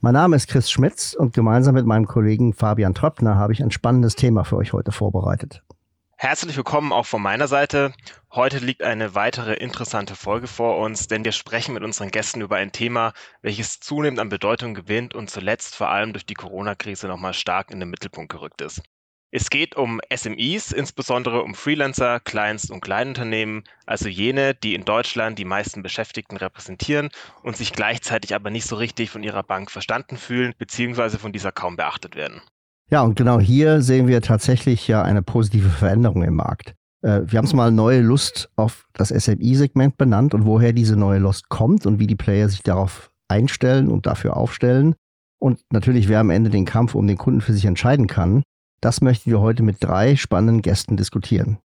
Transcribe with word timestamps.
Mein 0.00 0.14
Name 0.14 0.36
ist 0.36 0.48
Chris 0.48 0.70
Schmitz 0.70 1.12
und 1.12 1.34
gemeinsam 1.34 1.74
mit 1.74 1.84
meinem 1.84 2.06
Kollegen 2.06 2.52
Fabian 2.52 2.94
Tröppner 2.94 3.34
habe 3.34 3.52
ich 3.52 3.60
ein 3.60 3.72
spannendes 3.72 4.14
Thema 4.14 4.44
für 4.44 4.54
euch 4.54 4.72
heute 4.72 4.92
vorbereitet. 4.92 5.64
Herzlich 6.16 6.56
willkommen 6.56 6.92
auch 6.92 7.04
von 7.04 7.20
meiner 7.20 7.48
Seite. 7.48 7.92
Heute 8.32 8.58
liegt 8.58 8.84
eine 8.84 9.16
weitere 9.16 9.54
interessante 9.54 10.14
Folge 10.14 10.46
vor 10.46 10.78
uns, 10.78 11.08
denn 11.08 11.24
wir 11.24 11.32
sprechen 11.32 11.74
mit 11.74 11.82
unseren 11.82 12.12
Gästen 12.12 12.42
über 12.42 12.54
ein 12.54 12.70
Thema, 12.70 13.12
welches 13.42 13.80
zunehmend 13.80 14.20
an 14.20 14.28
Bedeutung 14.28 14.74
gewinnt 14.74 15.16
und 15.16 15.30
zuletzt 15.30 15.74
vor 15.74 15.88
allem 15.88 16.12
durch 16.12 16.26
die 16.26 16.34
Corona-Krise 16.34 17.08
nochmal 17.08 17.34
stark 17.34 17.72
in 17.72 17.80
den 17.80 17.90
Mittelpunkt 17.90 18.30
gerückt 18.30 18.60
ist. 18.60 18.82
Es 19.30 19.50
geht 19.50 19.76
um 19.76 20.00
SMEs, 20.10 20.72
insbesondere 20.72 21.42
um 21.42 21.54
Freelancer, 21.54 22.18
Kleinst- 22.18 22.70
und 22.70 22.80
Kleinunternehmen, 22.80 23.64
also 23.84 24.08
jene, 24.08 24.54
die 24.54 24.74
in 24.74 24.86
Deutschland 24.86 25.38
die 25.38 25.44
meisten 25.44 25.82
Beschäftigten 25.82 26.38
repräsentieren 26.38 27.10
und 27.42 27.54
sich 27.54 27.72
gleichzeitig 27.72 28.34
aber 28.34 28.48
nicht 28.48 28.66
so 28.66 28.76
richtig 28.76 29.10
von 29.10 29.22
ihrer 29.22 29.42
Bank 29.42 29.70
verstanden 29.70 30.16
fühlen 30.16 30.54
bzw. 30.56 31.18
von 31.18 31.32
dieser 31.32 31.52
kaum 31.52 31.76
beachtet 31.76 32.16
werden. 32.16 32.40
Ja, 32.90 33.02
und 33.02 33.16
genau 33.16 33.38
hier 33.38 33.82
sehen 33.82 34.08
wir 34.08 34.22
tatsächlich 34.22 34.88
ja 34.88 35.02
eine 35.02 35.20
positive 35.20 35.68
Veränderung 35.68 36.22
im 36.22 36.36
Markt. 36.36 36.74
Äh, 37.02 37.20
wir 37.26 37.36
haben 37.36 37.44
es 37.44 37.52
mal 37.52 37.70
neue 37.70 38.00
Lust 38.00 38.48
auf 38.56 38.86
das 38.94 39.10
SMI-Segment 39.10 39.98
benannt 39.98 40.32
und 40.32 40.46
woher 40.46 40.72
diese 40.72 40.96
neue 40.96 41.18
Lust 41.18 41.50
kommt 41.50 41.84
und 41.84 41.98
wie 41.98 42.06
die 42.06 42.16
Player 42.16 42.48
sich 42.48 42.62
darauf 42.62 43.10
einstellen 43.28 43.88
und 43.88 44.06
dafür 44.06 44.38
aufstellen. 44.38 44.94
Und 45.38 45.60
natürlich, 45.70 46.08
wer 46.08 46.20
am 46.20 46.30
Ende 46.30 46.48
den 46.48 46.64
Kampf 46.64 46.94
um 46.94 47.06
den 47.06 47.18
Kunden 47.18 47.42
für 47.42 47.52
sich 47.52 47.66
entscheiden 47.66 48.06
kann, 48.06 48.42
das 48.80 49.00
möchten 49.00 49.30
wir 49.30 49.40
heute 49.40 49.62
mit 49.62 49.76
drei 49.80 50.16
spannenden 50.16 50.62
Gästen 50.62 50.96
diskutieren. 50.96 51.58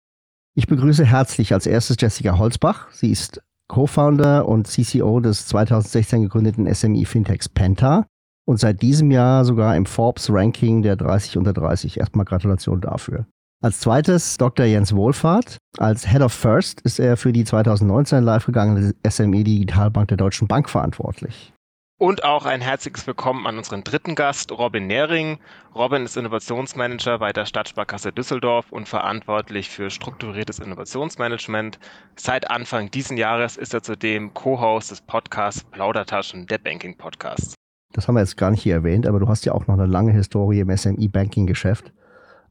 Ich 0.56 0.68
begrüße 0.68 1.06
herzlich 1.06 1.54
als 1.54 1.66
erstes 1.66 1.98
Jessica 2.00 2.38
Holzbach. 2.38 2.92
Sie 2.92 3.12
ist 3.12 3.42
Co-Founder 3.68 4.48
und 4.48 4.68
CCO 4.68 5.20
des 5.20 5.48
2016 5.48 6.24
gegründeten 6.24 6.72
SME 6.74 7.06
Fintechs 7.06 7.50
Penta 7.50 8.06
und 8.46 8.60
seit 8.60 8.82
diesem 8.82 9.10
Jahr 9.12 9.46
sogar 9.46 9.76
im 9.76 9.86
Forbes 9.86 10.30
Ranking 10.30 10.82
der 10.82 10.96
30 10.96 11.38
unter 11.38 11.54
30. 11.54 12.00
Erstmal 12.00 12.26
Gratulation 12.26 12.82
dafür. 12.82 13.26
Als 13.64 13.80
zweites 13.80 14.38
Dr. 14.38 14.66
Jens 14.66 14.94
Wohlfahrt. 14.94 15.58
Als 15.78 16.10
Head 16.10 16.22
of 16.22 16.34
First 16.34 16.82
ist 16.82 17.00
er 17.00 17.16
für 17.16 17.32
die 17.32 17.46
2019 17.46 18.22
live 18.22 18.46
gegangene 18.46 18.94
SME 19.08 19.44
Digitalbank 19.44 20.10
der 20.10 20.18
Deutschen 20.18 20.48
Bank 20.48 20.70
verantwortlich. 20.70 21.53
Und 22.00 22.24
auch 22.24 22.46
ein 22.46 22.60
herzliches 22.60 23.06
Willkommen 23.06 23.46
an 23.46 23.58
unseren 23.58 23.84
dritten 23.84 24.16
Gast, 24.16 24.52
Robin 24.52 24.88
Nehring. 24.88 25.38
Robin 25.76 26.04
ist 26.04 26.18
Innovationsmanager 26.18 27.20
bei 27.20 27.32
der 27.32 27.46
Stadtsparkasse 27.46 28.12
Düsseldorf 28.12 28.72
und 28.72 28.90
verantwortlich 28.90 29.70
für 29.70 29.92
strukturiertes 29.92 30.58
Innovationsmanagement. 30.58 31.78
Seit 32.16 32.50
Anfang 32.50 32.90
diesen 32.90 33.16
Jahres 33.16 33.58
ist 33.58 33.76
er 33.76 33.84
zudem 33.84 34.34
Co-Host 34.34 34.90
des 34.90 35.02
Podcasts 35.02 35.64
Plaudertaschen, 35.66 36.48
der 36.48 36.58
Banking 36.58 36.98
Podcast. 36.98 37.54
Das 37.94 38.08
haben 38.08 38.16
wir 38.16 38.22
jetzt 38.22 38.38
gar 38.38 38.50
nicht 38.50 38.64
hier 38.64 38.74
erwähnt, 38.74 39.06
aber 39.06 39.20
du 39.20 39.28
hast 39.28 39.46
ja 39.46 39.54
auch 39.54 39.68
noch 39.68 39.76
eine 39.76 39.86
lange 39.86 40.14
Historie 40.14 40.62
im 40.62 40.76
SME-Banking-Geschäft. 40.76 41.94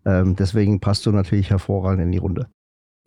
Ähm, 0.07 0.37
deswegen 0.37 0.79
passt 0.79 1.05
du 1.05 1.11
natürlich 1.11 1.51
hervorragend 1.51 2.05
in 2.05 2.13
die 2.13 2.19
Runde. 2.19 2.47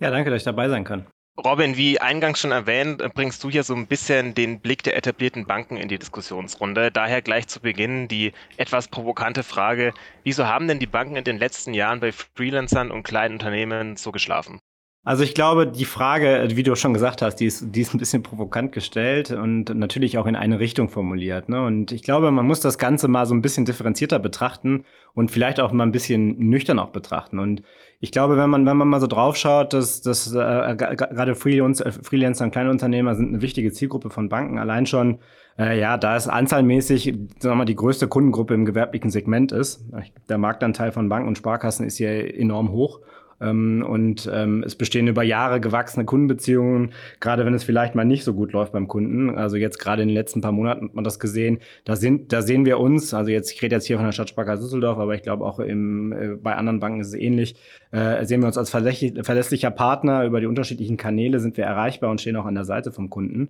Ja, 0.01 0.11
danke, 0.11 0.31
dass 0.31 0.41
ich 0.41 0.45
dabei 0.45 0.67
sein 0.67 0.83
kann. 0.83 1.07
Robin, 1.37 1.75
wie 1.75 1.99
eingangs 1.99 2.39
schon 2.39 2.51
erwähnt, 2.51 3.03
bringst 3.13 3.43
du 3.43 3.49
hier 3.49 3.63
so 3.63 3.75
ein 3.75 3.87
bisschen 3.87 4.33
den 4.35 4.61
Blick 4.61 4.83
der 4.83 4.95
etablierten 4.95 5.45
Banken 5.45 5.75
in 5.75 5.89
die 5.89 5.99
Diskussionsrunde. 5.99 6.91
Daher 6.91 7.21
gleich 7.21 7.47
zu 7.47 7.59
Beginn 7.59 8.07
die 8.07 8.31
etwas 8.55 8.87
provokante 8.87 9.43
Frage, 9.43 9.93
wieso 10.23 10.47
haben 10.47 10.69
denn 10.69 10.79
die 10.79 10.87
Banken 10.87 11.17
in 11.17 11.25
den 11.25 11.37
letzten 11.37 11.73
Jahren 11.73 11.99
bei 11.99 12.13
Freelancern 12.13 12.89
und 12.89 13.03
kleinen 13.03 13.33
Unternehmen 13.33 13.97
so 13.97 14.13
geschlafen? 14.13 14.61
Also 15.05 15.23
ich 15.23 15.35
glaube, 15.35 15.67
die 15.67 15.85
Frage, 15.85 16.47
wie 16.55 16.63
du 16.63 16.75
schon 16.75 16.95
gesagt 16.95 17.21
hast, 17.21 17.35
die 17.35 17.45
ist, 17.45 17.75
die 17.75 17.81
ist 17.81 17.93
ein 17.93 17.99
bisschen 17.99 18.23
provokant 18.23 18.71
gestellt 18.71 19.29
und 19.29 19.65
natürlich 19.75 20.17
auch 20.17 20.25
in 20.25 20.35
eine 20.35 20.59
Richtung 20.59 20.89
formuliert. 20.89 21.47
Ne? 21.47 21.63
Und 21.63 21.91
ich 21.91 22.01
glaube, 22.01 22.31
man 22.31 22.47
muss 22.47 22.59
das 22.59 22.79
Ganze 22.79 23.07
mal 23.07 23.27
so 23.27 23.35
ein 23.35 23.43
bisschen 23.43 23.65
differenzierter 23.65 24.17
betrachten 24.17 24.83
und 25.13 25.29
vielleicht 25.29 25.59
auch 25.59 25.71
mal 25.71 25.83
ein 25.83 25.91
bisschen 25.91 26.39
nüchtern 26.49 26.79
auch 26.79 26.89
betrachten. 26.89 27.37
Und 27.37 27.61
ich 27.99 28.11
glaube, 28.11 28.35
wenn 28.35 28.49
man, 28.49 28.65
wenn 28.65 28.77
man 28.77 28.87
mal 28.87 28.99
so 28.99 29.05
drauf 29.05 29.37
schaut, 29.37 29.73
dass, 29.73 30.01
dass 30.01 30.33
äh, 30.33 30.75
gerade 30.75 31.35
Freelancer, 31.35 31.91
Freelancer 31.91 32.45
und 32.45 32.51
kleine 32.51 32.71
Unternehmer 32.71 33.13
sind 33.13 33.29
eine 33.29 33.43
wichtige 33.43 33.71
Zielgruppe 33.71 34.09
von 34.09 34.27
Banken. 34.27 34.57
Allein 34.57 34.87
schon, 34.87 35.19
äh, 35.59 35.79
ja, 35.79 35.97
da 35.97 36.15
es 36.15 36.27
anzahlmäßig 36.27 37.03
sagen 37.03 37.29
wir 37.39 37.55
mal, 37.55 37.65
die 37.65 37.75
größte 37.75 38.07
Kundengruppe 38.07 38.55
im 38.55 38.65
gewerblichen 38.65 39.11
Segment 39.11 39.51
ist. 39.51 39.85
Der 40.29 40.39
Marktanteil 40.39 40.91
von 40.91 41.09
Banken 41.09 41.27
und 41.27 41.37
Sparkassen 41.37 41.85
ist 41.85 41.97
hier 41.97 42.35
enorm 42.35 42.71
hoch. 42.71 43.01
Ähm, 43.41 43.85
und 43.87 44.29
ähm, 44.31 44.63
es 44.65 44.75
bestehen 44.75 45.07
über 45.07 45.23
Jahre 45.23 45.59
gewachsene 45.59 46.05
Kundenbeziehungen, 46.05 46.91
gerade 47.19 47.45
wenn 47.45 47.53
es 47.53 47.63
vielleicht 47.63 47.95
mal 47.95 48.05
nicht 48.05 48.23
so 48.23 48.33
gut 48.33 48.53
läuft 48.53 48.71
beim 48.71 48.87
Kunden. 48.87 49.37
Also 49.37 49.57
jetzt 49.57 49.77
gerade 49.77 50.01
in 50.01 50.07
den 50.07 50.15
letzten 50.15 50.41
paar 50.41 50.51
Monaten 50.51 50.85
hat 50.85 50.95
man 50.95 51.03
das 51.03 51.19
gesehen. 51.19 51.59
Da, 51.83 51.95
sind, 51.95 52.31
da 52.31 52.41
sehen 52.41 52.65
wir 52.65 52.79
uns, 52.79 53.13
also 53.13 53.31
jetzt, 53.31 53.51
ich 53.51 53.61
rede 53.61 53.75
jetzt 53.75 53.85
hier 53.85 53.97
von 53.97 54.05
der 54.05 54.13
Stadtsparkasse 54.13 54.63
Düsseldorf, 54.63 54.97
aber 54.97 55.15
ich 55.15 55.21
glaube 55.21 55.45
auch 55.45 55.59
im, 55.59 56.13
äh, 56.13 56.27
bei 56.41 56.55
anderen 56.55 56.79
Banken 56.79 57.01
ist 57.01 57.07
es 57.07 57.13
ähnlich, 57.13 57.55
äh, 57.91 58.25
sehen 58.25 58.41
wir 58.41 58.47
uns 58.47 58.57
als 58.57 58.69
verlässlicher 58.69 59.71
Partner. 59.71 60.25
Über 60.25 60.39
die 60.39 60.47
unterschiedlichen 60.47 60.97
Kanäle 60.97 61.39
sind 61.39 61.57
wir 61.57 61.65
erreichbar 61.65 62.11
und 62.11 62.21
stehen 62.21 62.37
auch 62.37 62.45
an 62.45 62.55
der 62.55 62.65
Seite 62.65 62.91
vom 62.91 63.09
Kunden. 63.09 63.49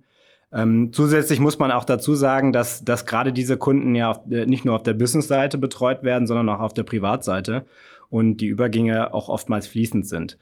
Ähm, 0.52 0.92
zusätzlich 0.92 1.40
muss 1.40 1.58
man 1.58 1.72
auch 1.72 1.84
dazu 1.84 2.14
sagen, 2.14 2.52
dass, 2.52 2.84
dass 2.84 3.04
gerade 3.04 3.32
diese 3.32 3.56
Kunden 3.56 3.94
ja 3.94 4.10
auf, 4.10 4.20
äh, 4.30 4.46
nicht 4.46 4.64
nur 4.64 4.76
auf 4.76 4.82
der 4.82 4.94
Business-Seite 4.94 5.58
betreut 5.58 6.02
werden, 6.04 6.26
sondern 6.26 6.48
auch 6.48 6.60
auf 6.60 6.72
der 6.72 6.84
Privatseite 6.84 7.66
und 8.10 8.38
die 8.38 8.46
Übergänge 8.46 9.12
auch 9.14 9.28
oftmals 9.28 9.66
fließend 9.66 10.06
sind. 10.06 10.38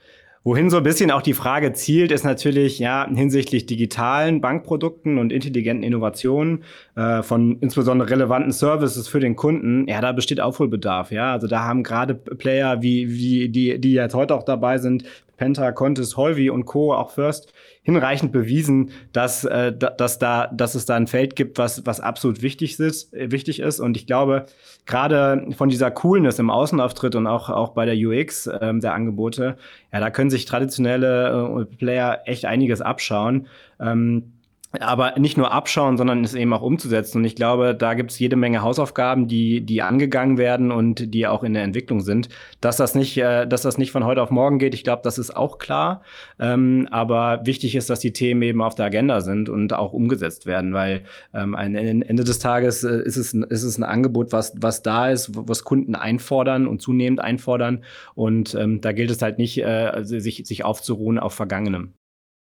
Wohin 0.47 0.69
so 0.69 0.77
ein 0.77 0.83
bisschen 0.83 1.11
auch 1.11 1.23
die 1.23 1.33
Frage 1.33 1.73
zielt, 1.73 2.13
ist 2.13 2.23
natürlich 2.23 2.79
ja 2.79 3.09
hinsichtlich 3.09 3.65
digitalen 3.65 4.43
Bankprodukten 4.43 5.17
und 5.17 5.33
intelligenten 5.33 5.83
Innovationen 5.83 6.65
äh, 6.97 7.23
von 7.23 7.57
insbesondere 7.61 8.11
relevanten 8.11 8.53
Services 8.53 9.09
für 9.09 9.21
den 9.21 9.37
Kunden. 9.37 9.89
Ja, 9.89 10.03
da 10.03 10.13
besteht 10.13 10.41
Aufholbedarf. 10.43 11.11
Ja, 11.13 11.33
also 11.33 11.47
da 11.47 11.65
haben 11.65 11.83
gerade 11.83 12.15
Player 12.15 12.83
wie 12.83 13.09
wie 13.09 13.49
die 13.49 13.81
die 13.81 13.95
jetzt 13.95 14.15
heute 14.15 14.35
auch 14.35 14.43
dabei 14.43 14.77
sind, 14.77 15.05
Penta, 15.39 15.73
Contis, 15.73 16.19
Holvi 16.19 16.51
und 16.51 16.67
Co. 16.67 16.93
auch 16.93 17.11
First 17.11 17.54
hinreichend 17.85 18.33
bewiesen, 18.33 18.91
dass, 19.13 19.45
äh, 19.45 19.73
dass, 19.73 20.19
da, 20.19 20.49
dass 20.49 20.75
es 20.75 20.87
da 20.87 20.97
ein 20.97 21.07
Feld 21.07 21.37
gibt, 21.37 21.59
was, 21.59 21.87
was 21.87 22.01
absolut 22.01 22.43
wichtig 22.43 22.81
ist, 22.81 23.13
äh, 23.13 23.31
wichtig 23.31 23.61
ist. 23.61 23.79
Und 23.79 23.97
ich 23.97 24.07
glaube, 24.07 24.47
gerade 24.87 25.47
von 25.57 25.69
dieser 25.69 25.91
Coolness 25.91 26.39
im 26.39 26.51
Außenauftritt 26.51 27.15
und 27.15 27.27
auch, 27.27 27.51
auch 27.51 27.71
bei 27.71 27.85
der 27.85 27.95
UX 27.95 28.49
ähm, 28.61 28.81
der 28.81 28.95
Angebote, 28.95 29.57
ja, 29.93 30.01
da 30.01 30.11
können 30.11 30.31
sich 30.31 30.47
traditionelle 30.47 31.67
äh, 31.71 31.77
Player 31.77 32.23
echt 32.25 32.47
einiges 32.47 32.81
abschauen. 32.81 33.47
Ähm, 33.79 34.34
aber 34.81 35.19
nicht 35.19 35.37
nur 35.37 35.53
abschauen, 35.53 35.97
sondern 35.97 36.25
es 36.25 36.35
eben 36.35 36.53
auch 36.53 36.63
umzusetzen. 36.63 37.19
Und 37.19 37.25
ich 37.25 37.37
glaube, 37.37 37.75
da 37.75 37.95
gibt 37.95 38.11
es 38.11 38.19
jede 38.19 38.37
Menge 38.37 38.63
Hausaufgaben, 38.63 39.29
die, 39.29 39.61
die 39.61 39.83
angegangen 39.83 40.39
werden 40.39 40.71
und 40.71 41.15
die 41.15 41.27
auch 41.27 41.43
in 41.43 41.55
der 41.55 41.63
Entwicklung 41.63 42.01
sind. 42.01 42.29
Dass 42.61 42.77
das 42.77 42.95
nicht, 42.95 43.17
äh, 43.17 43.47
dass 43.47 43.63
das 43.63 43.79
nicht 43.79 43.93
von 43.93 44.05
heute 44.05 44.23
auf 44.23 44.31
morgen 44.31 44.59
geht, 44.59 44.75
ich 44.75 44.85
glaube, 44.85 45.03
das 45.05 45.19
ist 45.19 45.37
auch 45.37 45.59
klar. 45.59 46.03
Ähm, 46.39 46.89
aber 46.91 47.41
wichtig 47.45 47.75
ist, 47.75 47.91
dass 47.91 48.01
die 48.01 48.13
Themen 48.13 48.43
eben 48.43 48.63
auf 48.63 48.75
der 48.75 48.87
Agenda 48.87 49.21
sind 49.21 49.49
und 49.49 49.73
auch 49.73 49.93
umgesetzt 49.93 50.47
werden, 50.47 50.73
weil 50.73 51.05
ähm, 51.33 51.55
ein, 51.55 51.75
Ende 51.75 52.25
des 52.25 52.39
Tages 52.39 52.85
äh, 52.85 53.03
ist, 53.03 53.17
es, 53.17 53.35
ist 53.35 53.63
es 53.63 53.79
ein 53.79 53.85
Angebot, 53.85 54.33
was, 54.33 54.55
was 54.57 54.83
da 54.83 55.11
ist, 55.11 55.31
was 55.35 55.65
Kunden 55.65 55.95
einfordern 55.95 56.67
und 56.67 56.81
zunehmend 56.81 57.21
einfordern. 57.21 57.85
Und 58.15 58.55
ähm, 58.55 58.81
da 58.81 58.93
gilt 58.93 59.11
es 59.11 59.23
halt 59.23 59.39
nicht, 59.39 59.59
äh, 59.63 60.03
sich, 60.05 60.43
sich 60.47 60.65
aufzuruhen 60.65 61.19
auf 61.19 61.35
Vergangenem. 61.35 61.95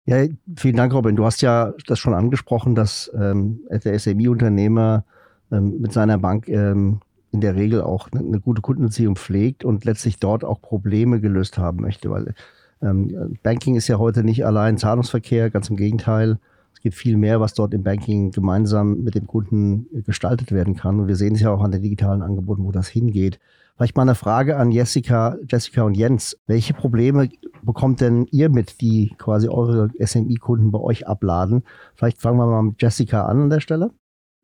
Ja, 0.05 0.17
vielen 0.57 0.75
Dank, 0.75 0.93
Robin. 0.93 1.15
Du 1.15 1.23
hast 1.23 1.41
ja 1.41 1.73
das 1.87 1.97
schon 1.97 2.13
angesprochen, 2.13 2.75
dass 2.75 3.09
ähm, 3.17 3.61
der 3.69 3.97
SMI-Unternehmer 3.97 5.05
ähm, 5.51 5.79
mit 5.79 5.93
seiner 5.93 6.17
Bank 6.17 6.49
ähm, 6.49 6.99
in 7.31 7.39
der 7.39 7.55
Regel 7.55 7.81
auch 7.81 8.09
eine, 8.11 8.21
eine, 8.21 8.39
gute 8.41 8.61
Kundenbeziehung 8.61 9.15
pflegt 9.15 9.63
und 9.63 9.85
letztlich 9.85 10.19
dort 10.19 10.43
auch 10.43 10.61
Probleme 10.61 11.21
gelöst 11.21 11.57
haben 11.57 11.81
möchte, 11.81 12.09
weil 12.11 12.35
ähm, 12.81 13.37
Banking 13.43 13.75
ist 13.75 13.87
ja 13.87 13.97
heute 13.97 14.23
nicht 14.25 14.45
allein 14.45 14.77
Zahlungsverkehr, 14.77 15.49
ganz 15.49 15.69
im 15.69 15.77
Gegenteil. 15.77 16.37
Gibt 16.83 16.95
viel 16.95 17.17
mehr, 17.17 17.39
was 17.39 17.53
dort 17.53 17.73
im 17.73 17.83
Banking 17.83 18.31
gemeinsam 18.31 19.01
mit 19.03 19.15
dem 19.15 19.25
Kunden 19.25 19.87
gestaltet 20.05 20.51
werden 20.51 20.75
kann. 20.75 20.99
Und 20.99 21.07
wir 21.07 21.15
sehen 21.15 21.35
es 21.35 21.41
ja 21.41 21.49
auch 21.49 21.63
an 21.63 21.71
den 21.71 21.81
digitalen 21.81 22.21
Angeboten, 22.21 22.65
wo 22.65 22.71
das 22.71 22.89
hingeht. 22.89 23.39
Vielleicht 23.75 23.95
mal 23.95 24.03
eine 24.03 24.15
Frage 24.15 24.57
an 24.57 24.71
Jessica, 24.71 25.37
Jessica 25.47 25.83
und 25.83 25.95
Jens. 25.95 26.37
Welche 26.45 26.73
Probleme 26.73 27.29
bekommt 27.63 28.01
denn 28.01 28.27
ihr 28.31 28.49
mit, 28.49 28.81
die 28.81 29.15
quasi 29.17 29.47
eure 29.47 29.89
SMI-Kunden 29.99 30.71
bei 30.71 30.79
euch 30.79 31.07
abladen? 31.07 31.63
Vielleicht 31.95 32.21
fangen 32.21 32.37
wir 32.37 32.45
mal 32.45 32.61
mit 32.61 32.81
Jessica 32.81 33.25
an 33.25 33.43
an 33.43 33.49
der 33.49 33.61
Stelle. 33.61 33.91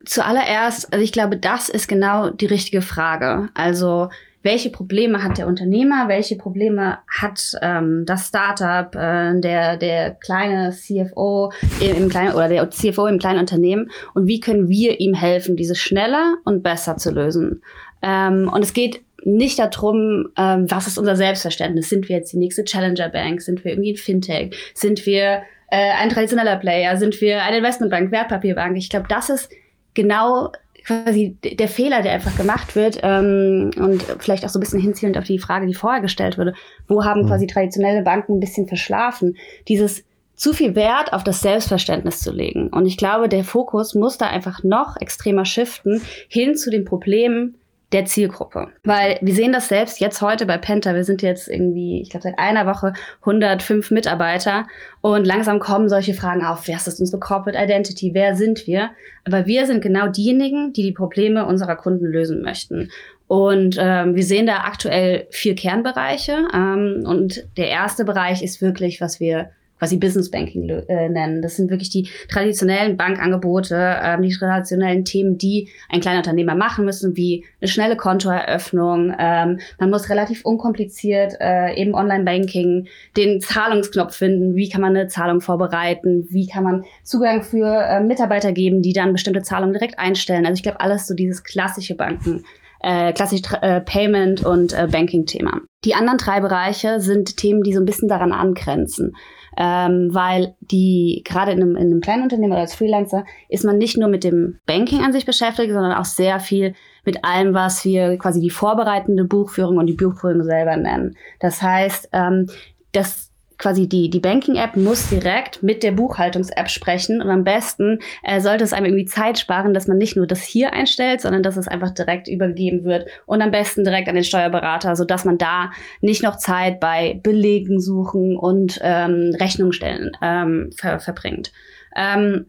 Zuallererst, 0.04 0.92
also 0.92 1.04
ich 1.04 1.12
glaube, 1.12 1.36
das 1.36 1.68
ist 1.68 1.86
genau 1.86 2.30
die 2.30 2.46
richtige 2.46 2.80
Frage. 2.82 3.50
Also 3.54 4.08
welche 4.42 4.70
Probleme 4.70 5.22
hat 5.22 5.38
der 5.38 5.46
Unternehmer, 5.46 6.08
welche 6.08 6.36
Probleme 6.36 6.98
hat 7.06 7.52
ähm, 7.60 8.04
das 8.06 8.28
Startup, 8.28 8.94
äh, 8.94 9.38
der, 9.40 9.76
der 9.76 10.12
kleine 10.12 10.70
CFO 10.70 11.52
im, 11.80 12.04
im 12.04 12.08
kleinen 12.08 12.34
oder 12.34 12.48
der 12.48 12.70
CFO 12.70 13.06
im 13.06 13.18
kleinen 13.18 13.40
Unternehmen 13.40 13.90
und 14.14 14.26
wie 14.26 14.40
können 14.40 14.68
wir 14.68 15.00
ihm 15.00 15.14
helfen, 15.14 15.56
diese 15.56 15.74
schneller 15.74 16.36
und 16.44 16.62
besser 16.62 16.96
zu 16.96 17.10
lösen. 17.10 17.62
Ähm, 18.02 18.50
und 18.52 18.62
es 18.62 18.72
geht 18.72 19.02
nicht 19.24 19.58
darum, 19.58 20.28
ähm, 20.38 20.70
was 20.70 20.86
ist 20.86 20.98
unser 20.98 21.16
Selbstverständnis. 21.16 21.90
Sind 21.90 22.08
wir 22.08 22.16
jetzt 22.16 22.32
die 22.32 22.38
nächste 22.38 22.64
Challenger 22.64 23.10
Bank? 23.10 23.42
Sind 23.42 23.64
wir 23.64 23.72
irgendwie 23.72 23.92
ein 23.92 23.96
Fintech? 23.96 24.56
Sind 24.74 25.04
wir 25.04 25.42
äh, 25.70 25.92
ein 25.98 26.08
traditioneller 26.08 26.56
Player? 26.56 26.96
Sind 26.96 27.20
wir 27.20 27.42
eine 27.42 27.58
Investmentbank, 27.58 28.10
Wertpapierbank? 28.10 28.78
Ich 28.78 28.88
glaube, 28.88 29.06
das 29.08 29.28
ist 29.28 29.50
genau 29.92 30.52
quasi 30.90 31.36
der 31.42 31.68
Fehler, 31.68 32.02
der 32.02 32.12
einfach 32.12 32.36
gemacht 32.36 32.74
wird 32.74 32.98
ähm, 33.02 33.70
und 33.76 34.02
vielleicht 34.18 34.44
auch 34.44 34.48
so 34.48 34.58
ein 34.58 34.60
bisschen 34.60 34.80
hinzielend 34.80 35.16
auf 35.16 35.24
die 35.24 35.38
Frage, 35.38 35.66
die 35.66 35.74
vorher 35.74 36.00
gestellt 36.00 36.36
wurde. 36.36 36.54
Wo 36.88 37.04
haben 37.04 37.22
mhm. 37.22 37.26
quasi 37.28 37.46
traditionelle 37.46 38.02
Banken 38.02 38.36
ein 38.36 38.40
bisschen 38.40 38.66
verschlafen? 38.66 39.36
Dieses 39.68 40.04
zu 40.34 40.52
viel 40.54 40.74
Wert 40.74 41.12
auf 41.12 41.22
das 41.22 41.42
Selbstverständnis 41.42 42.20
zu 42.20 42.32
legen. 42.32 42.68
Und 42.68 42.86
ich 42.86 42.96
glaube, 42.96 43.28
der 43.28 43.44
Fokus 43.44 43.94
muss 43.94 44.16
da 44.16 44.26
einfach 44.26 44.64
noch 44.64 44.96
extremer 44.98 45.44
shiften 45.44 46.00
hin 46.28 46.56
zu 46.56 46.70
den 46.70 46.86
Problemen, 46.86 47.56
der 47.92 48.04
Zielgruppe. 48.04 48.68
Weil 48.84 49.18
wir 49.20 49.34
sehen 49.34 49.52
das 49.52 49.68
selbst 49.68 50.00
jetzt 50.00 50.22
heute 50.22 50.46
bei 50.46 50.58
Penta. 50.58 50.94
Wir 50.94 51.04
sind 51.04 51.22
jetzt 51.22 51.48
irgendwie, 51.48 52.00
ich 52.02 52.10
glaube, 52.10 52.22
seit 52.22 52.38
einer 52.38 52.66
Woche 52.66 52.92
105 53.20 53.90
Mitarbeiter 53.90 54.66
und 55.00 55.26
langsam 55.26 55.58
kommen 55.58 55.88
solche 55.88 56.14
Fragen 56.14 56.44
auf. 56.44 56.68
Wer 56.68 56.76
ist 56.76 56.86
das 56.86 57.00
unsere 57.00 57.18
Corporate 57.18 57.58
Identity? 57.58 58.14
Wer 58.14 58.36
sind 58.36 58.66
wir? 58.66 58.90
Aber 59.24 59.46
wir 59.46 59.66
sind 59.66 59.82
genau 59.82 60.06
diejenigen, 60.08 60.72
die 60.72 60.82
die 60.82 60.92
Probleme 60.92 61.46
unserer 61.46 61.76
Kunden 61.76 62.06
lösen 62.06 62.42
möchten. 62.42 62.90
Und 63.26 63.76
ähm, 63.78 64.16
wir 64.16 64.24
sehen 64.24 64.46
da 64.46 64.64
aktuell 64.64 65.26
vier 65.30 65.54
Kernbereiche. 65.54 66.48
Ähm, 66.52 67.02
und 67.04 67.46
der 67.56 67.68
erste 67.68 68.04
Bereich 68.04 68.42
ist 68.42 68.60
wirklich, 68.60 69.00
was 69.00 69.20
wir 69.20 69.50
quasi 69.80 69.96
Business 69.96 70.30
Banking 70.30 70.68
äh, 70.68 71.08
nennen. 71.08 71.42
Das 71.42 71.56
sind 71.56 71.70
wirklich 71.70 71.88
die 71.88 72.08
traditionellen 72.28 72.96
Bankangebote, 72.96 73.96
ähm, 74.02 74.22
die 74.22 74.32
traditionellen 74.32 75.04
Themen, 75.04 75.38
die 75.38 75.70
ein 75.88 76.00
kleiner 76.00 76.18
Unternehmer 76.18 76.54
machen 76.54 76.84
müssen, 76.84 77.16
wie 77.16 77.44
eine 77.60 77.68
schnelle 77.68 77.96
Kontoeröffnung. 77.96 79.14
Ähm, 79.18 79.58
man 79.78 79.90
muss 79.90 80.10
relativ 80.10 80.44
unkompliziert 80.44 81.32
äh, 81.40 81.74
eben 81.80 81.94
Online-Banking 81.94 82.88
den 83.16 83.40
Zahlungsknopf 83.40 84.14
finden. 84.14 84.54
Wie 84.54 84.68
kann 84.68 84.82
man 84.82 84.94
eine 84.94 85.08
Zahlung 85.08 85.40
vorbereiten? 85.40 86.26
Wie 86.28 86.46
kann 86.46 86.62
man 86.62 86.84
Zugang 87.02 87.42
für 87.42 87.66
äh, 87.66 88.00
Mitarbeiter 88.00 88.52
geben, 88.52 88.82
die 88.82 88.92
dann 88.92 89.12
bestimmte 89.12 89.42
Zahlungen 89.42 89.72
direkt 89.72 89.98
einstellen? 89.98 90.44
Also 90.44 90.58
ich 90.58 90.62
glaube, 90.62 90.80
alles 90.80 91.06
so 91.06 91.14
dieses 91.14 91.42
klassische 91.42 91.94
Banken 91.94 92.44
äh, 92.82 93.12
klassisch 93.12 93.42
äh, 93.60 93.80
Payment 93.80 94.44
und 94.44 94.72
äh, 94.72 94.88
Banking-Thema. 94.90 95.60
Die 95.84 95.94
anderen 95.94 96.18
drei 96.18 96.40
Bereiche 96.40 97.00
sind 97.00 97.36
Themen, 97.36 97.62
die 97.62 97.72
so 97.72 97.80
ein 97.80 97.86
bisschen 97.86 98.08
daran 98.08 98.32
angrenzen 98.32 99.14
ähm, 99.56 100.10
weil 100.12 100.54
die 100.60 101.22
gerade 101.24 101.52
in 101.52 101.62
einem, 101.62 101.76
in 101.76 101.86
einem 101.86 102.00
kleinen 102.00 102.22
Unternehmen 102.22 102.52
oder 102.52 102.62
als 102.62 102.74
Freelancer 102.74 103.24
ist 103.48 103.64
man 103.64 103.78
nicht 103.78 103.96
nur 103.96 104.08
mit 104.08 104.24
dem 104.24 104.58
Banking 104.66 105.02
an 105.02 105.12
sich 105.12 105.26
beschäftigt, 105.26 105.72
sondern 105.72 105.92
auch 105.92 106.04
sehr 106.04 106.40
viel 106.40 106.74
mit 107.04 107.24
allem, 107.24 107.54
was 107.54 107.84
wir 107.84 108.16
quasi 108.18 108.40
die 108.40 108.50
vorbereitende 108.50 109.24
Buchführung 109.24 109.78
und 109.78 109.86
die 109.86 109.94
Buchführung 109.94 110.42
selber 110.44 110.76
nennen. 110.76 111.16
Das 111.40 111.62
heißt, 111.62 112.10
ähm, 112.12 112.46
das 112.92 113.29
quasi 113.60 113.88
die, 113.88 114.10
die 114.10 114.20
Banking-App 114.20 114.76
muss 114.76 115.08
direkt 115.08 115.62
mit 115.62 115.82
der 115.82 115.92
Buchhaltungs-App 115.92 116.70
sprechen 116.70 117.20
und 117.20 117.28
am 117.28 117.44
besten 117.44 118.00
äh, 118.22 118.40
sollte 118.40 118.64
es 118.64 118.72
einem 118.72 118.86
irgendwie 118.86 119.04
Zeit 119.04 119.38
sparen, 119.38 119.74
dass 119.74 119.86
man 119.86 119.98
nicht 119.98 120.16
nur 120.16 120.26
das 120.26 120.42
hier 120.42 120.72
einstellt, 120.72 121.20
sondern 121.20 121.42
dass 121.42 121.56
es 121.56 121.68
einfach 121.68 121.90
direkt 121.90 122.26
übergeben 122.26 122.84
wird 122.84 123.06
und 123.26 123.42
am 123.42 123.50
besten 123.50 123.84
direkt 123.84 124.08
an 124.08 124.14
den 124.14 124.24
Steuerberater, 124.24 124.96
so 124.96 125.04
dass 125.04 125.24
man 125.24 125.38
da 125.38 125.70
nicht 126.00 126.22
noch 126.22 126.36
Zeit 126.36 126.80
bei 126.80 127.20
Belegen 127.22 127.80
suchen 127.80 128.36
und 128.36 128.80
ähm, 128.82 129.36
Rechnung 129.38 129.72
stellen 129.72 130.12
ähm, 130.22 130.70
ver 130.74 130.98
verbringt. 130.98 131.52
Ähm, 131.94 132.46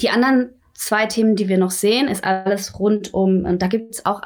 die 0.00 0.10
anderen 0.10 0.50
zwei 0.72 1.06
Themen, 1.06 1.36
die 1.36 1.48
wir 1.48 1.58
noch 1.58 1.70
sehen, 1.72 2.08
ist 2.08 2.24
alles 2.24 2.78
rund 2.78 3.12
um, 3.12 3.44
und 3.44 3.60
da 3.60 3.66
gibt 3.66 3.94
es 3.94 4.06
auch 4.06 4.22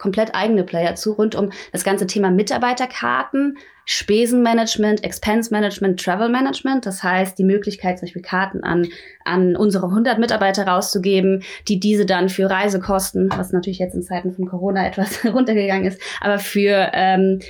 komplett 0.00 0.34
eigene 0.34 0.64
Player 0.64 0.94
zu, 0.94 1.12
rund 1.12 1.34
um 1.34 1.50
das 1.72 1.84
ganze 1.84 2.06
Thema 2.06 2.30
Mitarbeiterkarten, 2.30 3.58
Spesenmanagement, 3.84 5.04
Expense 5.04 5.52
Management, 5.52 6.02
Travel 6.02 6.28
Management. 6.28 6.86
Das 6.86 7.02
heißt, 7.02 7.38
die 7.38 7.44
Möglichkeit, 7.44 7.98
zum 7.98 8.06
Beispiel 8.06 8.22
Karten 8.22 8.64
an, 8.64 8.88
an 9.24 9.56
unsere 9.56 9.86
100 9.86 10.18
Mitarbeiter 10.18 10.66
rauszugeben, 10.66 11.42
die 11.68 11.80
diese 11.80 12.06
dann 12.06 12.28
für 12.28 12.48
Reisekosten, 12.48 13.28
was 13.36 13.52
natürlich 13.52 13.78
jetzt 13.78 13.94
in 13.94 14.02
Zeiten 14.02 14.32
von 14.32 14.46
Corona 14.46 14.86
etwas 14.88 15.24
runtergegangen 15.24 15.86
ist, 15.86 16.00
aber 16.20 16.38
für 16.38 16.90
ähm, 16.92 17.40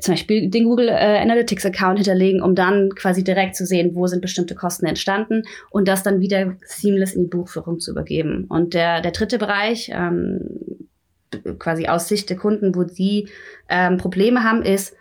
zum 0.00 0.14
Beispiel 0.14 0.48
den 0.48 0.64
Google 0.64 0.88
äh, 0.88 1.18
Analytics 1.18 1.66
Account 1.66 1.98
hinterlegen, 1.98 2.42
um 2.42 2.54
dann 2.54 2.90
quasi 2.90 3.22
direkt 3.22 3.56
zu 3.56 3.66
sehen, 3.66 3.94
wo 3.94 4.06
sind 4.06 4.22
bestimmte 4.22 4.54
Kosten 4.54 4.86
entstanden 4.86 5.42
und 5.70 5.86
das 5.86 6.02
dann 6.02 6.20
wieder 6.20 6.56
seamless 6.64 7.14
in 7.14 7.24
die 7.24 7.28
Buchführung 7.28 7.80
zu 7.80 7.90
übergeben. 7.90 8.46
Und 8.48 8.74
der, 8.74 9.00
der 9.00 9.12
dritte 9.12 9.38
Bereich, 9.38 9.90
ähm, 9.92 10.40
quasi 11.58 11.86
aus 11.86 12.08
Sicht 12.08 12.30
der 12.30 12.36
Kunden, 12.36 12.74
wo 12.74 12.84
sie 12.84 13.28
ähm, 13.68 13.96
Probleme 13.96 14.44
haben, 14.44 14.62
ist 14.62 14.94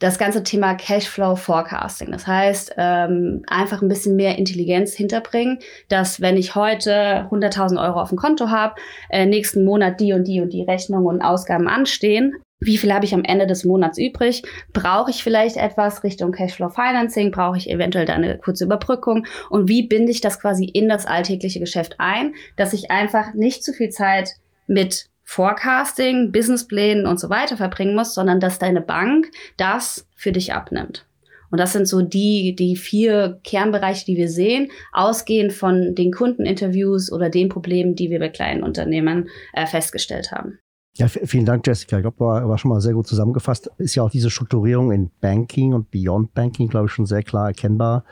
das 0.00 0.18
ganze 0.18 0.42
Thema 0.42 0.74
Cashflow 0.74 1.36
Forecasting. 1.36 2.10
Das 2.10 2.26
heißt, 2.26 2.74
ähm, 2.78 3.42
einfach 3.46 3.82
ein 3.82 3.88
bisschen 3.88 4.16
mehr 4.16 4.38
Intelligenz 4.38 4.94
hinterbringen, 4.94 5.58
dass 5.88 6.22
wenn 6.22 6.38
ich 6.38 6.54
heute 6.54 7.28
100.000 7.30 7.80
Euro 7.80 8.00
auf 8.00 8.08
dem 8.08 8.16
Konto 8.16 8.48
habe, 8.48 8.76
äh, 9.10 9.26
nächsten 9.26 9.62
Monat 9.64 10.00
die 10.00 10.14
und 10.14 10.26
die 10.26 10.40
und 10.40 10.52
die 10.52 10.62
Rechnungen 10.62 11.06
und 11.06 11.20
Ausgaben 11.20 11.68
anstehen, 11.68 12.34
wie 12.60 12.76
viel 12.76 12.92
habe 12.92 13.06
ich 13.06 13.14
am 13.14 13.24
Ende 13.24 13.46
des 13.46 13.64
Monats 13.64 13.98
übrig? 13.98 14.42
Brauche 14.72 15.10
ich 15.10 15.22
vielleicht 15.22 15.56
etwas 15.56 16.04
Richtung 16.04 16.32
Cashflow 16.32 16.68
Financing? 16.68 17.30
Brauche 17.30 17.56
ich 17.56 17.70
eventuell 17.70 18.04
da 18.04 18.14
eine 18.14 18.36
kurze 18.38 18.64
Überbrückung? 18.64 19.26
Und 19.48 19.68
wie 19.68 19.86
binde 19.86 20.12
ich 20.12 20.20
das 20.20 20.38
quasi 20.40 20.66
in 20.66 20.88
das 20.88 21.06
alltägliche 21.06 21.58
Geschäft 21.58 21.96
ein, 21.98 22.34
dass 22.56 22.74
ich 22.74 22.90
einfach 22.90 23.32
nicht 23.32 23.64
zu 23.64 23.72
viel 23.72 23.88
Zeit 23.88 24.34
mit 24.66 25.06
Forecasting, 25.30 26.32
Businessplänen 26.32 27.06
und 27.06 27.20
so 27.20 27.30
weiter 27.30 27.56
verbringen 27.56 27.94
musst, 27.94 28.14
sondern 28.14 28.40
dass 28.40 28.58
deine 28.58 28.80
Bank 28.80 29.30
das 29.56 30.08
für 30.16 30.32
dich 30.32 30.52
abnimmt. 30.52 31.06
Und 31.52 31.60
das 31.60 31.72
sind 31.72 31.86
so 31.86 32.02
die, 32.02 32.56
die 32.58 32.74
vier 32.74 33.38
Kernbereiche, 33.44 34.04
die 34.04 34.16
wir 34.16 34.28
sehen, 34.28 34.72
ausgehend 34.92 35.52
von 35.52 35.94
den 35.94 36.10
Kundeninterviews 36.10 37.12
oder 37.12 37.30
den 37.30 37.48
Problemen, 37.48 37.94
die 37.94 38.10
wir 38.10 38.18
bei 38.18 38.28
kleinen 38.28 38.64
Unternehmen 38.64 39.28
äh, 39.52 39.66
festgestellt 39.66 40.32
haben. 40.32 40.58
Ja, 40.96 41.06
vielen 41.06 41.46
Dank, 41.46 41.64
Jessica. 41.64 41.98
Ich 41.98 42.02
glaube, 42.02 42.18
war, 42.18 42.48
war 42.48 42.58
schon 42.58 42.70
mal 42.70 42.80
sehr 42.80 42.94
gut 42.94 43.06
zusammengefasst. 43.06 43.70
Ist 43.78 43.94
ja 43.94 44.02
auch 44.02 44.10
diese 44.10 44.30
Strukturierung 44.30 44.90
in 44.90 45.12
Banking 45.20 45.74
und 45.74 45.92
Beyond 45.92 46.34
Banking, 46.34 46.66
glaube 46.66 46.86
ich, 46.86 46.92
schon 46.92 47.06
sehr 47.06 47.22
klar 47.22 47.46
erkennbar, 47.46 48.04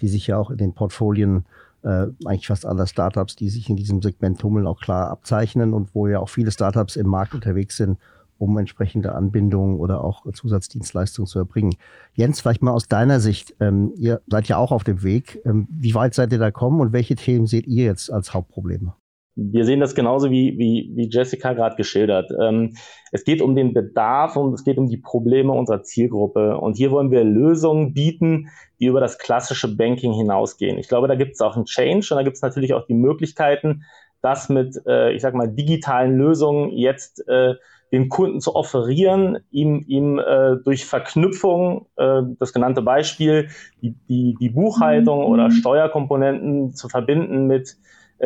die 0.00 0.08
sich 0.08 0.26
ja 0.26 0.38
auch 0.38 0.50
in 0.50 0.56
den 0.56 0.72
Portfolien 0.72 1.44
äh, 1.82 2.06
eigentlich 2.24 2.46
fast 2.46 2.66
alle 2.66 2.86
Startups, 2.86 3.36
die 3.36 3.48
sich 3.48 3.68
in 3.68 3.76
diesem 3.76 4.02
Segment 4.02 4.40
tummeln, 4.40 4.66
auch 4.66 4.80
klar 4.80 5.10
abzeichnen 5.10 5.72
und 5.72 5.94
wo 5.94 6.06
ja 6.06 6.18
auch 6.18 6.28
viele 6.28 6.50
Startups 6.50 6.96
im 6.96 7.08
Markt 7.08 7.34
unterwegs 7.34 7.76
sind, 7.76 7.98
um 8.38 8.58
entsprechende 8.58 9.14
Anbindungen 9.14 9.78
oder 9.78 10.02
auch 10.02 10.24
Zusatzdienstleistungen 10.32 11.26
zu 11.26 11.38
erbringen. 11.38 11.74
Jens, 12.14 12.40
vielleicht 12.40 12.62
mal 12.62 12.72
aus 12.72 12.88
deiner 12.88 13.20
Sicht, 13.20 13.54
ähm, 13.60 13.92
ihr 13.96 14.20
seid 14.26 14.48
ja 14.48 14.56
auch 14.56 14.72
auf 14.72 14.84
dem 14.84 15.02
Weg. 15.02 15.40
Ähm, 15.44 15.68
wie 15.70 15.94
weit 15.94 16.14
seid 16.14 16.32
ihr 16.32 16.38
da 16.38 16.46
gekommen 16.46 16.80
und 16.80 16.92
welche 16.92 17.14
Themen 17.14 17.46
seht 17.46 17.66
ihr 17.66 17.84
jetzt 17.84 18.12
als 18.12 18.34
Hauptprobleme? 18.34 18.94
Wir 19.34 19.64
sehen 19.64 19.80
das 19.80 19.94
genauso 19.94 20.30
wie, 20.30 20.58
wie, 20.58 20.92
wie 20.94 21.08
Jessica 21.10 21.54
gerade 21.54 21.76
geschildert. 21.76 22.30
Ähm, 22.40 22.74
es 23.12 23.24
geht 23.24 23.40
um 23.40 23.54
den 23.54 23.72
Bedarf 23.72 24.36
und 24.36 24.52
es 24.52 24.64
geht 24.64 24.76
um 24.76 24.88
die 24.88 24.98
Probleme 24.98 25.52
unserer 25.52 25.82
Zielgruppe. 25.82 26.58
Und 26.58 26.76
hier 26.76 26.90
wollen 26.90 27.10
wir 27.10 27.24
Lösungen 27.24 27.94
bieten, 27.94 28.48
die 28.78 28.86
über 28.86 29.00
das 29.00 29.18
klassische 29.18 29.74
Banking 29.74 30.12
hinausgehen. 30.12 30.78
Ich 30.78 30.88
glaube, 30.88 31.08
da 31.08 31.14
gibt 31.14 31.32
es 31.32 31.40
auch 31.40 31.56
einen 31.56 31.64
Change 31.64 32.08
und 32.10 32.16
da 32.16 32.22
gibt 32.22 32.36
es 32.36 32.42
natürlich 32.42 32.74
auch 32.74 32.86
die 32.86 32.94
Möglichkeiten, 32.94 33.84
das 34.20 34.48
mit, 34.48 34.80
äh, 34.86 35.12
ich 35.12 35.22
sag 35.22 35.34
mal, 35.34 35.48
digitalen 35.48 36.16
Lösungen 36.16 36.70
jetzt 36.70 37.26
äh, 37.28 37.54
dem 37.92 38.08
Kunden 38.08 38.40
zu 38.40 38.56
offerieren, 38.56 39.38
ihm, 39.50 39.84
ihm 39.86 40.18
äh, 40.18 40.56
durch 40.64 40.86
Verknüpfung, 40.86 41.86
äh, 41.96 42.22
das 42.38 42.54
genannte 42.54 42.80
Beispiel, 42.80 43.48
die, 43.82 43.94
die, 44.08 44.34
die 44.40 44.48
Buchhaltung 44.48 45.20
mhm. 45.20 45.26
oder 45.26 45.50
Steuerkomponenten 45.50 46.74
zu 46.74 46.88
verbinden 46.88 47.46
mit 47.46 47.76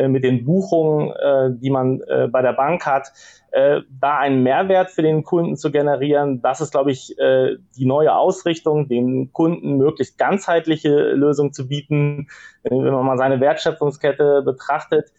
mit 0.07 0.23
den 0.23 0.45
Buchungen, 0.45 1.11
äh, 1.11 1.49
die 1.59 1.69
man 1.69 2.01
äh, 2.01 2.27
bei 2.27 2.41
der 2.41 2.53
Bank 2.53 2.85
hat, 2.85 3.11
äh, 3.51 3.81
da 3.89 4.17
einen 4.17 4.43
Mehrwert 4.43 4.91
für 4.91 5.01
den 5.01 5.23
Kunden 5.23 5.55
zu 5.55 5.71
generieren. 5.71 6.41
Das 6.41 6.61
ist, 6.61 6.71
glaube 6.71 6.91
ich, 6.91 7.17
äh, 7.17 7.55
die 7.77 7.85
neue 7.85 8.15
Ausrichtung, 8.15 8.87
den 8.87 9.31
Kunden 9.33 9.77
möglichst 9.77 10.17
ganzheitliche 10.17 11.11
Lösungen 11.13 11.53
zu 11.53 11.67
bieten. 11.67 12.27
Wenn 12.63 12.83
man 12.83 13.05
mal 13.05 13.17
seine 13.17 13.39
Wertschöpfungskette 13.39 14.43
betrachtet, 14.43 15.11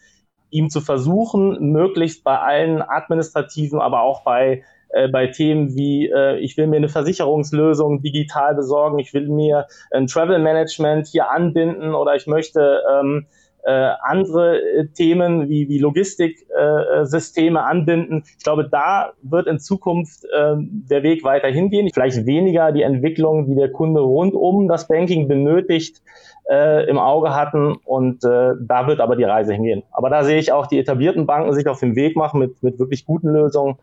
ihm 0.51 0.69
zu 0.69 0.81
versuchen, 0.81 1.71
möglichst 1.71 2.23
bei 2.23 2.37
allen 2.37 2.81
administrativen, 2.81 3.79
aber 3.79 4.01
auch 4.01 4.23
bei 4.23 4.63
äh, 4.89 5.07
bei 5.07 5.27
Themen 5.27 5.75
wie 5.75 6.09
äh, 6.09 6.37
ich 6.39 6.57
will 6.57 6.67
mir 6.67 6.77
eine 6.77 6.89
Versicherungslösung 6.89 8.01
digital 8.01 8.55
besorgen, 8.55 8.99
ich 8.99 9.13
will 9.13 9.27
mir 9.27 9.67
ein 9.91 10.07
Travel 10.07 10.39
Management 10.39 11.07
hier 11.07 11.29
anbinden 11.29 11.93
oder 11.93 12.15
ich 12.15 12.25
möchte 12.25 12.81
ähm, 12.91 13.27
äh, 13.63 13.91
andere 14.01 14.61
äh, 14.61 14.87
Themen 14.87 15.49
wie, 15.49 15.67
wie 15.67 15.79
Logistiksysteme 15.79 17.59
äh, 17.59 17.63
anbinden. 17.63 18.23
Ich 18.37 18.43
glaube, 18.43 18.67
da 18.69 19.11
wird 19.21 19.47
in 19.47 19.59
Zukunft 19.59 20.23
äh, 20.25 20.55
der 20.57 21.03
Weg 21.03 21.23
weiter 21.23 21.49
hingehen. 21.49 21.89
Vielleicht 21.93 22.25
weniger 22.25 22.71
die 22.71 22.83
Entwicklung, 22.83 23.47
die 23.47 23.55
der 23.55 23.71
Kunde 23.71 24.01
rund 24.01 24.33
um 24.33 24.67
das 24.67 24.87
Banking 24.87 25.27
benötigt, 25.27 26.01
äh, 26.49 26.89
im 26.89 26.97
Auge 26.97 27.35
hatten. 27.35 27.75
Und 27.83 28.23
äh, 28.23 28.53
da 28.61 28.87
wird 28.87 29.01
aber 29.01 29.15
die 29.15 29.25
Reise 29.25 29.53
hingehen. 29.53 29.83
Aber 29.91 30.09
da 30.09 30.23
sehe 30.23 30.39
ich 30.39 30.51
auch 30.51 30.67
die 30.67 30.79
etablierten 30.79 31.25
Banken 31.25 31.53
sich 31.53 31.67
auf 31.67 31.79
den 31.79 31.95
Weg 31.95 32.15
machen 32.15 32.39
mit, 32.39 32.63
mit 32.63 32.79
wirklich 32.79 33.05
guten 33.05 33.29
Lösungen, 33.29 33.77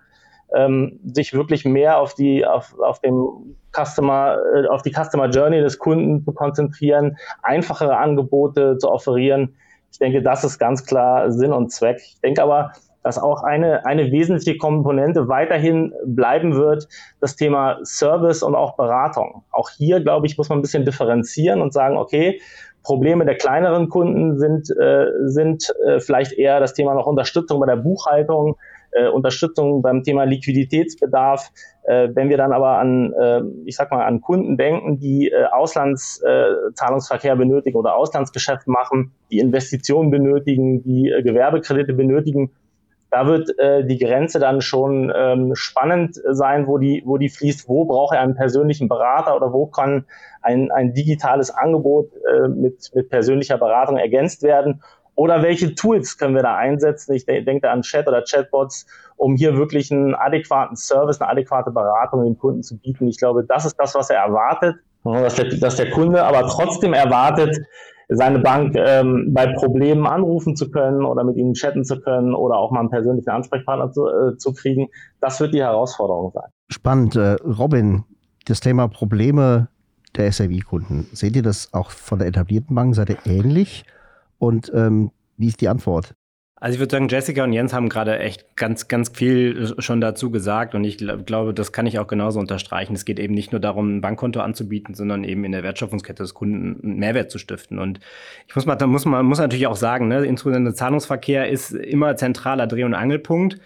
ähm, 0.54 1.00
sich 1.12 1.34
wirklich 1.34 1.64
mehr 1.64 1.98
auf 1.98 2.14
die, 2.14 2.46
auf, 2.46 2.74
auf 2.78 3.00
dem 3.00 3.56
Customer, 3.72 4.38
äh, 4.54 4.66
auf 4.68 4.82
die 4.82 4.92
Customer 4.92 5.28
Journey 5.28 5.60
des 5.60 5.78
Kunden 5.78 6.24
zu 6.24 6.32
konzentrieren, 6.32 7.18
einfachere 7.42 7.98
Angebote 7.98 8.78
zu 8.78 8.90
offerieren. 8.90 9.56
Ich 9.90 9.98
denke, 9.98 10.22
das 10.22 10.44
ist 10.44 10.58
ganz 10.58 10.84
klar 10.84 11.30
Sinn 11.32 11.52
und 11.52 11.72
Zweck. 11.72 11.98
Ich 11.98 12.20
denke 12.20 12.42
aber, 12.42 12.72
dass 13.02 13.18
auch 13.18 13.44
eine, 13.44 13.86
eine 13.86 14.10
wesentliche 14.10 14.58
Komponente 14.58 15.28
weiterhin 15.28 15.94
bleiben 16.04 16.56
wird, 16.56 16.88
das 17.20 17.36
Thema 17.36 17.78
Service 17.84 18.42
und 18.42 18.56
auch 18.56 18.76
Beratung. 18.76 19.44
Auch 19.52 19.70
hier, 19.70 20.00
glaube 20.00 20.26
ich, 20.26 20.36
muss 20.36 20.48
man 20.48 20.58
ein 20.58 20.62
bisschen 20.62 20.84
differenzieren 20.84 21.60
und 21.60 21.72
sagen, 21.72 21.96
okay, 21.96 22.40
Probleme 22.82 23.24
der 23.24 23.36
kleineren 23.36 23.88
Kunden 23.88 24.38
sind, 24.38 24.70
äh, 24.76 25.06
sind 25.24 25.72
äh, 25.86 26.00
vielleicht 26.00 26.32
eher 26.32 26.58
das 26.58 26.74
Thema 26.74 26.94
noch 26.94 27.06
Unterstützung 27.06 27.60
bei 27.60 27.66
der 27.66 27.76
Buchhaltung, 27.76 28.56
äh, 28.96 29.08
Unterstützung 29.08 29.82
beim 29.82 30.02
Thema 30.02 30.24
Liquiditätsbedarf. 30.24 31.50
Äh, 31.84 32.08
wenn 32.14 32.28
wir 32.28 32.36
dann 32.36 32.52
aber 32.52 32.78
an, 32.78 33.12
äh, 33.12 33.42
ich 33.64 33.76
sag 33.76 33.90
mal, 33.90 34.04
an 34.04 34.20
Kunden 34.20 34.56
denken, 34.56 34.98
die 34.98 35.30
äh, 35.30 35.44
Auslandszahlungsverkehr 35.44 37.34
äh, 37.34 37.36
benötigen 37.36 37.76
oder 37.76 37.94
Auslandsgeschäft 37.94 38.66
machen, 38.66 39.12
die 39.30 39.38
Investitionen 39.38 40.10
benötigen, 40.10 40.82
die 40.82 41.10
äh, 41.10 41.22
Gewerbekredite 41.22 41.92
benötigen, 41.92 42.50
da 43.10 43.26
wird 43.26 43.56
äh, 43.58 43.84
die 43.86 43.98
Grenze 43.98 44.40
dann 44.40 44.60
schon 44.60 45.12
ähm, 45.14 45.54
spannend 45.54 46.20
sein, 46.30 46.66
wo 46.66 46.78
die, 46.78 47.02
wo 47.06 47.18
die 47.18 47.28
fließt, 47.28 47.68
wo 47.68 47.84
braucht 47.84 48.14
er 48.14 48.20
einen 48.20 48.34
persönlichen 48.34 48.88
Berater 48.88 49.36
oder 49.36 49.52
wo 49.52 49.66
kann 49.66 50.06
ein, 50.42 50.70
ein 50.72 50.92
digitales 50.92 51.50
Angebot 51.50 52.10
äh, 52.14 52.48
mit, 52.48 52.90
mit 52.94 53.08
persönlicher 53.08 53.58
Beratung 53.58 53.96
ergänzt 53.96 54.42
werden 54.42 54.82
oder 55.16 55.42
welche 55.42 55.74
Tools 55.74 56.16
können 56.18 56.34
wir 56.34 56.42
da 56.42 56.56
einsetzen? 56.56 57.14
Ich 57.14 57.26
denke 57.26 57.70
an 57.70 57.82
Chat 57.82 58.06
oder 58.06 58.22
Chatbots, 58.22 58.86
um 59.16 59.34
hier 59.34 59.56
wirklich 59.56 59.90
einen 59.90 60.14
adäquaten 60.14 60.76
Service, 60.76 61.20
eine 61.20 61.30
adäquate 61.30 61.70
Beratung 61.70 62.24
dem 62.24 62.38
Kunden 62.38 62.62
zu 62.62 62.78
bieten. 62.78 63.08
Ich 63.08 63.18
glaube, 63.18 63.44
das 63.44 63.64
ist 63.64 63.76
das, 63.76 63.94
was 63.94 64.10
er 64.10 64.18
erwartet, 64.18 64.76
dass 65.04 65.34
der, 65.34 65.48
dass 65.58 65.76
der 65.76 65.90
Kunde 65.90 66.22
aber 66.22 66.46
trotzdem 66.48 66.92
erwartet, 66.92 67.56
seine 68.08 68.38
Bank 68.38 68.76
ähm, 68.76 69.32
bei 69.32 69.52
Problemen 69.54 70.06
anrufen 70.06 70.54
zu 70.54 70.70
können 70.70 71.04
oder 71.04 71.24
mit 71.24 71.36
ihnen 71.36 71.54
chatten 71.54 71.84
zu 71.84 72.00
können 72.00 72.34
oder 72.34 72.56
auch 72.56 72.70
mal 72.70 72.80
einen 72.80 72.90
persönlichen 72.90 73.30
Ansprechpartner 73.30 73.90
zu, 73.90 74.06
äh, 74.06 74.36
zu 74.36 74.52
kriegen. 74.52 74.88
Das 75.20 75.40
wird 75.40 75.54
die 75.54 75.60
Herausforderung 75.60 76.30
sein. 76.32 76.50
Spannend. 76.68 77.16
Äh, 77.16 77.36
Robin, 77.44 78.04
das 78.44 78.60
Thema 78.60 78.86
Probleme 78.88 79.68
der 80.14 80.30
SAV-Kunden. 80.30 81.08
Seht 81.12 81.34
ihr 81.34 81.42
das 81.42 81.72
auch 81.72 81.90
von 81.90 82.18
der 82.18 82.28
etablierten 82.28 82.76
Bankenseite 82.76 83.18
ähnlich? 83.24 83.84
Und 84.38 84.70
ähm, 84.74 85.10
wie 85.36 85.48
ist 85.48 85.60
die 85.60 85.68
Antwort? 85.68 86.14
Also 86.58 86.76
ich 86.76 86.80
würde 86.80 86.92
sagen, 86.92 87.08
Jessica 87.08 87.44
und 87.44 87.52
Jens 87.52 87.74
haben 87.74 87.90
gerade 87.90 88.18
echt 88.18 88.56
ganz, 88.56 88.88
ganz 88.88 89.10
viel 89.10 89.74
schon 89.78 90.00
dazu 90.00 90.30
gesagt 90.30 90.74
und 90.74 90.84
ich 90.84 90.96
glaub, 90.96 91.26
glaube, 91.26 91.52
das 91.52 91.70
kann 91.70 91.84
ich 91.84 91.98
auch 91.98 92.06
genauso 92.06 92.40
unterstreichen. 92.40 92.94
Es 92.94 93.04
geht 93.04 93.18
eben 93.18 93.34
nicht 93.34 93.52
nur 93.52 93.60
darum, 93.60 93.98
ein 93.98 94.00
Bankkonto 94.00 94.40
anzubieten, 94.40 94.94
sondern 94.94 95.22
eben 95.22 95.44
in 95.44 95.52
der 95.52 95.62
Wertschöpfungskette 95.62 96.22
des 96.22 96.32
Kunden 96.32 96.82
einen 96.82 96.98
Mehrwert 96.98 97.30
zu 97.30 97.36
stiften. 97.36 97.78
Und 97.78 98.00
ich 98.48 98.56
muss 98.56 98.64
mal, 98.64 98.76
da 98.76 98.86
muss 98.86 99.04
man 99.04 99.26
muss 99.26 99.38
natürlich 99.38 99.66
auch 99.66 99.76
sagen, 99.76 100.08
ne, 100.08 100.24
insbesondere 100.24 100.74
Zahlungsverkehr 100.74 101.50
ist 101.50 101.72
immer 101.72 102.16
zentraler 102.16 102.66
Dreh- 102.66 102.84
und 102.84 102.94
Angelpunkt 102.94 103.60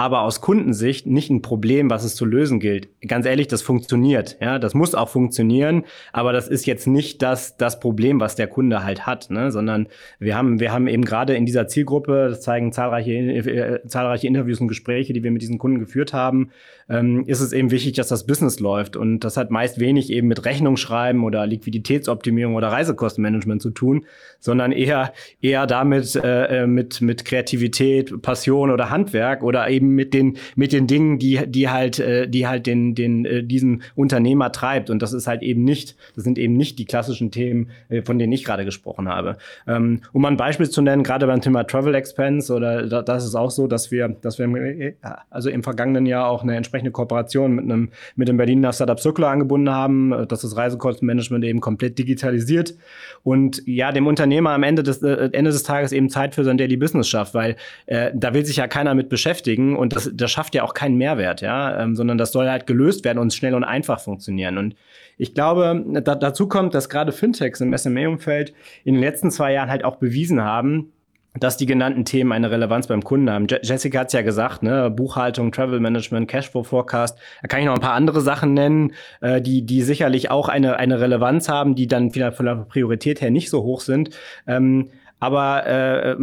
aber 0.00 0.22
aus 0.22 0.40
Kundensicht 0.40 1.06
nicht 1.06 1.28
ein 1.28 1.42
Problem, 1.42 1.90
was 1.90 2.04
es 2.04 2.16
zu 2.16 2.24
lösen 2.24 2.58
gilt. 2.58 2.88
Ganz 3.06 3.26
ehrlich, 3.26 3.48
das 3.48 3.60
funktioniert. 3.60 4.38
Ja, 4.40 4.58
das 4.58 4.72
muss 4.72 4.94
auch 4.94 5.10
funktionieren, 5.10 5.84
aber 6.10 6.32
das 6.32 6.48
ist 6.48 6.64
jetzt 6.64 6.86
nicht 6.86 7.20
das, 7.20 7.58
das 7.58 7.80
Problem, 7.80 8.18
was 8.18 8.34
der 8.34 8.46
Kunde 8.46 8.82
halt 8.82 9.06
hat, 9.06 9.28
ne? 9.28 9.52
sondern 9.52 9.88
wir 10.18 10.38
haben, 10.38 10.58
wir 10.58 10.72
haben 10.72 10.88
eben 10.88 11.04
gerade 11.04 11.34
in 11.34 11.44
dieser 11.44 11.68
Zielgruppe, 11.68 12.30
das 12.30 12.40
zeigen 12.40 12.72
zahlreiche, 12.72 13.12
äh, 13.12 13.86
zahlreiche 13.86 14.26
Interviews 14.26 14.62
und 14.62 14.68
Gespräche, 14.68 15.12
die 15.12 15.22
wir 15.22 15.32
mit 15.32 15.42
diesen 15.42 15.58
Kunden 15.58 15.80
geführt 15.80 16.14
haben, 16.14 16.48
ähm, 16.88 17.24
ist 17.26 17.40
es 17.40 17.52
eben 17.52 17.70
wichtig, 17.70 17.92
dass 17.92 18.08
das 18.08 18.26
Business 18.26 18.58
läuft. 18.58 18.96
Und 18.96 19.20
das 19.20 19.36
hat 19.36 19.50
meist 19.50 19.80
wenig 19.80 20.10
eben 20.10 20.28
mit 20.28 20.46
Rechnungsschreiben 20.46 21.22
oder 21.24 21.46
Liquiditätsoptimierung 21.46 22.54
oder 22.54 22.68
Reisekostenmanagement 22.68 23.60
zu 23.60 23.68
tun, 23.68 24.06
sondern 24.38 24.72
eher, 24.72 25.12
eher 25.42 25.66
damit 25.66 26.16
äh, 26.16 26.62
äh 26.62 26.66
mit, 26.66 27.02
mit 27.02 27.26
Kreativität, 27.26 28.22
Passion 28.22 28.70
oder 28.70 28.88
Handwerk 28.88 29.42
oder 29.42 29.68
eben 29.68 29.89
mit 29.94 30.14
den, 30.14 30.36
mit 30.56 30.72
den 30.72 30.86
Dingen, 30.86 31.18
die, 31.18 31.40
die 31.46 31.68
halt, 31.68 31.98
äh, 31.98 32.28
die 32.28 32.46
halt 32.46 32.66
den, 32.66 32.94
den, 32.94 33.24
äh, 33.24 33.42
diesen 33.42 33.82
Unternehmer 33.94 34.52
treibt. 34.52 34.90
Und 34.90 35.02
das 35.02 35.12
ist 35.12 35.26
halt 35.26 35.42
eben 35.42 35.64
nicht, 35.64 35.96
das 36.14 36.24
sind 36.24 36.38
eben 36.38 36.54
nicht 36.54 36.78
die 36.78 36.84
klassischen 36.84 37.30
Themen, 37.30 37.70
äh, 37.88 38.02
von 38.02 38.18
denen 38.18 38.32
ich 38.32 38.44
gerade 38.44 38.64
gesprochen 38.64 39.08
habe. 39.08 39.36
Ähm, 39.66 40.00
um 40.12 40.24
ein 40.24 40.36
Beispiel 40.36 40.68
zu 40.68 40.82
nennen, 40.82 41.02
gerade 41.02 41.26
beim 41.26 41.40
Thema 41.40 41.64
Travel 41.64 41.94
Expense 41.94 42.52
oder 42.52 42.86
da, 42.86 43.02
das 43.02 43.24
ist 43.24 43.34
auch 43.34 43.50
so, 43.50 43.66
dass 43.66 43.90
wir, 43.90 44.08
dass 44.08 44.38
wir 44.38 44.46
im, 44.46 44.94
also 45.30 45.50
im 45.50 45.62
vergangenen 45.62 46.06
Jahr 46.06 46.28
auch 46.28 46.42
eine 46.42 46.56
entsprechende 46.56 46.90
Kooperation 46.90 47.54
mit 47.54 47.64
einem, 47.64 47.90
mit 48.16 48.28
dem 48.28 48.36
Berliner 48.36 48.72
Startup 48.72 48.98
Circular 48.98 49.30
angebunden 49.30 49.70
haben, 49.70 50.26
dass 50.28 50.42
das 50.42 50.56
Reisekostenmanagement 50.56 51.44
eben 51.44 51.60
komplett 51.60 51.98
digitalisiert 51.98 52.74
und 53.22 53.62
ja, 53.66 53.92
dem 53.92 54.06
Unternehmer 54.06 54.50
am 54.50 54.62
Ende 54.62 54.82
des, 54.82 55.02
Ende 55.02 55.50
des 55.50 55.62
Tages 55.62 55.92
eben 55.92 56.08
Zeit 56.08 56.34
für 56.34 56.44
sein 56.44 56.58
Daily 56.58 56.76
Business 56.76 57.08
schafft, 57.08 57.34
weil 57.34 57.56
da 57.86 58.34
will 58.34 58.44
sich 58.44 58.56
ja 58.56 58.68
keiner 58.68 58.94
mit 58.94 59.08
beschäftigen 59.08 59.69
und 59.76 59.94
das, 59.94 60.10
das 60.12 60.30
schafft 60.30 60.54
ja 60.54 60.62
auch 60.62 60.74
keinen 60.74 60.96
Mehrwert, 60.96 61.40
ja, 61.40 61.80
ähm, 61.80 61.96
sondern 61.96 62.18
das 62.18 62.32
soll 62.32 62.48
halt 62.48 62.66
gelöst 62.66 63.04
werden 63.04 63.18
und 63.18 63.32
schnell 63.32 63.54
und 63.54 63.64
einfach 63.64 64.00
funktionieren. 64.00 64.58
Und 64.58 64.76
ich 65.18 65.34
glaube, 65.34 65.84
da, 66.02 66.14
dazu 66.14 66.48
kommt, 66.48 66.74
dass 66.74 66.88
gerade 66.88 67.12
Fintechs 67.12 67.60
im 67.60 67.76
SMA-Umfeld 67.76 68.54
in 68.84 68.94
den 68.94 69.02
letzten 69.02 69.30
zwei 69.30 69.52
Jahren 69.52 69.70
halt 69.70 69.84
auch 69.84 69.96
bewiesen 69.96 70.42
haben, 70.42 70.92
dass 71.38 71.56
die 71.56 71.66
genannten 71.66 72.04
Themen 72.04 72.32
eine 72.32 72.50
Relevanz 72.50 72.88
beim 72.88 73.04
Kunden 73.04 73.30
haben. 73.30 73.46
Jessica 73.62 74.00
hat 74.00 74.08
es 74.08 74.14
ja 74.14 74.22
gesagt, 74.22 74.64
ne? 74.64 74.90
Buchhaltung, 74.90 75.52
Travel 75.52 75.78
Management, 75.78 76.28
Cashflow 76.28 76.64
Forecast. 76.64 77.18
Da 77.40 77.48
kann 77.48 77.60
ich 77.60 77.66
noch 77.66 77.74
ein 77.74 77.80
paar 77.80 77.94
andere 77.94 78.20
Sachen 78.20 78.52
nennen, 78.54 78.94
äh, 79.20 79.40
die, 79.40 79.62
die 79.64 79.82
sicherlich 79.82 80.30
auch 80.30 80.48
eine, 80.48 80.76
eine 80.76 81.00
Relevanz 81.00 81.48
haben, 81.48 81.76
die 81.76 81.86
dann 81.86 82.10
vielleicht 82.10 82.36
von 82.36 82.46
der 82.46 82.56
Priorität 82.56 83.20
her 83.20 83.30
nicht 83.30 83.48
so 83.48 83.62
hoch 83.62 83.80
sind. 83.80 84.10
Ähm, 84.48 84.90
aber 85.20 85.66
äh, 85.66 86.16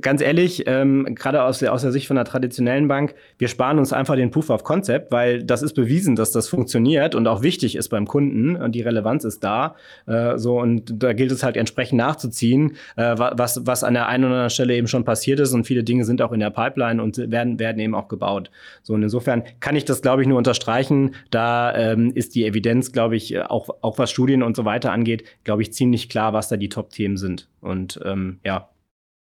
ganz 0.00 0.20
ehrlich, 0.20 0.64
ähm, 0.66 1.14
gerade 1.14 1.42
aus 1.42 1.58
der, 1.58 1.72
aus 1.72 1.82
der 1.82 1.90
Sicht 1.90 2.06
von 2.06 2.18
einer 2.18 2.24
traditionellen 2.24 2.86
Bank, 2.86 3.14
wir 3.38 3.48
sparen 3.48 3.78
uns 3.78 3.92
einfach 3.92 4.14
den 4.14 4.30
Proof 4.30 4.50
of 4.50 4.62
Concept, 4.62 5.10
weil 5.10 5.42
das 5.42 5.62
ist 5.62 5.72
bewiesen, 5.72 6.16
dass 6.16 6.32
das 6.32 6.48
funktioniert 6.48 7.14
und 7.14 7.26
auch 7.26 7.42
wichtig 7.42 7.76
ist 7.76 7.88
beim 7.88 8.06
Kunden 8.06 8.56
und 8.56 8.72
die 8.72 8.82
Relevanz 8.82 9.24
ist 9.24 9.42
da. 9.42 9.74
Äh, 10.06 10.36
so 10.36 10.60
und 10.60 11.02
da 11.02 11.14
gilt 11.14 11.32
es 11.32 11.42
halt 11.42 11.56
entsprechend 11.56 11.98
nachzuziehen, 11.98 12.76
äh, 12.96 13.14
was, 13.16 13.66
was 13.66 13.82
an 13.82 13.94
der 13.94 14.06
einen 14.06 14.24
oder 14.24 14.34
anderen 14.34 14.50
Stelle 14.50 14.74
eben 14.74 14.86
schon 14.86 15.04
passiert 15.04 15.40
ist 15.40 15.54
und 15.54 15.64
viele 15.64 15.82
Dinge 15.82 16.04
sind 16.04 16.20
auch 16.20 16.32
in 16.32 16.40
der 16.40 16.50
Pipeline 16.50 17.02
und 17.02 17.16
werden, 17.30 17.58
werden 17.58 17.78
eben 17.78 17.94
auch 17.94 18.08
gebaut. 18.08 18.50
So 18.82 18.92
und 18.92 19.02
insofern 19.02 19.44
kann 19.60 19.76
ich 19.76 19.86
das, 19.86 20.02
glaube 20.02 20.20
ich, 20.20 20.28
nur 20.28 20.36
unterstreichen. 20.36 21.14
Da 21.30 21.74
ähm, 21.74 22.12
ist 22.14 22.34
die 22.34 22.44
Evidenz, 22.44 22.92
glaube 22.92 23.16
ich, 23.16 23.40
auch, 23.40 23.70
auch 23.80 23.98
was 23.98 24.10
Studien 24.10 24.42
und 24.42 24.56
so 24.56 24.66
weiter 24.66 24.92
angeht, 24.92 25.24
glaube 25.44 25.62
ich, 25.62 25.72
ziemlich 25.72 26.10
klar, 26.10 26.34
was 26.34 26.48
da 26.48 26.58
die 26.58 26.68
Top-Themen 26.68 27.16
sind. 27.16 27.48
Und 27.66 28.00
ähm, 28.04 28.40
ja. 28.44 28.68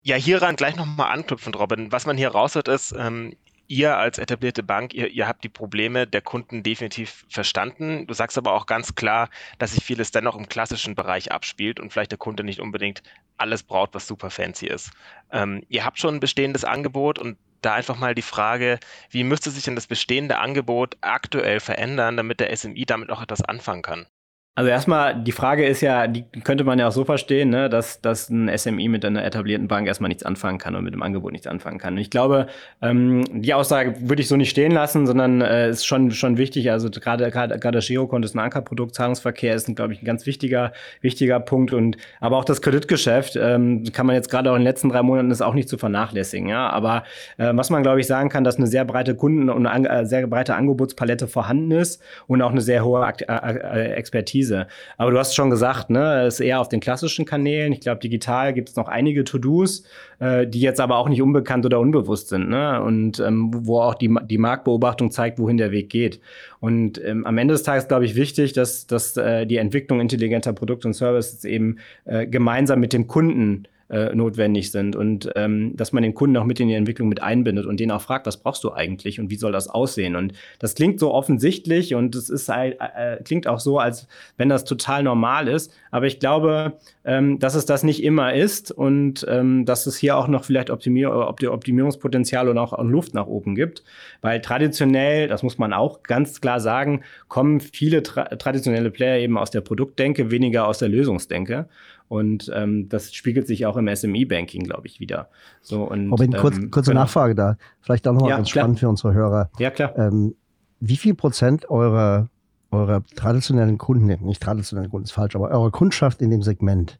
Ja, 0.02 0.16
hieran 0.16 0.56
gleich 0.56 0.76
nochmal 0.76 1.12
anknüpfend, 1.12 1.56
Robin. 1.58 1.92
Was 1.92 2.06
man 2.06 2.16
hier 2.16 2.30
raushört, 2.30 2.66
ist, 2.66 2.92
ähm, 2.98 3.36
ihr 3.68 3.96
als 3.96 4.18
etablierte 4.18 4.62
Bank, 4.62 4.92
ihr, 4.94 5.08
ihr, 5.08 5.26
habt 5.26 5.44
die 5.44 5.48
Probleme 5.48 6.06
der 6.06 6.20
Kunden 6.20 6.62
definitiv 6.62 7.24
verstanden. 7.28 8.06
Du 8.06 8.14
sagst 8.14 8.36
aber 8.36 8.52
auch 8.52 8.66
ganz 8.66 8.94
klar, 8.94 9.30
dass 9.58 9.72
sich 9.72 9.84
vieles 9.84 10.10
dennoch 10.10 10.36
im 10.36 10.48
klassischen 10.48 10.94
Bereich 10.94 11.32
abspielt 11.32 11.80
und 11.80 11.92
vielleicht 11.92 12.10
der 12.10 12.18
Kunde 12.18 12.44
nicht 12.44 12.60
unbedingt 12.60 13.02
alles 13.38 13.62
braucht, 13.62 13.94
was 13.94 14.06
super 14.06 14.30
fancy 14.30 14.66
ist. 14.66 14.90
Ähm, 15.30 15.64
ihr 15.68 15.84
habt 15.84 15.98
schon 15.98 16.16
ein 16.16 16.20
bestehendes 16.20 16.64
Angebot 16.64 17.18
und 17.18 17.38
da 17.62 17.74
einfach 17.74 17.96
mal 17.96 18.14
die 18.14 18.22
Frage, 18.22 18.78
wie 19.10 19.24
müsste 19.24 19.50
sich 19.50 19.64
denn 19.64 19.76
das 19.76 19.86
bestehende 19.86 20.38
Angebot 20.38 20.96
aktuell 21.00 21.60
verändern, 21.60 22.16
damit 22.16 22.40
der 22.40 22.54
SMI 22.54 22.84
damit 22.84 23.10
auch 23.10 23.22
etwas 23.22 23.42
anfangen 23.42 23.82
kann? 23.82 24.06
Also 24.54 24.68
erstmal, 24.68 25.14
die 25.14 25.32
Frage 25.32 25.64
ist 25.64 25.80
ja, 25.80 26.06
die 26.06 26.24
könnte 26.44 26.64
man 26.64 26.78
ja 26.78 26.88
auch 26.88 26.92
so 26.92 27.06
verstehen, 27.06 27.48
ne, 27.48 27.70
dass, 27.70 28.02
dass 28.02 28.28
ein 28.28 28.50
SMI 28.54 28.88
mit 28.88 29.02
einer 29.02 29.24
etablierten 29.24 29.66
Bank 29.66 29.86
erstmal 29.86 30.08
nichts 30.08 30.24
anfangen 30.24 30.58
kann 30.58 30.74
und 30.74 30.84
mit 30.84 30.92
dem 30.92 31.02
Angebot 31.02 31.32
nichts 31.32 31.46
anfangen 31.46 31.78
kann. 31.78 31.94
Und 31.94 32.00
ich 32.00 32.10
glaube, 32.10 32.48
ähm, 32.82 33.24
die 33.32 33.54
Aussage 33.54 33.94
würde 34.02 34.20
ich 34.20 34.28
so 34.28 34.36
nicht 34.36 34.50
stehen 34.50 34.72
lassen, 34.72 35.06
sondern 35.06 35.40
äh, 35.40 35.70
ist 35.70 35.86
schon, 35.86 36.10
schon 36.10 36.36
wichtig. 36.36 36.70
Also 36.70 36.90
gerade 36.90 37.30
gerade 37.30 37.58
gerade 37.58 37.78
Girokonto 37.78 38.26
ist 38.26 38.34
ein 38.34 38.40
Ankerprodukt, 38.40 38.94
Zahlungsverkehr 38.94 39.54
ist, 39.54 39.74
glaube 39.74 39.94
ich, 39.94 40.02
ein 40.02 40.04
ganz 40.04 40.26
wichtiger, 40.26 40.74
wichtiger 41.00 41.40
Punkt. 41.40 41.72
Und 41.72 41.96
aber 42.20 42.36
auch 42.36 42.44
das 42.44 42.60
Kreditgeschäft 42.60 43.36
ähm, 43.36 43.84
kann 43.94 44.04
man 44.04 44.16
jetzt 44.16 44.28
gerade 44.30 44.50
auch 44.50 44.56
in 44.56 44.60
den 44.60 44.66
letzten 44.66 44.90
drei 44.90 45.00
Monaten 45.00 45.30
ist 45.30 45.40
auch 45.40 45.54
nicht 45.54 45.70
zu 45.70 45.78
vernachlässigen. 45.78 46.50
Ja, 46.50 46.68
aber 46.68 47.04
äh, 47.38 47.52
was 47.54 47.70
man, 47.70 47.82
glaube 47.82 48.00
ich, 48.00 48.06
sagen 48.06 48.28
kann, 48.28 48.44
dass 48.44 48.58
eine 48.58 48.66
sehr 48.66 48.84
breite 48.84 49.14
Kunden- 49.14 49.48
und 49.48 49.64
äh, 49.64 50.04
sehr 50.04 50.26
breite 50.26 50.56
Angebotspalette 50.56 51.26
vorhanden 51.26 51.70
ist 51.70 52.02
und 52.26 52.42
auch 52.42 52.50
eine 52.50 52.60
sehr 52.60 52.84
hohe 52.84 53.00
Akt 53.00 53.22
äh, 53.22 53.32
äh 53.32 53.92
Expertise 53.92 54.41
Expertise. 54.42 54.66
Aber 54.96 55.10
du 55.10 55.18
hast 55.18 55.34
schon 55.34 55.50
gesagt, 55.50 55.90
ne, 55.90 56.22
es 56.26 56.34
ist 56.34 56.40
eher 56.40 56.60
auf 56.60 56.68
den 56.68 56.80
klassischen 56.80 57.24
Kanälen. 57.24 57.72
Ich 57.72 57.80
glaube, 57.80 58.00
digital 58.00 58.52
gibt 58.52 58.70
es 58.70 58.76
noch 58.76 58.88
einige 58.88 59.24
To-Dos, 59.24 59.84
äh, 60.18 60.46
die 60.46 60.60
jetzt 60.60 60.80
aber 60.80 60.96
auch 60.96 61.08
nicht 61.08 61.22
unbekannt 61.22 61.66
oder 61.66 61.80
unbewusst 61.80 62.28
sind. 62.28 62.48
Ne? 62.48 62.82
Und 62.82 63.20
ähm, 63.20 63.50
wo 63.52 63.80
auch 63.80 63.94
die, 63.94 64.14
die 64.28 64.38
Marktbeobachtung 64.38 65.10
zeigt, 65.10 65.38
wohin 65.38 65.56
der 65.56 65.70
Weg 65.70 65.90
geht. 65.90 66.20
Und 66.60 67.02
ähm, 67.04 67.26
am 67.26 67.38
Ende 67.38 67.54
des 67.54 67.62
Tages 67.62 67.88
glaube 67.88 68.04
ich 68.04 68.14
wichtig, 68.14 68.52
dass, 68.52 68.86
dass 68.86 69.16
äh, 69.16 69.46
die 69.46 69.56
Entwicklung 69.56 70.00
intelligenter 70.00 70.52
Produkte 70.52 70.88
und 70.88 70.94
Services 70.94 71.44
eben 71.44 71.78
äh, 72.04 72.26
gemeinsam 72.26 72.80
mit 72.80 72.92
dem 72.92 73.06
Kunden 73.06 73.64
äh, 73.92 74.14
notwendig 74.14 74.72
sind 74.72 74.96
und 74.96 75.30
ähm, 75.36 75.76
dass 75.76 75.92
man 75.92 76.02
den 76.02 76.14
Kunden 76.14 76.38
auch 76.38 76.44
mit 76.44 76.58
in 76.60 76.68
die 76.68 76.74
Entwicklung 76.74 77.10
mit 77.10 77.22
einbindet 77.22 77.66
und 77.66 77.78
den 77.78 77.90
auch 77.90 78.00
fragt, 78.00 78.26
was 78.26 78.38
brauchst 78.38 78.64
du 78.64 78.72
eigentlich 78.72 79.20
und 79.20 79.28
wie 79.28 79.36
soll 79.36 79.52
das 79.52 79.68
aussehen? 79.68 80.16
Und 80.16 80.32
das 80.58 80.74
klingt 80.74 80.98
so 80.98 81.12
offensichtlich 81.12 81.94
und 81.94 82.14
es 82.14 82.30
ist 82.30 82.48
halt, 82.48 82.78
äh, 82.80 83.16
äh, 83.16 83.22
klingt 83.22 83.46
auch 83.46 83.60
so, 83.60 83.78
als 83.78 84.08
wenn 84.38 84.48
das 84.48 84.64
total 84.64 85.02
normal 85.02 85.46
ist. 85.46 85.72
Aber 85.90 86.06
ich 86.06 86.18
glaube, 86.18 86.78
ähm, 87.04 87.38
dass 87.38 87.54
es 87.54 87.66
das 87.66 87.82
nicht 87.82 88.02
immer 88.02 88.34
ist 88.34 88.70
und 88.70 89.26
ähm, 89.28 89.64
dass 89.64 89.86
es 89.86 89.96
hier 89.96 90.16
auch 90.16 90.28
noch 90.28 90.44
vielleicht 90.44 90.70
Optimier 90.70 91.10
Optimierungspotenzial 91.12 92.48
und 92.48 92.58
auch, 92.58 92.72
Luft 92.82 93.14
nach 93.14 93.26
oben 93.26 93.54
gibt. 93.54 93.82
Weil 94.20 94.40
traditionell, 94.40 95.28
das 95.28 95.42
muss 95.42 95.58
man 95.58 95.72
auch 95.72 96.02
ganz 96.02 96.40
klar 96.40 96.60
sagen, 96.60 97.02
kommen 97.28 97.60
viele 97.60 98.02
tra 98.02 98.24
traditionelle 98.24 98.90
Player 98.90 99.18
eben 99.18 99.38
aus 99.38 99.50
der 99.50 99.60
Produktdenke, 99.60 100.30
weniger 100.30 100.66
aus 100.66 100.78
der 100.78 100.88
Lösungsdenke. 100.88 101.68
Und 102.08 102.52
ähm, 102.54 102.90
das 102.90 103.14
spiegelt 103.14 103.46
sich 103.46 103.64
auch 103.64 103.78
im 103.78 103.88
SME-Banking, 103.88 104.64
glaube 104.64 104.86
ich, 104.86 105.00
wieder. 105.00 105.30
So, 105.62 105.84
und, 105.84 106.10
Robin, 106.10 106.32
kurz, 106.34 106.58
ähm, 106.58 106.70
kurze 106.70 106.90
genau. 106.90 107.02
Nachfrage 107.02 107.34
da. 107.34 107.56
Vielleicht 107.80 108.06
auch 108.06 108.12
nochmal 108.12 108.30
ja, 108.30 108.36
ganz 108.36 108.50
klar. 108.50 108.64
spannend 108.64 108.80
für 108.80 108.88
unsere 108.90 109.14
Hörer. 109.14 109.50
Ja, 109.58 109.70
klar. 109.70 109.96
Ähm, 109.96 110.34
wie 110.78 110.96
viel 110.96 111.14
Prozent 111.14 111.70
eurer, 111.70 112.28
eurer 112.72 113.04
traditionellen 113.14 113.78
Kunden, 113.78 114.06
nicht 114.26 114.42
traditionellen 114.42 114.90
Kunden 114.90 115.04
ist 115.04 115.12
falsch, 115.12 115.36
aber 115.36 115.50
eurer 115.50 115.70
Kundschaft 115.70 116.20
in 116.22 116.30
dem 116.30 116.42
Segment, 116.42 116.98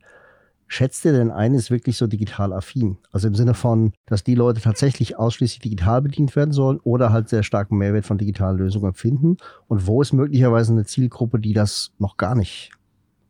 schätzt 0.68 1.04
ihr 1.04 1.12
denn 1.12 1.30
ein, 1.30 1.54
ist 1.54 1.70
wirklich 1.70 1.96
so 1.96 2.06
digital 2.06 2.52
affin? 2.52 2.98
Also 3.10 3.28
im 3.28 3.34
Sinne 3.34 3.54
von, 3.54 3.92
dass 4.06 4.24
die 4.24 4.34
Leute 4.34 4.60
tatsächlich 4.60 5.18
ausschließlich 5.18 5.60
digital 5.60 6.02
bedient 6.02 6.34
werden 6.36 6.52
sollen 6.52 6.80
oder 6.84 7.12
halt 7.12 7.28
sehr 7.28 7.42
starken 7.42 7.76
Mehrwert 7.76 8.06
von 8.06 8.18
digitalen 8.18 8.58
Lösungen 8.58 8.86
empfinden? 8.86 9.36
Und 9.68 9.86
wo 9.86 10.00
ist 10.00 10.12
möglicherweise 10.12 10.72
eine 10.72 10.84
Zielgruppe, 10.84 11.38
die 11.38 11.52
das 11.52 11.92
noch 11.98 12.16
gar 12.16 12.34
nicht 12.34 12.70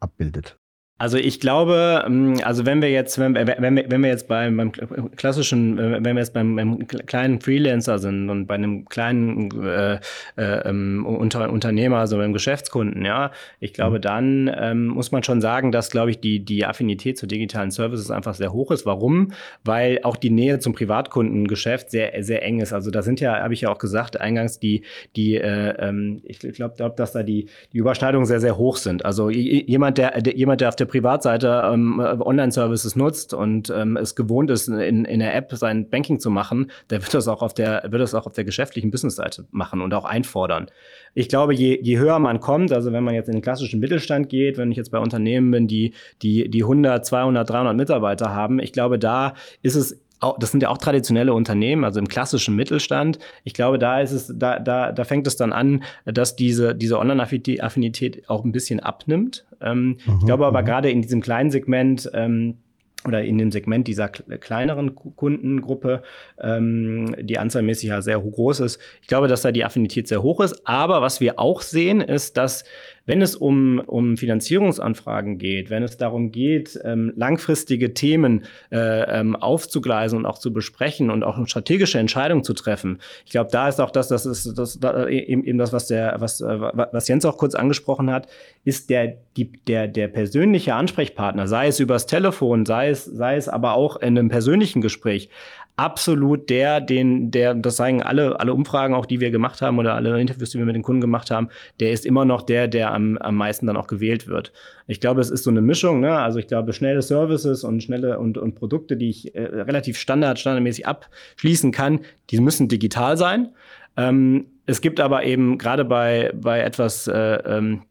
abbildet? 0.00 0.58
Also 1.02 1.16
ich 1.16 1.40
glaube, 1.40 2.04
ähm, 2.06 2.38
also 2.44 2.64
wenn 2.64 2.80
wir 2.80 2.88
jetzt, 2.88 3.18
wenn, 3.18 3.34
wenn, 3.34 3.74
wir, 3.74 3.90
wenn 3.90 4.02
wir 4.02 4.08
jetzt 4.08 4.28
beim, 4.28 4.56
beim 4.56 4.70
klassischen, 5.16 5.76
äh, 5.76 5.94
wenn 5.94 6.14
wir 6.14 6.20
jetzt 6.20 6.32
beim, 6.32 6.54
beim, 6.54 6.86
kleinen 6.86 7.40
Freelancer 7.40 7.98
sind 7.98 8.30
und 8.30 8.46
bei 8.46 8.54
einem 8.54 8.84
kleinen 8.84 9.50
äh, 9.64 9.94
äh, 9.94 9.98
ähm, 10.36 11.04
Unter, 11.04 11.50
Unternehmer, 11.50 11.96
also 11.96 12.18
beim 12.18 12.32
Geschäftskunden, 12.32 13.04
ja, 13.04 13.32
ich 13.58 13.72
glaube, 13.72 13.96
mhm. 13.96 14.02
dann 14.02 14.50
ähm, 14.56 14.86
muss 14.86 15.10
man 15.10 15.24
schon 15.24 15.40
sagen, 15.40 15.72
dass, 15.72 15.90
glaube 15.90 16.12
ich, 16.12 16.20
die, 16.20 16.44
die 16.44 16.64
Affinität 16.64 17.18
zu 17.18 17.26
digitalen 17.26 17.72
Services 17.72 18.12
einfach 18.12 18.34
sehr 18.34 18.52
hoch 18.52 18.70
ist. 18.70 18.86
Warum? 18.86 19.32
Weil 19.64 19.98
auch 20.04 20.14
die 20.14 20.30
Nähe 20.30 20.60
zum 20.60 20.72
Privatkundengeschäft 20.72 21.90
sehr, 21.90 22.22
sehr 22.22 22.44
eng 22.44 22.60
ist. 22.60 22.72
Also 22.72 22.92
da 22.92 23.02
sind 23.02 23.18
ja, 23.18 23.42
habe 23.42 23.54
ich 23.54 23.62
ja 23.62 23.72
auch 23.72 23.78
gesagt, 23.78 24.20
eingangs 24.20 24.60
die, 24.60 24.84
die, 25.16 25.34
äh, 25.34 25.74
ähm, 25.80 26.22
ich 26.22 26.38
glaube, 26.38 26.74
glaub, 26.76 26.96
dass 26.96 27.10
da 27.10 27.24
die, 27.24 27.46
die 27.72 27.78
Überschneidungen 27.78 28.26
sehr, 28.26 28.40
sehr 28.40 28.56
hoch 28.56 28.76
sind. 28.76 29.04
Also 29.04 29.30
jemand, 29.30 29.98
der, 29.98 30.20
der 30.20 30.36
jemand, 30.36 30.60
der 30.60 30.68
auf 30.68 30.76
der 30.76 30.91
Privatseite 30.92 31.62
ähm, 31.72 31.98
Online-Services 31.98 32.96
nutzt 32.96 33.32
und 33.32 33.70
ähm, 33.70 33.96
es 33.96 34.14
gewohnt 34.14 34.50
ist, 34.50 34.68
in, 34.68 35.06
in 35.06 35.20
der 35.20 35.34
App 35.34 35.50
sein 35.54 35.88
Banking 35.88 36.20
zu 36.20 36.30
machen, 36.30 36.70
der 36.90 37.00
wird 37.00 37.14
das 37.14 37.28
auch 37.28 37.40
auf 37.40 37.54
der, 37.54 37.84
wird 37.88 38.02
das 38.02 38.14
auch 38.14 38.26
auf 38.26 38.34
der 38.34 38.44
geschäftlichen 38.44 38.90
Business-Seite 38.90 39.46
machen 39.50 39.80
und 39.80 39.94
auch 39.94 40.04
einfordern. 40.04 40.66
Ich 41.14 41.30
glaube, 41.30 41.54
je, 41.54 41.78
je 41.80 41.98
höher 41.98 42.18
man 42.18 42.40
kommt, 42.40 42.72
also 42.72 42.92
wenn 42.92 43.04
man 43.04 43.14
jetzt 43.14 43.28
in 43.28 43.36
den 43.36 43.42
klassischen 43.42 43.80
Mittelstand 43.80 44.28
geht, 44.28 44.58
wenn 44.58 44.70
ich 44.70 44.76
jetzt 44.76 44.90
bei 44.90 44.98
Unternehmen 44.98 45.50
bin, 45.50 45.66
die, 45.66 45.94
die, 46.20 46.50
die 46.50 46.62
100, 46.62 47.06
200, 47.06 47.48
300 47.48 47.74
Mitarbeiter 47.74 48.34
haben, 48.34 48.60
ich 48.60 48.72
glaube, 48.72 48.98
da 48.98 49.32
ist 49.62 49.76
es 49.76 49.98
das 50.38 50.50
sind 50.50 50.62
ja 50.62 50.68
auch 50.68 50.78
traditionelle 50.78 51.34
Unternehmen, 51.34 51.84
also 51.84 51.98
im 51.98 52.08
klassischen 52.08 52.54
Mittelstand. 52.54 53.18
Ich 53.44 53.54
glaube, 53.54 53.78
da 53.78 54.00
ist 54.00 54.12
es, 54.12 54.32
da, 54.34 54.58
da, 54.58 54.92
da 54.92 55.04
fängt 55.04 55.26
es 55.26 55.36
dann 55.36 55.52
an, 55.52 55.82
dass 56.04 56.36
diese, 56.36 56.74
diese 56.74 56.98
Online-Affinität 56.98 58.28
auch 58.28 58.44
ein 58.44 58.52
bisschen 58.52 58.80
abnimmt. 58.80 59.44
Ähm, 59.60 59.98
mhm, 60.06 60.18
ich 60.20 60.26
glaube 60.26 60.46
aber 60.46 60.62
mhm. 60.62 60.66
gerade 60.66 60.90
in 60.90 61.02
diesem 61.02 61.20
kleinen 61.20 61.50
Segment, 61.50 62.10
ähm, 62.14 62.58
oder 63.06 63.24
in 63.24 63.38
dem 63.38 63.50
Segment 63.50 63.88
dieser 63.88 64.08
kleineren 64.08 64.94
Kundengruppe, 64.94 66.02
ähm, 66.40 67.14
die 67.20 67.38
anzahlmäßig 67.38 67.88
ja 67.88 68.00
sehr 68.00 68.20
groß 68.20 68.60
ist. 68.60 68.80
Ich 69.00 69.08
glaube, 69.08 69.28
dass 69.28 69.42
da 69.42 69.50
die 69.50 69.64
Affinität 69.64 70.08
sehr 70.08 70.22
hoch 70.22 70.40
ist. 70.40 70.66
Aber 70.66 71.02
was 71.02 71.20
wir 71.20 71.38
auch 71.38 71.62
sehen, 71.62 72.00
ist, 72.00 72.36
dass 72.36 72.64
wenn 73.06 73.22
es 73.22 73.36
um, 73.36 73.80
um 73.80 74.16
Finanzierungsanfragen 74.16 75.38
geht, 75.38 75.70
wenn 75.70 75.82
es 75.82 75.96
darum 75.96 76.30
geht, 76.30 76.78
ähm, 76.84 77.12
langfristige 77.16 77.94
Themen 77.94 78.44
äh, 78.70 79.20
ähm, 79.20 79.36
aufzugleisen 79.36 80.18
und 80.18 80.26
auch 80.26 80.38
zu 80.38 80.52
besprechen 80.52 81.10
und 81.10 81.22
auch 81.24 81.46
strategische 81.46 81.98
Entscheidungen 81.98 82.44
zu 82.44 82.54
treffen, 82.54 82.98
ich 83.24 83.32
glaube, 83.32 83.50
da 83.50 83.68
ist 83.68 83.80
auch 83.80 83.90
das, 83.90 84.08
das 84.08 84.26
ist 84.26 84.56
das, 84.56 84.78
da, 84.78 85.08
eben, 85.08 85.44
eben 85.44 85.58
das, 85.58 85.72
was 85.72 85.88
der, 85.88 86.16
was, 86.18 86.40
äh, 86.40 86.60
was 86.60 87.08
Jens 87.08 87.24
auch 87.24 87.36
kurz 87.36 87.54
angesprochen 87.54 88.10
hat, 88.10 88.28
ist 88.64 88.90
der, 88.90 89.16
die, 89.36 89.52
der, 89.66 89.88
der 89.88 90.08
persönliche 90.08 90.74
Ansprechpartner, 90.74 91.48
sei 91.48 91.68
es 91.68 91.80
übers 91.80 92.06
Telefon, 92.06 92.66
sei 92.66 92.90
es, 92.90 93.04
sei 93.04 93.36
es 93.36 93.48
aber 93.48 93.74
auch 93.74 93.96
in 93.96 94.18
einem 94.18 94.28
persönlichen 94.28 94.80
Gespräch, 94.80 95.28
absolut 95.76 96.50
der, 96.50 96.80
den, 96.80 97.30
der, 97.30 97.54
das 97.54 97.76
zeigen 97.76 98.02
alle, 98.02 98.38
alle 98.38 98.52
Umfragen 98.52 98.94
auch, 98.94 99.06
die 99.06 99.20
wir 99.20 99.30
gemacht 99.30 99.62
haben 99.62 99.78
oder 99.78 99.94
alle 99.94 100.20
Interviews, 100.20 100.50
die 100.50 100.58
wir 100.58 100.66
mit 100.66 100.74
den 100.74 100.82
Kunden 100.82 101.00
gemacht 101.00 101.30
haben, 101.30 101.48
der 101.80 101.92
ist 101.92 102.04
immer 102.04 102.24
noch 102.24 102.42
der, 102.42 102.68
der 102.68 102.92
am, 102.92 103.16
am 103.18 103.36
meisten 103.36 103.66
dann 103.66 103.76
auch 103.76 103.86
gewählt 103.86 104.28
wird. 104.28 104.52
Ich 104.86 105.00
glaube, 105.00 105.20
es 105.20 105.30
ist 105.30 105.44
so 105.44 105.50
eine 105.50 105.62
Mischung, 105.62 106.00
ne? 106.00 106.18
Also 106.18 106.38
ich 106.38 106.46
glaube, 106.46 106.72
schnelle 106.72 107.02
Services 107.02 107.64
und 107.64 107.82
schnelle 107.82 108.18
und, 108.18 108.36
und 108.36 108.54
Produkte, 108.54 108.96
die 108.96 109.10
ich 109.10 109.34
äh, 109.34 109.42
relativ 109.42 109.98
standard, 109.98 110.38
standardmäßig 110.38 110.86
abschließen 110.86 111.72
kann, 111.72 112.00
die 112.30 112.40
müssen 112.40 112.68
digital 112.68 113.16
sein. 113.16 113.48
Ähm, 113.96 114.46
es 114.66 114.80
gibt 114.80 115.00
aber 115.00 115.24
eben 115.24 115.58
gerade 115.58 115.84
bei, 115.84 116.32
bei 116.34 116.60
etwas 116.60 117.08
äh, 117.08 117.14
ähm, 117.14 117.82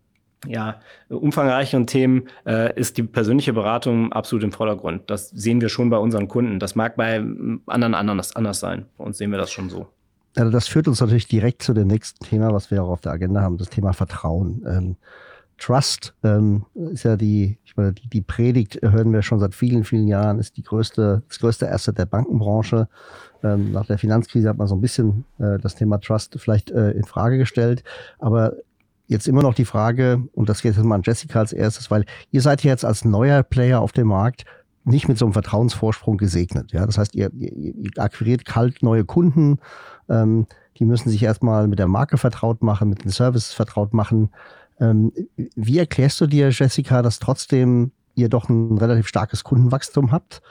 ja, 0.47 0.79
umfangreicheren 1.09 1.87
Themen 1.87 2.23
äh, 2.45 2.77
ist 2.79 2.97
die 2.97 3.03
persönliche 3.03 3.53
Beratung 3.53 4.11
absolut 4.11 4.43
im 4.43 4.51
Vordergrund. 4.51 5.09
Das 5.09 5.29
sehen 5.29 5.61
wir 5.61 5.69
schon 5.69 5.89
bei 5.89 5.97
unseren 5.97 6.27
Kunden. 6.27 6.59
Das 6.59 6.75
mag 6.75 6.95
bei 6.95 7.23
anderen 7.67 7.93
anders, 7.93 8.35
anders 8.35 8.59
sein. 8.59 8.85
Bei 8.97 9.03
uns 9.03 9.17
sehen 9.17 9.31
wir 9.31 9.37
das 9.37 9.51
schon 9.51 9.69
so. 9.69 9.87
Also 10.35 10.51
das 10.51 10.67
führt 10.67 10.87
uns 10.87 11.01
natürlich 11.01 11.27
direkt 11.27 11.61
zu 11.61 11.73
dem 11.73 11.87
nächsten 11.87 12.23
Thema, 12.25 12.53
was 12.53 12.71
wir 12.71 12.83
auch 12.83 12.89
auf 12.89 13.01
der 13.01 13.11
Agenda 13.11 13.41
haben, 13.41 13.57
das 13.57 13.69
Thema 13.69 13.93
Vertrauen. 13.93 14.65
Ähm, 14.67 14.95
Trust 15.57 16.15
ähm, 16.23 16.65
ist 16.73 17.03
ja 17.03 17.15
die, 17.15 17.59
ich 17.63 17.77
meine, 17.77 17.93
die, 17.93 18.09
die 18.09 18.21
Predigt 18.21 18.79
hören 18.81 19.13
wir 19.13 19.21
schon 19.21 19.39
seit 19.39 19.53
vielen, 19.53 19.83
vielen 19.83 20.07
Jahren, 20.07 20.39
ist 20.39 20.57
die 20.57 20.63
größte, 20.63 21.21
das 21.27 21.39
größte 21.39 21.71
Asset 21.71 21.99
der 21.99 22.07
Bankenbranche. 22.07 22.87
Ähm, 23.43 23.71
nach 23.71 23.85
der 23.85 23.99
Finanzkrise 23.99 24.49
hat 24.49 24.57
man 24.57 24.67
so 24.67 24.75
ein 24.75 24.81
bisschen 24.81 25.25
äh, 25.37 25.59
das 25.59 25.75
Thema 25.75 25.99
Trust 25.99 26.35
vielleicht 26.39 26.71
äh, 26.71 26.91
in 26.91 27.03
Frage 27.03 27.37
gestellt. 27.37 27.83
Aber 28.17 28.53
jetzt 29.11 29.27
immer 29.27 29.41
noch 29.41 29.53
die 29.53 29.65
Frage, 29.65 30.23
und 30.33 30.47
das 30.47 30.61
geht 30.61 30.75
jetzt 30.75 30.83
mal 30.83 30.95
an 30.95 31.01
Jessica 31.03 31.39
als 31.39 31.51
erstes, 31.51 31.91
weil 31.91 32.05
ihr 32.31 32.41
seid 32.41 32.63
jetzt 32.63 32.85
als 32.85 33.03
neuer 33.03 33.43
Player 33.43 33.81
auf 33.81 33.91
dem 33.91 34.07
Markt 34.07 34.45
nicht 34.85 35.09
mit 35.09 35.17
so 35.17 35.25
einem 35.25 35.33
Vertrauensvorsprung 35.33 36.17
gesegnet. 36.17 36.71
Ja, 36.71 36.85
das 36.85 36.97
heißt, 36.97 37.13
ihr, 37.13 37.29
ihr, 37.33 37.91
akquiriert 37.97 38.45
kalt 38.45 38.81
neue 38.81 39.03
Kunden, 39.03 39.59
ähm, 40.09 40.47
die 40.77 40.85
müssen 40.85 41.09
sich 41.09 41.21
erstmal 41.21 41.67
mit 41.67 41.77
der 41.77 41.89
Marke 41.89 42.17
vertraut 42.17 42.63
machen, 42.63 42.89
mit 42.89 43.03
den 43.03 43.11
Services 43.11 43.51
vertraut 43.51 43.93
machen. 43.93 44.29
Ähm, 44.79 45.11
wie 45.35 45.77
erklärst 45.77 46.21
du 46.21 46.25
dir, 46.25 46.49
Jessica, 46.49 47.01
dass 47.01 47.19
trotzdem 47.19 47.91
ihr 48.15 48.29
doch 48.29 48.47
ein 48.47 48.77
relativ 48.77 49.09
starkes 49.09 49.43
Kundenwachstum 49.43 50.11
habt? 50.13 50.41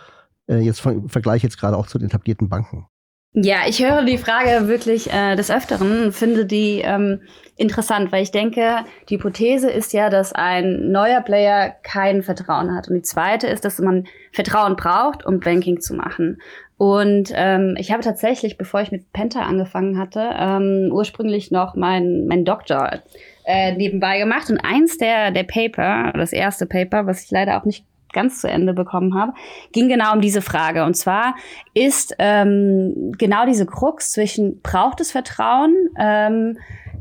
Äh, 0.49 0.59
jetzt 0.59 0.85
im 0.85 1.09
Vergleich 1.09 1.42
jetzt 1.42 1.59
gerade 1.59 1.79
auch 1.79 1.87
zu 1.87 1.99
den 1.99 2.09
etablierten 2.09 2.51
Banken. 2.51 2.87
Ja, 3.32 3.58
ich 3.68 3.80
höre 3.80 4.02
die 4.04 4.18
Frage 4.18 4.66
wirklich 4.66 5.12
äh, 5.12 5.36
des 5.36 5.52
Öfteren, 5.52 6.10
finde 6.10 6.46
die 6.46 6.80
ähm, 6.80 7.20
interessant, 7.56 8.10
weil 8.10 8.24
ich 8.24 8.32
denke, 8.32 8.78
die 9.08 9.14
Hypothese 9.14 9.70
ist 9.70 9.92
ja, 9.92 10.10
dass 10.10 10.32
ein 10.32 10.90
neuer 10.90 11.20
Player 11.20 11.70
kein 11.84 12.24
Vertrauen 12.24 12.74
hat. 12.74 12.88
Und 12.88 12.94
die 12.94 13.02
zweite 13.02 13.46
ist, 13.46 13.64
dass 13.64 13.78
man 13.78 14.08
Vertrauen 14.32 14.74
braucht, 14.74 15.24
um 15.24 15.38
Banking 15.38 15.80
zu 15.80 15.94
machen. 15.94 16.42
Und 16.76 17.30
ähm, 17.34 17.76
ich 17.78 17.92
habe 17.92 18.02
tatsächlich, 18.02 18.58
bevor 18.58 18.80
ich 18.80 18.90
mit 18.90 19.12
Penta 19.12 19.42
angefangen 19.42 19.96
hatte, 19.96 20.28
ähm, 20.36 20.88
ursprünglich 20.90 21.52
noch 21.52 21.76
mein, 21.76 22.26
mein 22.26 22.44
Doktor 22.44 23.00
äh, 23.44 23.76
nebenbei 23.76 24.18
gemacht. 24.18 24.50
Und 24.50 24.58
eins 24.58 24.98
der, 24.98 25.30
der 25.30 25.44
Paper, 25.44 26.12
das 26.16 26.32
erste 26.32 26.66
Paper, 26.66 27.06
was 27.06 27.22
ich 27.22 27.30
leider 27.30 27.60
auch 27.60 27.64
nicht 27.64 27.84
ganz 28.12 28.40
zu 28.40 28.49
Ende 28.49 28.73
bekommen 28.73 29.14
habe, 29.14 29.33
ging 29.73 29.88
genau 29.88 30.12
um 30.12 30.20
diese 30.20 30.42
Frage. 30.42 30.85
Und 30.85 30.94
zwar 30.94 31.35
ist 31.75 32.14
ähm, 32.18 33.12
genau 33.18 33.46
diese 33.46 33.66
Krux 33.66 34.12
zwischen 34.12 34.61
braucht 34.61 35.01
es 35.01 35.12
Vertrauen, 35.12 35.75
ähm, 35.99 36.59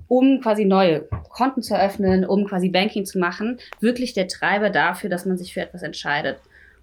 um 0.08 0.42
quasi 0.42 0.66
neue 0.66 1.08
Konten 1.30 1.62
zu 1.62 1.76
eröffnen, 1.76 2.26
um 2.26 2.46
quasi 2.46 2.70
Banking 2.70 3.06
zu 3.06 3.20
machen, 3.20 3.60
wirklich 3.80 4.14
der 4.14 4.28
Treiber 4.28 4.70
dafür, 4.70 5.10
dass 5.10 5.26
man 5.26 5.38
sich 5.38 5.54
für 5.54 5.62
etwas 5.62 5.84
entscheidet. 5.84 6.40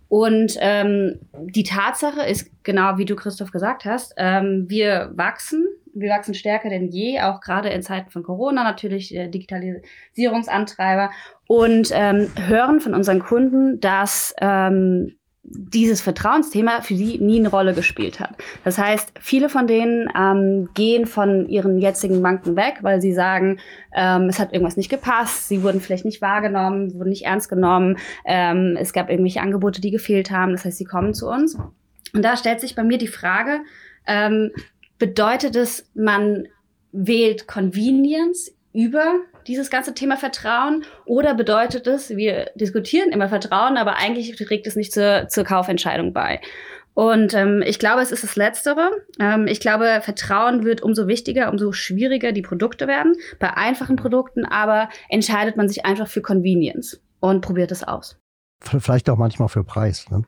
Und 0.08 0.56
ähm, 0.60 1.20
die 1.32 1.64
Tatsache 1.64 2.22
ist 2.22 2.50
genau, 2.62 2.98
wie 2.98 3.04
du 3.04 3.16
Christoph 3.16 3.50
gesagt 3.50 3.84
hast, 3.84 4.14
ähm, 4.16 4.66
wir 4.68 5.10
wachsen, 5.14 5.66
wir 5.94 6.10
wachsen 6.10 6.34
stärker 6.34 6.68
denn 6.68 6.88
je, 6.88 7.20
auch 7.20 7.40
gerade 7.40 7.70
in 7.70 7.82
Zeiten 7.82 8.10
von 8.10 8.22
Corona 8.22 8.62
natürlich 8.62 9.14
äh, 9.14 9.28
Digitalisierungsantreiber. 9.28 11.10
Und 11.48 11.90
ähm, 11.92 12.28
hören 12.46 12.80
von 12.80 12.94
unseren 12.94 13.20
Kunden, 13.20 13.80
dass 13.80 14.34
ähm, 14.40 15.16
dieses 15.48 16.00
Vertrauensthema 16.00 16.80
für 16.82 16.96
sie 16.96 17.18
nie 17.18 17.38
eine 17.38 17.48
Rolle 17.48 17.72
gespielt 17.72 18.18
hat. 18.18 18.30
Das 18.64 18.78
heißt, 18.78 19.12
viele 19.20 19.48
von 19.48 19.66
denen 19.66 20.08
ähm, 20.18 20.68
gehen 20.74 21.06
von 21.06 21.48
ihren 21.48 21.78
jetzigen 21.78 22.20
Banken 22.20 22.56
weg, 22.56 22.78
weil 22.82 23.00
sie 23.00 23.12
sagen, 23.12 23.58
ähm, 23.94 24.28
es 24.28 24.38
hat 24.38 24.52
irgendwas 24.52 24.76
nicht 24.76 24.90
gepasst, 24.90 25.48
sie 25.48 25.62
wurden 25.62 25.80
vielleicht 25.80 26.04
nicht 26.04 26.20
wahrgenommen, 26.20 26.94
wurden 26.94 27.10
nicht 27.10 27.26
ernst 27.26 27.48
genommen, 27.48 27.98
ähm, 28.24 28.76
es 28.78 28.92
gab 28.92 29.08
irgendwelche 29.08 29.40
Angebote, 29.40 29.80
die 29.80 29.90
gefehlt 29.90 30.30
haben. 30.30 30.52
Das 30.52 30.64
heißt, 30.64 30.78
sie 30.78 30.84
kommen 30.84 31.14
zu 31.14 31.28
uns. 31.28 31.56
Und 32.12 32.24
da 32.24 32.36
stellt 32.36 32.60
sich 32.60 32.74
bei 32.74 32.82
mir 32.82 32.98
die 32.98 33.06
Frage, 33.06 33.60
ähm, 34.06 34.50
bedeutet 34.98 35.54
es, 35.54 35.90
man 35.94 36.48
wählt 36.92 37.46
Convenience 37.46 38.55
über 38.76 39.20
dieses 39.46 39.70
ganze 39.70 39.94
Thema 39.94 40.16
Vertrauen? 40.16 40.84
Oder 41.04 41.34
bedeutet 41.34 41.86
es, 41.86 42.10
wir 42.10 42.50
diskutieren 42.54 43.10
immer 43.10 43.28
Vertrauen, 43.28 43.76
aber 43.76 43.96
eigentlich 43.96 44.36
trägt 44.36 44.66
es 44.66 44.76
nicht 44.76 44.92
zur, 44.92 45.28
zur 45.28 45.44
Kaufentscheidung 45.44 46.12
bei? 46.12 46.40
Und 46.94 47.34
ähm, 47.34 47.62
ich 47.66 47.78
glaube, 47.78 48.00
es 48.00 48.10
ist 48.10 48.24
das 48.24 48.36
Letztere. 48.36 48.90
Ähm, 49.20 49.46
ich 49.46 49.60
glaube, 49.60 50.00
Vertrauen 50.02 50.64
wird 50.64 50.82
umso 50.82 51.06
wichtiger, 51.06 51.50
umso 51.50 51.72
schwieriger 51.72 52.32
die 52.32 52.40
Produkte 52.40 52.88
werden. 52.88 53.14
Bei 53.38 53.54
einfachen 53.54 53.96
Produkten 53.96 54.46
aber 54.46 54.88
entscheidet 55.10 55.58
man 55.58 55.68
sich 55.68 55.84
einfach 55.84 56.08
für 56.08 56.22
Convenience 56.22 57.02
und 57.20 57.42
probiert 57.42 57.70
es 57.70 57.82
aus. 57.82 58.18
Vielleicht 58.62 59.10
auch 59.10 59.18
manchmal 59.18 59.48
für 59.48 59.62
Preis. 59.62 60.10
Ne? 60.10 60.22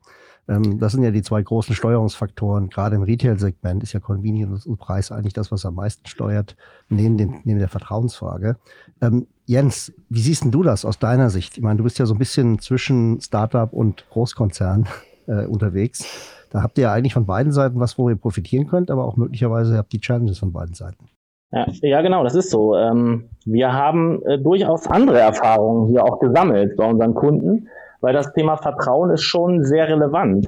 Ähm, 0.48 0.78
das 0.78 0.92
sind 0.92 1.02
ja 1.02 1.10
die 1.10 1.22
zwei 1.22 1.42
großen 1.42 1.74
Steuerungsfaktoren. 1.74 2.68
Gerade 2.70 2.96
im 2.96 3.02
Retail-Segment 3.02 3.82
ist 3.82 3.92
ja 3.92 4.00
Convenience 4.00 4.66
und 4.66 4.78
Preis 4.78 5.12
eigentlich 5.12 5.34
das, 5.34 5.52
was 5.52 5.66
am 5.66 5.74
meisten 5.74 6.06
steuert, 6.06 6.56
neben, 6.88 7.18
den, 7.18 7.40
neben 7.44 7.58
der 7.58 7.68
Vertrauensfrage. 7.68 8.56
Ähm, 9.00 9.26
Jens, 9.44 9.92
wie 10.08 10.20
siehst 10.20 10.44
denn 10.44 10.50
du 10.50 10.62
das 10.62 10.84
aus 10.84 10.98
deiner 10.98 11.30
Sicht? 11.30 11.56
Ich 11.56 11.62
meine, 11.62 11.78
du 11.78 11.84
bist 11.84 11.98
ja 11.98 12.06
so 12.06 12.14
ein 12.14 12.18
bisschen 12.18 12.58
zwischen 12.58 13.20
Startup 13.20 13.72
und 13.72 14.04
Großkonzern 14.10 14.86
äh, 15.26 15.46
unterwegs. 15.46 16.06
Da 16.50 16.62
habt 16.62 16.78
ihr 16.78 16.84
ja 16.84 16.92
eigentlich 16.92 17.14
von 17.14 17.26
beiden 17.26 17.52
Seiten 17.52 17.78
was, 17.78 17.98
wo 17.98 18.08
ihr 18.08 18.16
profitieren 18.16 18.66
könnt, 18.66 18.90
aber 18.90 19.04
auch 19.04 19.16
möglicherweise 19.16 19.76
habt 19.76 19.92
ihr 19.92 20.00
Challenges 20.00 20.38
von 20.38 20.52
beiden 20.52 20.74
Seiten. 20.74 21.08
Ja, 21.50 21.66
ja, 21.80 22.02
genau, 22.02 22.24
das 22.24 22.34
ist 22.34 22.50
so. 22.50 22.76
Ähm, 22.76 23.30
wir 23.46 23.72
haben 23.72 24.22
äh, 24.26 24.38
durchaus 24.38 24.86
andere 24.86 25.18
Erfahrungen 25.18 25.88
hier 25.88 26.04
auch 26.04 26.20
gesammelt 26.20 26.76
bei 26.76 26.84
unseren 26.84 27.14
Kunden 27.14 27.68
weil 28.00 28.14
das 28.14 28.32
Thema 28.32 28.56
Vertrauen 28.56 29.10
ist 29.10 29.22
schon 29.22 29.64
sehr 29.64 29.88
relevant. 29.88 30.46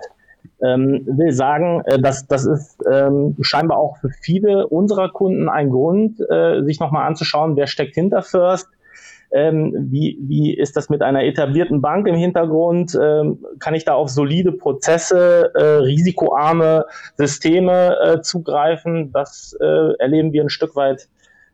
Ähm, 0.63 1.07
will 1.07 1.33
sagen, 1.33 1.83
äh, 1.87 1.99
dass 1.99 2.27
das 2.27 2.47
ist 2.47 2.83
ähm, 2.91 3.37
scheinbar 3.41 3.79
auch 3.79 3.97
für 3.99 4.11
viele 4.23 4.67
unserer 4.69 5.11
Kunden 5.11 5.49
ein 5.49 5.71
Grund, 5.71 6.21
äh, 6.31 6.63
sich 6.65 6.81
nochmal 6.81 7.07
anzuschauen, 7.07 7.57
wer 7.57 7.67
steckt 7.67 7.95
hinter 7.95 8.23
First, 8.23 8.69
ähm, 9.33 9.73
wie, 9.91 10.19
wie 10.23 10.57
ist 10.57 10.77
das 10.77 10.89
mit 10.89 11.03
einer 11.03 11.25
etablierten 11.25 11.81
Bank 11.81 12.09
im 12.09 12.17
Hintergrund? 12.17 12.99
Ähm, 13.01 13.45
kann 13.61 13.75
ich 13.75 13.85
da 13.85 13.95
auf 13.95 14.09
solide 14.09 14.53
Prozesse, 14.53 15.53
äh, 15.55 15.63
risikoarme 15.63 16.87
Systeme 17.17 17.97
äh, 18.03 18.21
zugreifen? 18.23 19.13
Das 19.13 19.57
äh, 19.61 19.93
erleben 19.99 20.33
wir 20.33 20.43
ein 20.43 20.51
Stück 20.51 20.75
weit, 20.75 21.09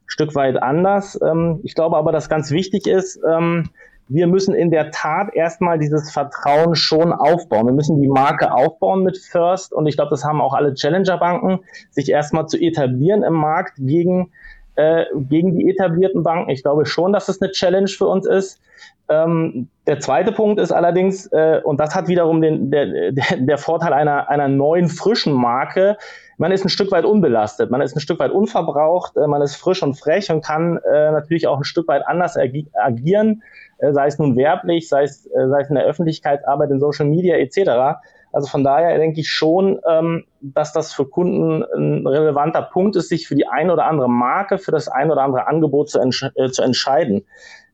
Stück 0.06 0.34
weit 0.34 0.62
anders. 0.62 1.20
Ähm, 1.22 1.60
ich 1.64 1.74
glaube 1.74 1.96
aber, 1.96 2.12
dass 2.12 2.30
ganz 2.30 2.50
wichtig 2.50 2.86
ist, 2.86 3.20
ähm, 3.28 3.68
wir 4.08 4.26
müssen 4.26 4.54
in 4.54 4.70
der 4.70 4.90
Tat 4.90 5.34
erstmal 5.34 5.78
dieses 5.78 6.12
Vertrauen 6.12 6.74
schon 6.76 7.12
aufbauen. 7.12 7.66
Wir 7.66 7.72
müssen 7.72 8.00
die 8.00 8.08
Marke 8.08 8.52
aufbauen 8.52 9.02
mit 9.02 9.18
First 9.18 9.72
und 9.72 9.86
ich 9.86 9.96
glaube, 9.96 10.10
das 10.10 10.24
haben 10.24 10.40
auch 10.40 10.54
alle 10.54 10.74
Challenger-Banken, 10.74 11.60
sich 11.90 12.10
erstmal 12.10 12.46
zu 12.46 12.56
etablieren 12.58 13.24
im 13.24 13.34
Markt 13.34 13.74
gegen, 13.78 14.30
äh, 14.76 15.04
gegen 15.14 15.56
die 15.56 15.68
etablierten 15.70 16.22
Banken. 16.22 16.50
Ich 16.50 16.62
glaube 16.62 16.86
schon, 16.86 17.12
dass 17.12 17.28
es 17.28 17.38
das 17.38 17.42
eine 17.42 17.50
Challenge 17.50 17.88
für 17.88 18.06
uns 18.06 18.26
ist. 18.26 18.60
Ähm, 19.08 19.68
der 19.86 20.00
zweite 20.00 20.32
Punkt 20.32 20.60
ist 20.60 20.72
allerdings, 20.72 21.26
äh, 21.32 21.60
und 21.62 21.78
das 21.78 21.94
hat 21.94 22.08
wiederum 22.08 22.40
den, 22.40 22.70
der, 22.70 23.12
der, 23.12 23.36
der 23.38 23.58
Vorteil 23.58 23.92
einer, 23.92 24.28
einer 24.28 24.48
neuen, 24.48 24.88
frischen 24.88 25.32
Marke, 25.32 25.96
man 26.38 26.52
ist 26.52 26.64
ein 26.64 26.68
Stück 26.68 26.90
weit 26.90 27.04
unbelastet, 27.04 27.70
man 27.70 27.80
ist 27.80 27.96
ein 27.96 28.00
Stück 28.00 28.18
weit 28.18 28.32
unverbraucht, 28.32 29.16
äh, 29.16 29.26
man 29.26 29.42
ist 29.42 29.56
frisch 29.56 29.82
und 29.82 29.94
frech 29.94 30.30
und 30.30 30.44
kann 30.44 30.78
äh, 30.78 31.12
natürlich 31.12 31.46
auch 31.46 31.58
ein 31.58 31.64
Stück 31.64 31.88
weit 31.88 32.06
anders 32.06 32.36
agi 32.36 32.68
agieren 32.74 33.42
äh, 33.78 33.92
sei 33.92 34.06
es 34.06 34.18
nun 34.18 34.36
werblich, 34.36 34.88
sei 34.88 35.04
es, 35.04 35.26
äh, 35.26 35.48
sei 35.48 35.60
es 35.60 35.68
in 35.68 35.74
der 35.74 35.84
Öffentlichkeitsarbeit, 35.84 36.70
in 36.70 36.80
Social 36.80 37.06
Media 37.06 37.36
etc. 37.36 37.98
Also 38.32 38.48
von 38.48 38.64
daher 38.64 38.96
denke 38.98 39.20
ich 39.20 39.30
schon, 39.30 39.80
ähm, 39.88 40.24
dass 40.40 40.72
das 40.72 40.92
für 40.92 41.06
Kunden 41.06 41.62
ein 41.62 42.06
relevanter 42.06 42.62
Punkt 42.62 42.96
ist, 42.96 43.08
sich 43.08 43.28
für 43.28 43.34
die 43.34 43.46
eine 43.46 43.72
oder 43.72 43.86
andere 43.86 44.08
Marke, 44.08 44.58
für 44.58 44.72
das 44.72 44.88
ein 44.88 45.10
oder 45.10 45.22
andere 45.22 45.46
Angebot 45.46 45.90
zu, 45.90 45.98
entsch 45.98 46.24
äh, 46.34 46.48
zu 46.48 46.62
entscheiden. 46.62 47.24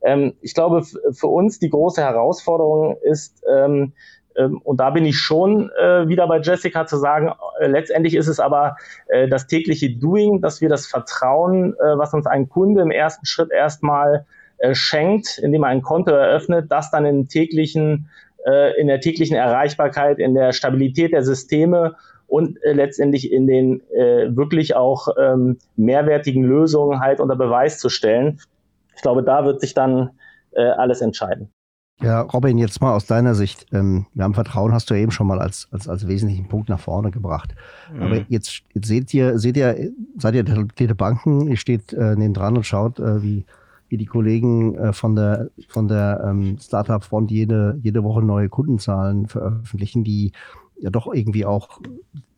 Ähm, 0.04 0.34
ich 0.40 0.54
glaube, 0.54 0.82
für 0.82 1.26
uns 1.28 1.58
die 1.58 1.70
große 1.70 2.02
Herausforderung 2.02 2.96
ist, 3.02 3.42
ähm, 3.50 3.92
ähm, 4.36 4.60
und 4.62 4.78
da 4.78 4.90
bin 4.90 5.04
ich 5.04 5.18
schon 5.18 5.70
äh, 5.78 6.08
wieder 6.08 6.26
bei 6.26 6.40
Jessica 6.40 6.86
zu 6.86 6.96
sagen, 6.96 7.32
äh, 7.60 7.66
letztendlich 7.66 8.14
ist 8.14 8.28
es 8.28 8.40
aber 8.40 8.76
äh, 9.08 9.28
das 9.28 9.46
tägliche 9.46 9.90
Doing, 9.90 10.40
dass 10.40 10.60
wir 10.60 10.68
das 10.68 10.86
Vertrauen, 10.86 11.74
äh, 11.74 11.98
was 11.98 12.14
uns 12.14 12.26
ein 12.26 12.48
Kunde 12.48 12.82
im 12.82 12.90
ersten 12.90 13.26
Schritt 13.26 13.50
erstmal 13.50 14.26
äh, 14.58 14.74
schenkt, 14.74 15.38
indem 15.38 15.64
er 15.64 15.68
ein 15.68 15.82
Konto 15.82 16.12
eröffnet, 16.12 16.66
das 16.70 16.90
dann 16.90 17.04
in 17.04 17.28
täglichen 17.28 18.08
äh, 18.46 18.78
in 18.80 18.88
der 18.88 19.00
täglichen 19.00 19.36
Erreichbarkeit, 19.36 20.18
in 20.18 20.34
der 20.34 20.52
Stabilität 20.52 21.12
der 21.12 21.22
Systeme 21.22 21.94
und 22.26 22.58
letztendlich 22.62 23.30
in 23.30 23.46
den 23.46 23.82
wirklich 23.90 24.74
auch 24.74 25.08
ähm, 25.20 25.58
mehrwertigen 25.76 26.42
Lösungen 26.42 27.00
halt 27.00 27.20
unter 27.20 27.36
Beweis 27.36 27.78
zu 27.78 27.90
stellen. 27.90 28.40
Ich 28.96 29.02
glaube, 29.02 29.22
da 29.22 29.44
wird 29.44 29.60
sich 29.60 29.74
dann 29.74 30.10
äh, 30.52 30.62
alles 30.62 31.00
entscheiden. 31.00 31.52
Ja, 32.00 32.22
Robin, 32.22 32.58
jetzt 32.58 32.80
mal 32.80 32.94
aus 32.94 33.06
deiner 33.06 33.34
Sicht. 33.34 33.66
Ähm, 33.72 34.06
wir 34.14 34.24
haben 34.24 34.34
Vertrauen, 34.34 34.72
hast 34.72 34.90
du 34.90 34.94
ja 34.94 35.00
eben 35.00 35.12
schon 35.12 35.26
mal 35.26 35.38
als, 35.38 35.68
als, 35.70 35.88
als 35.88 36.08
wesentlichen 36.08 36.48
Punkt 36.48 36.68
nach 36.68 36.80
vorne 36.80 37.10
gebracht. 37.10 37.54
Mhm. 37.92 38.02
Aber 38.02 38.16
jetzt, 38.28 38.62
jetzt 38.74 38.86
seht 38.86 39.14
ihr, 39.14 39.38
seht 39.38 39.56
ihr, 39.56 39.92
seid 40.18 40.34
ihr 40.34 40.40
etablierte 40.40 40.94
Banken, 40.94 41.48
ihr 41.48 41.56
steht 41.56 41.92
äh, 41.92 42.16
neben 42.16 42.34
dran 42.34 42.56
und 42.56 42.64
schaut, 42.64 42.98
äh, 42.98 43.22
wie 43.22 43.44
wie 43.92 43.98
die 43.98 44.06
Kollegen 44.06 44.74
äh, 44.76 44.94
von 44.94 45.14
der, 45.14 45.50
von 45.68 45.86
der 45.86 46.24
ähm, 46.26 46.56
Startup-Front 46.58 47.30
jede, 47.30 47.78
jede 47.82 48.02
Woche 48.02 48.22
neue 48.22 48.48
Kundenzahlen 48.48 49.26
veröffentlichen, 49.28 50.02
die 50.02 50.32
ja 50.78 50.88
doch 50.88 51.12
irgendwie 51.12 51.44
auch 51.44 51.78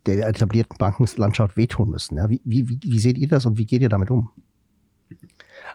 der 0.05 0.27
etablierten 0.27 0.77
Bankenlandschaft 0.79 1.57
wehtun 1.57 1.91
müssen. 1.91 2.17
Ja? 2.17 2.29
Wie, 2.29 2.41
wie, 2.45 2.69
wie 2.69 2.99
seht 2.99 3.19
ihr 3.19 3.29
das 3.29 3.47
und 3.47 3.57
wie 3.57 3.67
geht 3.67 3.83
ihr 3.83 3.89
damit 3.89 4.11
um? 4.11 4.31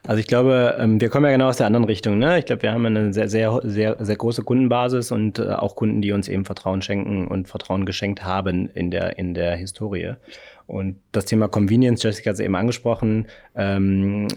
Also 0.07 0.19
ich 0.19 0.27
glaube, 0.27 0.77
ähm, 0.79 1.01
wir 1.01 1.09
kommen 1.09 1.25
ja 1.25 1.31
genau 1.31 1.49
aus 1.49 1.57
der 1.57 1.67
anderen 1.67 1.85
Richtung. 1.85 2.17
Ne? 2.19 2.39
Ich 2.39 2.45
glaube, 2.45 2.61
wir 2.61 2.71
haben 2.71 2.85
eine 2.85 3.13
sehr, 3.13 3.29
sehr, 3.29 3.59
sehr, 3.63 3.97
sehr 3.99 4.15
große 4.15 4.43
Kundenbasis 4.43 5.11
und 5.11 5.39
äh, 5.39 5.51
auch 5.51 5.75
Kunden, 5.75 6.01
die 6.01 6.11
uns 6.11 6.27
eben 6.27 6.45
Vertrauen 6.45 6.81
schenken 6.81 7.27
und 7.27 7.47
Vertrauen 7.47 7.85
geschenkt 7.85 8.23
haben 8.23 8.69
in 8.73 8.91
der, 8.91 9.17
in 9.19 9.33
der 9.33 9.55
Historie. 9.55 10.15
Und 10.69 10.97
das 11.13 11.25
Thema 11.25 11.47
Convenience, 11.47 12.03
Jessica 12.03 12.29
hat 12.29 12.35
es 12.35 12.39
eben 12.41 12.55
angesprochen, 12.55 13.25
ähm, 13.55 14.27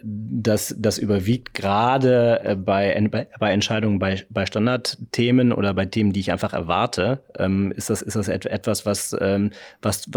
das, 0.00 0.76
das 0.78 0.96
überwiegt 0.96 1.54
gerade 1.54 2.40
äh, 2.44 2.54
bei, 2.54 3.26
bei 3.40 3.52
Entscheidungen 3.52 3.98
bei, 3.98 4.22
bei 4.30 4.46
Standardthemen 4.46 5.52
oder 5.52 5.74
bei 5.74 5.86
Themen, 5.86 6.12
die 6.12 6.20
ich 6.20 6.30
einfach 6.30 6.52
erwarte, 6.52 7.24
ähm, 7.36 7.72
ist, 7.72 7.90
das, 7.90 8.00
ist 8.00 8.14
das 8.14 8.28
etwas, 8.28 8.86
was, 8.86 9.16
ähm, 9.20 9.50
was, 9.82 10.08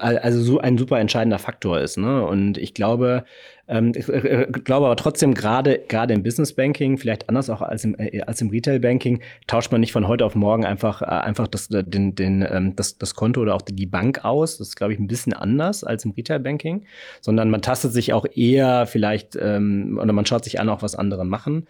also 0.00 0.40
so 0.40 0.58
ein 0.58 0.78
super 0.78 0.98
entscheidender 0.98 1.38
Faktor 1.38 1.80
ist. 1.80 1.98
Ne? 1.98 2.24
Und 2.24 2.56
ich 2.56 2.72
glaube, 2.72 3.24
ähm, 3.70 3.92
ich 3.94 4.08
äh, 4.08 4.48
glaube 4.64 4.86
aber 4.86 4.96
trotzdem, 4.96 5.32
gerade 5.32 5.78
gerade 5.88 6.12
im 6.12 6.22
Business 6.22 6.52
Banking, 6.52 6.98
vielleicht 6.98 7.28
anders 7.28 7.48
auch 7.48 7.62
als 7.62 7.84
im, 7.84 7.94
äh, 7.98 8.20
als 8.22 8.40
im 8.42 8.50
Retail 8.50 8.80
Banking, 8.80 9.20
tauscht 9.46 9.70
man 9.70 9.80
nicht 9.80 9.92
von 9.92 10.08
heute 10.08 10.24
auf 10.24 10.34
morgen 10.34 10.64
einfach, 10.64 11.02
äh, 11.02 11.06
einfach 11.06 11.46
das, 11.46 11.68
den, 11.68 12.14
den, 12.14 12.46
ähm, 12.50 12.74
das, 12.74 12.98
das 12.98 13.14
Konto 13.14 13.40
oder 13.40 13.54
auch 13.54 13.62
die 13.62 13.86
Bank 13.86 14.24
aus. 14.24 14.58
Das 14.58 14.68
ist, 14.68 14.76
glaube 14.76 14.92
ich, 14.92 14.98
ein 14.98 15.06
bisschen 15.06 15.32
anders 15.32 15.84
als 15.84 16.04
im 16.04 16.10
Retail 16.10 16.40
Banking, 16.40 16.84
sondern 17.20 17.48
man 17.48 17.62
tastet 17.62 17.92
sich 17.92 18.12
auch 18.12 18.26
eher 18.34 18.86
vielleicht 18.86 19.36
ähm, 19.40 19.98
oder 20.02 20.12
man 20.12 20.26
schaut 20.26 20.44
sich 20.44 20.60
an, 20.60 20.68
auch 20.68 20.82
was 20.82 20.96
andere 20.96 21.24
machen. 21.24 21.66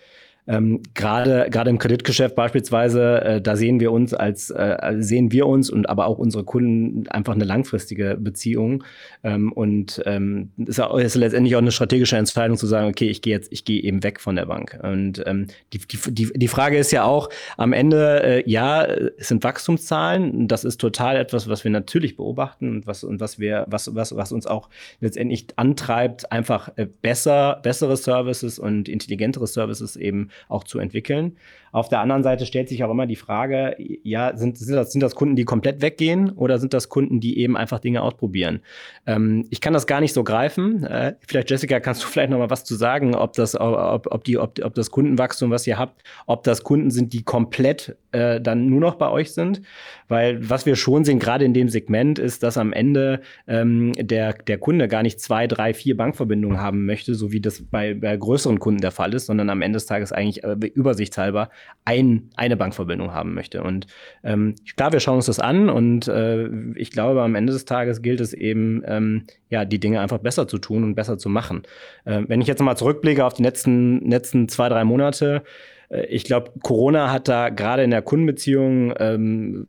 Ähm, 0.46 0.82
gerade 0.94 1.48
gerade 1.50 1.70
im 1.70 1.78
Kreditgeschäft 1.78 2.34
beispielsweise, 2.34 3.22
äh, 3.22 3.40
da 3.40 3.56
sehen 3.56 3.78
wir 3.78 3.92
uns 3.92 4.14
als 4.14 4.50
äh, 4.50 4.96
sehen 4.98 5.32
wir 5.32 5.46
uns 5.46 5.70
und 5.70 5.88
aber 5.88 6.06
auch 6.06 6.18
unsere 6.18 6.44
Kunden 6.44 7.06
einfach 7.08 7.34
eine 7.34 7.44
langfristige 7.44 8.16
Beziehung. 8.18 8.82
Ähm, 9.22 9.52
und 9.52 10.02
ähm, 10.06 10.50
ist, 10.56 10.78
ja, 10.78 10.98
ist 10.98 11.14
letztendlich 11.14 11.54
auch 11.56 11.60
eine 11.60 11.72
strategische 11.72 12.16
Entscheidung 12.16 12.56
zu 12.56 12.66
sagen, 12.66 12.88
okay, 12.88 13.08
ich 13.08 13.22
gehe 13.22 13.34
jetzt 13.34 13.52
ich 13.52 13.64
gehe 13.64 13.82
eben 13.82 14.02
weg 14.02 14.20
von 14.20 14.36
der 14.36 14.46
Bank. 14.46 14.78
Und 14.82 15.22
ähm, 15.26 15.46
die, 15.72 15.78
die, 15.78 16.14
die, 16.14 16.32
die 16.34 16.48
Frage 16.48 16.78
ist 16.78 16.90
ja 16.90 17.04
auch 17.04 17.28
am 17.56 17.72
Ende 17.72 18.22
äh, 18.22 18.50
ja 18.50 18.84
es 18.84 19.28
sind 19.28 19.44
Wachstumszahlen, 19.44 20.48
das 20.48 20.64
ist 20.64 20.80
total 20.80 21.16
etwas, 21.16 21.48
was 21.48 21.64
wir 21.64 21.70
natürlich 21.70 22.16
beobachten 22.16 22.70
und 22.70 22.86
was 22.86 23.04
und 23.04 23.20
was 23.20 23.38
wir 23.38 23.66
was 23.68 23.94
was 23.94 24.16
was 24.16 24.32
uns 24.32 24.46
auch 24.46 24.70
letztendlich 25.00 25.46
antreibt, 25.56 26.32
einfach 26.32 26.70
äh, 26.76 26.86
besser 26.86 27.60
bessere 27.62 27.96
Services 27.96 28.58
und 28.58 28.88
intelligentere 28.88 29.46
Services 29.46 29.96
eben 29.96 30.29
auch 30.48 30.64
zu 30.64 30.78
entwickeln. 30.78 31.36
Auf 31.72 31.88
der 31.88 32.00
anderen 32.00 32.24
Seite 32.24 32.46
stellt 32.46 32.68
sich 32.68 32.82
auch 32.82 32.90
immer 32.90 33.06
die 33.06 33.16
Frage, 33.16 33.76
ja, 34.02 34.36
sind, 34.36 34.58
sind, 34.58 34.74
das, 34.74 34.90
sind 34.90 35.00
das 35.00 35.14
Kunden, 35.14 35.36
die 35.36 35.44
komplett 35.44 35.82
weggehen 35.82 36.30
oder 36.30 36.58
sind 36.58 36.74
das 36.74 36.88
Kunden, 36.88 37.20
die 37.20 37.38
eben 37.38 37.56
einfach 37.56 37.78
Dinge 37.78 38.02
ausprobieren? 38.02 38.60
Ähm, 39.06 39.46
ich 39.50 39.60
kann 39.60 39.72
das 39.72 39.86
gar 39.86 40.00
nicht 40.00 40.12
so 40.12 40.24
greifen. 40.24 40.82
Äh, 40.84 41.14
vielleicht, 41.26 41.50
Jessica, 41.50 41.78
kannst 41.78 42.02
du 42.02 42.06
vielleicht 42.08 42.30
noch 42.30 42.38
mal 42.38 42.50
was 42.50 42.64
zu 42.64 42.74
sagen, 42.74 43.14
ob 43.14 43.34
das, 43.34 43.58
ob, 43.58 44.08
ob, 44.10 44.24
die, 44.24 44.38
ob, 44.38 44.58
ob 44.64 44.74
das 44.74 44.90
Kundenwachstum, 44.90 45.50
was 45.50 45.66
ihr 45.66 45.78
habt, 45.78 46.02
ob 46.26 46.42
das 46.42 46.64
Kunden 46.64 46.90
sind, 46.90 47.12
die 47.12 47.22
komplett 47.22 47.96
äh, 48.10 48.40
dann 48.40 48.68
nur 48.68 48.80
noch 48.80 48.96
bei 48.96 49.08
euch 49.08 49.32
sind? 49.32 49.62
Weil 50.08 50.48
was 50.50 50.66
wir 50.66 50.74
schon 50.74 51.04
sehen, 51.04 51.20
gerade 51.20 51.44
in 51.44 51.54
dem 51.54 51.68
Segment, 51.68 52.18
ist, 52.18 52.42
dass 52.42 52.58
am 52.58 52.72
Ende 52.72 53.20
ähm, 53.46 53.92
der, 53.92 54.32
der 54.32 54.58
Kunde 54.58 54.88
gar 54.88 55.04
nicht 55.04 55.20
zwei, 55.20 55.46
drei, 55.46 55.72
vier 55.72 55.96
Bankverbindungen 55.96 56.60
haben 56.60 56.84
möchte, 56.84 57.14
so 57.14 57.30
wie 57.30 57.40
das 57.40 57.62
bei, 57.62 57.94
bei 57.94 58.16
größeren 58.16 58.58
Kunden 58.58 58.80
der 58.80 58.90
Fall 58.90 59.14
ist, 59.14 59.26
sondern 59.26 59.50
am 59.50 59.62
Ende 59.62 59.76
des 59.76 59.86
Tages 59.86 60.10
eigentlich 60.20 60.44
äh, 60.44 60.54
übersichtshalber 60.74 61.50
ein, 61.84 62.30
eine 62.36 62.56
Bankverbindung 62.56 63.12
haben 63.12 63.34
möchte. 63.34 63.62
Und 63.62 63.86
ähm, 64.22 64.54
klar, 64.76 64.92
wir 64.92 65.00
schauen 65.00 65.16
uns 65.16 65.26
das 65.26 65.40
an 65.40 65.68
und 65.68 66.08
äh, 66.08 66.48
ich 66.76 66.90
glaube, 66.90 67.22
am 67.22 67.34
Ende 67.34 67.52
des 67.52 67.64
Tages 67.64 68.02
gilt 68.02 68.20
es 68.20 68.32
eben, 68.32 68.82
ähm, 68.86 69.24
ja, 69.48 69.64
die 69.64 69.80
Dinge 69.80 70.00
einfach 70.00 70.18
besser 70.18 70.46
zu 70.46 70.58
tun 70.58 70.84
und 70.84 70.94
besser 70.94 71.18
zu 71.18 71.28
machen. 71.28 71.62
Äh, 72.04 72.22
wenn 72.28 72.40
ich 72.40 72.46
jetzt 72.46 72.62
mal 72.62 72.76
zurückblicke 72.76 73.24
auf 73.24 73.34
die 73.34 73.42
letzten, 73.42 74.08
letzten 74.08 74.48
zwei, 74.48 74.68
drei 74.68 74.84
Monate, 74.84 75.42
äh, 75.90 76.06
ich 76.06 76.24
glaube, 76.24 76.52
Corona 76.62 77.12
hat 77.12 77.28
da 77.28 77.48
gerade 77.50 77.82
in 77.82 77.90
der 77.90 78.02
Kundenbeziehung, 78.02 78.94
ähm, 78.98 79.66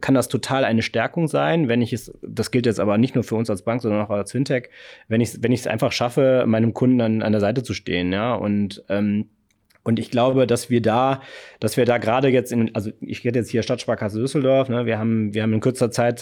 kann 0.00 0.14
das 0.14 0.28
total 0.28 0.64
eine 0.64 0.82
Stärkung 0.82 1.28
sein, 1.28 1.68
wenn 1.68 1.82
ich 1.82 1.92
es, 1.92 2.12
das 2.22 2.50
gilt 2.50 2.66
jetzt 2.66 2.80
aber 2.80 2.98
nicht 2.98 3.14
nur 3.14 3.24
für 3.24 3.34
uns 3.34 3.50
als 3.50 3.62
Bank, 3.62 3.82
sondern 3.82 4.02
auch 4.02 4.10
als 4.10 4.32
Fintech, 4.32 4.70
wenn 5.08 5.20
ich 5.20 5.34
es 5.34 5.42
wenn 5.42 5.52
einfach 5.70 5.92
schaffe, 5.92 6.44
meinem 6.46 6.74
Kunden 6.74 7.00
an, 7.00 7.22
an 7.22 7.32
der 7.32 7.40
Seite 7.40 7.62
zu 7.62 7.74
stehen, 7.74 8.12
ja, 8.12 8.34
und 8.34 8.82
ähm, 8.88 9.28
und 9.84 9.98
ich 9.98 10.10
glaube, 10.10 10.46
dass 10.46 10.70
wir 10.70 10.80
da, 10.80 11.22
dass 11.58 11.76
wir 11.76 11.84
da 11.84 11.98
gerade 11.98 12.28
jetzt 12.28 12.52
in, 12.52 12.72
also 12.74 12.90
ich 13.00 13.24
rede 13.24 13.40
jetzt 13.40 13.50
hier 13.50 13.62
Stadtsparkasse 13.62 14.20
Düsseldorf, 14.20 14.68
ne, 14.68 14.86
wir 14.86 14.98
haben, 14.98 15.34
wir 15.34 15.42
haben 15.42 15.52
in 15.52 15.60
kürzer 15.60 15.90
Zeit 15.90 16.20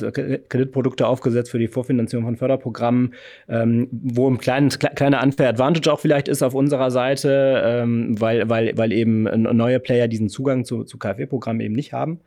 Kreditprodukte 0.48 1.06
aufgesetzt 1.06 1.50
für 1.50 1.58
die 1.58 1.68
Vorfinanzierung 1.68 2.24
von 2.24 2.36
Förderprogrammen, 2.36 3.14
ähm, 3.48 3.88
wo 3.90 4.30
ein 4.30 4.38
kleines, 4.38 4.78
kleiner 4.78 5.22
Unfair 5.22 5.50
Advantage 5.50 5.92
auch 5.92 6.00
vielleicht 6.00 6.28
ist 6.28 6.42
auf 6.42 6.54
unserer 6.54 6.90
Seite, 6.90 7.62
ähm, 7.64 8.18
weil, 8.18 8.48
weil, 8.48 8.72
weil 8.78 8.92
eben 8.92 9.24
neue 9.24 9.78
Player 9.78 10.08
diesen 10.08 10.30
Zugang 10.30 10.64
zu, 10.64 10.84
zu 10.84 10.96
KfW-Programmen 10.96 11.60
eben 11.60 11.74
nicht 11.74 11.92
haben. 11.92 12.20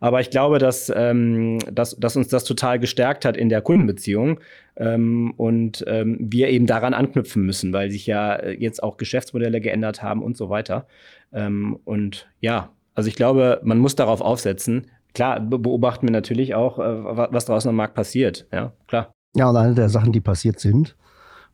Aber 0.00 0.20
ich 0.20 0.30
glaube, 0.30 0.58
dass, 0.58 0.92
ähm, 0.94 1.58
dass, 1.70 1.96
dass 1.96 2.16
uns 2.16 2.28
das 2.28 2.44
total 2.44 2.80
gestärkt 2.80 3.24
hat 3.24 3.36
in 3.36 3.48
der 3.48 3.60
Kundenbeziehung 3.60 4.40
ähm, 4.80 5.32
und 5.36 5.84
ähm, 5.86 6.16
wir 6.18 6.48
eben 6.48 6.66
daran 6.66 6.94
anknüpfen 6.94 7.44
müssen, 7.44 7.72
weil 7.72 7.90
sich 7.90 8.06
ja 8.06 8.34
äh, 8.34 8.52
jetzt 8.58 8.82
auch 8.82 8.96
Geschäftsmodelle 8.96 9.60
geändert 9.60 10.02
haben 10.02 10.22
und 10.22 10.36
so 10.36 10.48
weiter. 10.48 10.86
Ähm, 11.32 11.78
und 11.84 12.28
ja, 12.40 12.70
also 12.94 13.08
ich 13.08 13.14
glaube, 13.14 13.60
man 13.62 13.78
muss 13.78 13.94
darauf 13.94 14.22
aufsetzen. 14.22 14.86
Klar, 15.14 15.40
beobachten 15.40 16.06
wir 16.06 16.12
natürlich 16.12 16.54
auch, 16.54 16.78
äh, 16.78 17.04
was 17.32 17.44
draußen 17.44 17.68
am 17.68 17.76
Markt 17.76 17.94
passiert. 17.94 18.46
Ja, 18.52 18.72
klar. 18.88 19.12
Ja, 19.36 19.50
und 19.50 19.56
eine 19.56 19.74
der 19.74 19.90
Sachen, 19.90 20.12
die 20.12 20.20
passiert 20.20 20.58
sind, 20.58 20.96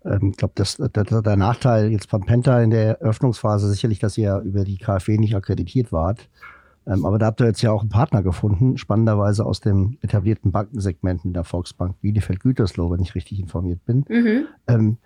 ähm, 0.05 0.31
ich 0.31 0.37
glaube, 0.37 0.55
der, 0.57 1.23
der 1.23 1.37
Nachteil 1.37 1.91
jetzt 1.91 2.09
von 2.09 2.25
Penta 2.25 2.63
in 2.63 2.71
der 2.71 3.01
Eröffnungsphase 3.01 3.69
sicherlich, 3.69 3.99
dass 3.99 4.17
ihr 4.17 4.39
über 4.45 4.65
die 4.65 4.79
KfW 4.79 5.19
nicht 5.19 5.35
akkreditiert 5.35 5.93
wart. 5.93 6.29
Ähm, 6.87 7.05
aber 7.05 7.19
da 7.19 7.27
habt 7.27 7.41
ihr 7.41 7.47
jetzt 7.47 7.63
ja 7.63 7.73
auch 7.73 7.81
einen 7.81 7.91
Partner 7.91 8.23
gefunden, 8.23 8.79
spannenderweise 8.79 9.45
aus 9.45 9.61
dem 9.61 9.99
etablierten 10.03 10.53
Bankensegment 10.53 11.25
mit 11.25 11.37
der 11.37 11.45
Volksbank 11.45 12.01
Bielefeld-Gütersloh, 12.01 12.91
wenn 12.91 13.01
ich 13.01 13.15
richtig 13.15 13.41
informiert 13.41 13.85
bin. 13.85 14.05
Mhm. 14.09 14.47
Ähm, 14.69 14.99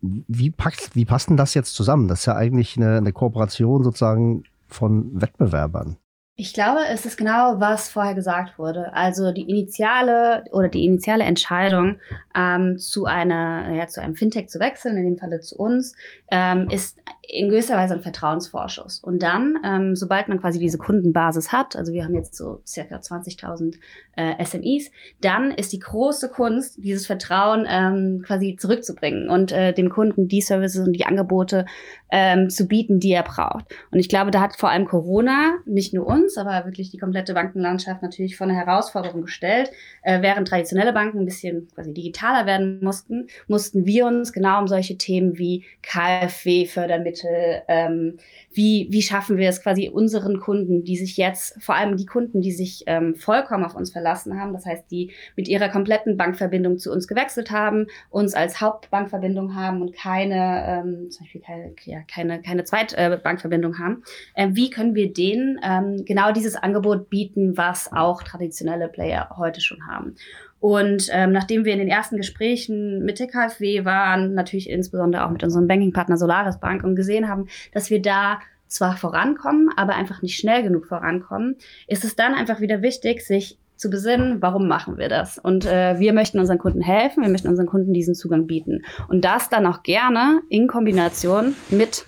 wie, 0.00 0.50
packt, 0.50 0.94
wie 0.94 1.04
passt 1.04 1.30
denn 1.30 1.36
das 1.36 1.54
jetzt 1.54 1.74
zusammen? 1.74 2.08
Das 2.08 2.20
ist 2.20 2.26
ja 2.26 2.36
eigentlich 2.36 2.76
eine, 2.76 2.98
eine 2.98 3.12
Kooperation 3.12 3.82
sozusagen 3.82 4.44
von 4.68 5.20
Wettbewerbern. 5.20 5.96
Ich 6.36 6.52
glaube, 6.52 6.80
es 6.90 7.06
ist 7.06 7.16
genau, 7.16 7.60
was 7.60 7.90
vorher 7.90 8.14
gesagt 8.14 8.58
wurde. 8.58 8.92
Also 8.92 9.30
die 9.30 9.48
initiale 9.48 10.44
oder 10.50 10.68
die 10.68 10.84
initiale 10.84 11.22
Entscheidung, 11.22 11.98
ähm, 12.34 12.76
zu 12.76 13.04
einer, 13.04 13.72
ja, 13.72 13.86
zu 13.86 14.02
einem 14.02 14.16
Fintech 14.16 14.48
zu 14.48 14.58
wechseln, 14.58 14.96
in 14.96 15.04
dem 15.04 15.16
Falle 15.16 15.38
zu 15.40 15.56
uns, 15.56 15.94
ähm, 16.32 16.68
ist 16.70 16.98
in 17.28 17.48
gewisser 17.48 17.76
Weise 17.76 17.94
ein 17.94 18.00
Vertrauensvorschuss. 18.00 19.00
Und 19.00 19.22
dann, 19.22 19.58
ähm, 19.64 19.96
sobald 19.96 20.28
man 20.28 20.40
quasi 20.40 20.58
diese 20.58 20.78
Kundenbasis 20.78 21.52
hat, 21.52 21.76
also 21.76 21.92
wir 21.92 22.04
haben 22.04 22.14
jetzt 22.14 22.34
so 22.36 22.60
circa 22.66 22.96
20.000 22.96 23.76
äh, 24.16 24.44
SMEs, 24.44 24.90
dann 25.20 25.50
ist 25.50 25.72
die 25.72 25.78
große 25.78 26.28
Kunst, 26.28 26.76
dieses 26.82 27.06
Vertrauen 27.06 27.66
ähm, 27.68 28.22
quasi 28.24 28.56
zurückzubringen 28.56 29.28
und 29.28 29.52
äh, 29.52 29.72
dem 29.72 29.90
Kunden 29.90 30.28
die 30.28 30.40
Services 30.40 30.86
und 30.86 30.92
die 30.92 31.06
Angebote 31.06 31.66
ähm, 32.10 32.50
zu 32.50 32.66
bieten, 32.66 33.00
die 33.00 33.12
er 33.12 33.22
braucht. 33.22 33.66
Und 33.90 33.98
ich 33.98 34.08
glaube, 34.08 34.30
da 34.30 34.40
hat 34.40 34.56
vor 34.56 34.70
allem 34.70 34.84
Corona 34.84 35.54
nicht 35.66 35.94
nur 35.94 36.06
uns, 36.06 36.36
aber 36.36 36.64
wirklich 36.64 36.90
die 36.90 36.98
komplette 36.98 37.34
Bankenlandschaft 37.34 38.02
natürlich 38.02 38.36
vor 38.36 38.46
eine 38.46 38.56
Herausforderung 38.56 39.22
gestellt. 39.22 39.70
Äh, 40.02 40.22
während 40.22 40.48
traditionelle 40.48 40.92
Banken 40.92 41.20
ein 41.20 41.24
bisschen 41.24 41.68
quasi 41.74 41.92
digitaler 41.92 42.46
werden 42.46 42.80
mussten, 42.82 43.28
mussten 43.48 43.86
wir 43.86 44.06
uns 44.06 44.32
genau 44.32 44.60
um 44.60 44.68
solche 44.68 44.96
Themen 44.96 45.38
wie 45.38 45.64
KfW 45.82 46.66
fördern 46.66 47.02
mit 47.02 47.13
Lebensmittel, 47.14 47.62
ähm, 47.68 48.18
wie, 48.52 48.88
wie 48.90 49.02
schaffen 49.02 49.36
wir 49.36 49.48
es 49.48 49.62
quasi 49.62 49.88
unseren 49.88 50.40
Kunden, 50.40 50.84
die 50.84 50.96
sich 50.96 51.16
jetzt, 51.16 51.62
vor 51.62 51.74
allem 51.74 51.96
die 51.96 52.06
Kunden, 52.06 52.40
die 52.40 52.52
sich 52.52 52.84
ähm, 52.86 53.14
vollkommen 53.14 53.64
auf 53.64 53.74
uns 53.74 53.90
verlassen 53.90 54.40
haben, 54.40 54.52
das 54.52 54.66
heißt, 54.66 54.90
die 54.90 55.12
mit 55.36 55.48
ihrer 55.48 55.68
kompletten 55.68 56.16
Bankverbindung 56.16 56.78
zu 56.78 56.92
uns 56.92 57.08
gewechselt 57.08 57.50
haben, 57.50 57.86
uns 58.10 58.34
als 58.34 58.60
Hauptbankverbindung 58.60 59.54
haben 59.54 59.82
und 59.82 59.94
keine, 59.94 60.64
ähm, 60.66 61.10
zum 61.10 61.24
Beispiel 61.24 61.40
keine, 61.40 61.74
ja, 61.84 62.00
keine, 62.02 62.42
keine 62.42 62.64
Zweitbankverbindung 62.64 63.74
äh, 63.74 63.78
haben, 63.78 64.02
äh, 64.34 64.48
wie 64.52 64.70
können 64.70 64.94
wir 64.94 65.12
denen 65.12 65.58
ähm, 65.64 66.04
genau 66.04 66.32
dieses 66.32 66.56
Angebot 66.56 67.10
bieten, 67.10 67.56
was 67.56 67.92
auch 67.92 68.22
traditionelle 68.22 68.88
Player 68.88 69.30
heute 69.36 69.60
schon 69.60 69.86
haben? 69.86 70.16
Und 70.64 71.10
ähm, 71.12 71.32
nachdem 71.32 71.66
wir 71.66 71.74
in 71.74 71.78
den 71.78 71.88
ersten 71.88 72.16
Gesprächen 72.16 73.04
mit 73.04 73.18
der 73.18 73.26
KfW 73.26 73.84
waren, 73.84 74.32
natürlich 74.32 74.70
insbesondere 74.70 75.26
auch 75.26 75.30
mit 75.30 75.44
unserem 75.44 75.68
Bankingpartner 75.68 76.16
Solaris 76.16 76.58
Bank 76.58 76.82
und 76.84 76.96
gesehen 76.96 77.28
haben, 77.28 77.48
dass 77.74 77.90
wir 77.90 78.00
da 78.00 78.40
zwar 78.66 78.96
vorankommen, 78.96 79.68
aber 79.76 79.94
einfach 79.94 80.22
nicht 80.22 80.38
schnell 80.38 80.62
genug 80.62 80.86
vorankommen, 80.86 81.56
ist 81.86 82.02
es 82.02 82.16
dann 82.16 82.32
einfach 82.32 82.62
wieder 82.62 82.80
wichtig, 82.80 83.26
sich 83.26 83.58
zu 83.76 83.90
besinnen, 83.90 84.40
warum 84.40 84.66
machen 84.66 84.96
wir 84.96 85.10
das? 85.10 85.36
Und 85.36 85.66
äh, 85.66 85.98
wir 85.98 86.14
möchten 86.14 86.38
unseren 86.38 86.56
Kunden 86.56 86.80
helfen, 86.80 87.22
wir 87.22 87.30
möchten 87.30 87.48
unseren 87.48 87.66
Kunden 87.66 87.92
diesen 87.92 88.14
Zugang 88.14 88.46
bieten. 88.46 88.86
Und 89.08 89.22
das 89.26 89.50
dann 89.50 89.66
auch 89.66 89.82
gerne 89.82 90.40
in 90.48 90.66
Kombination 90.66 91.54
mit, 91.68 92.06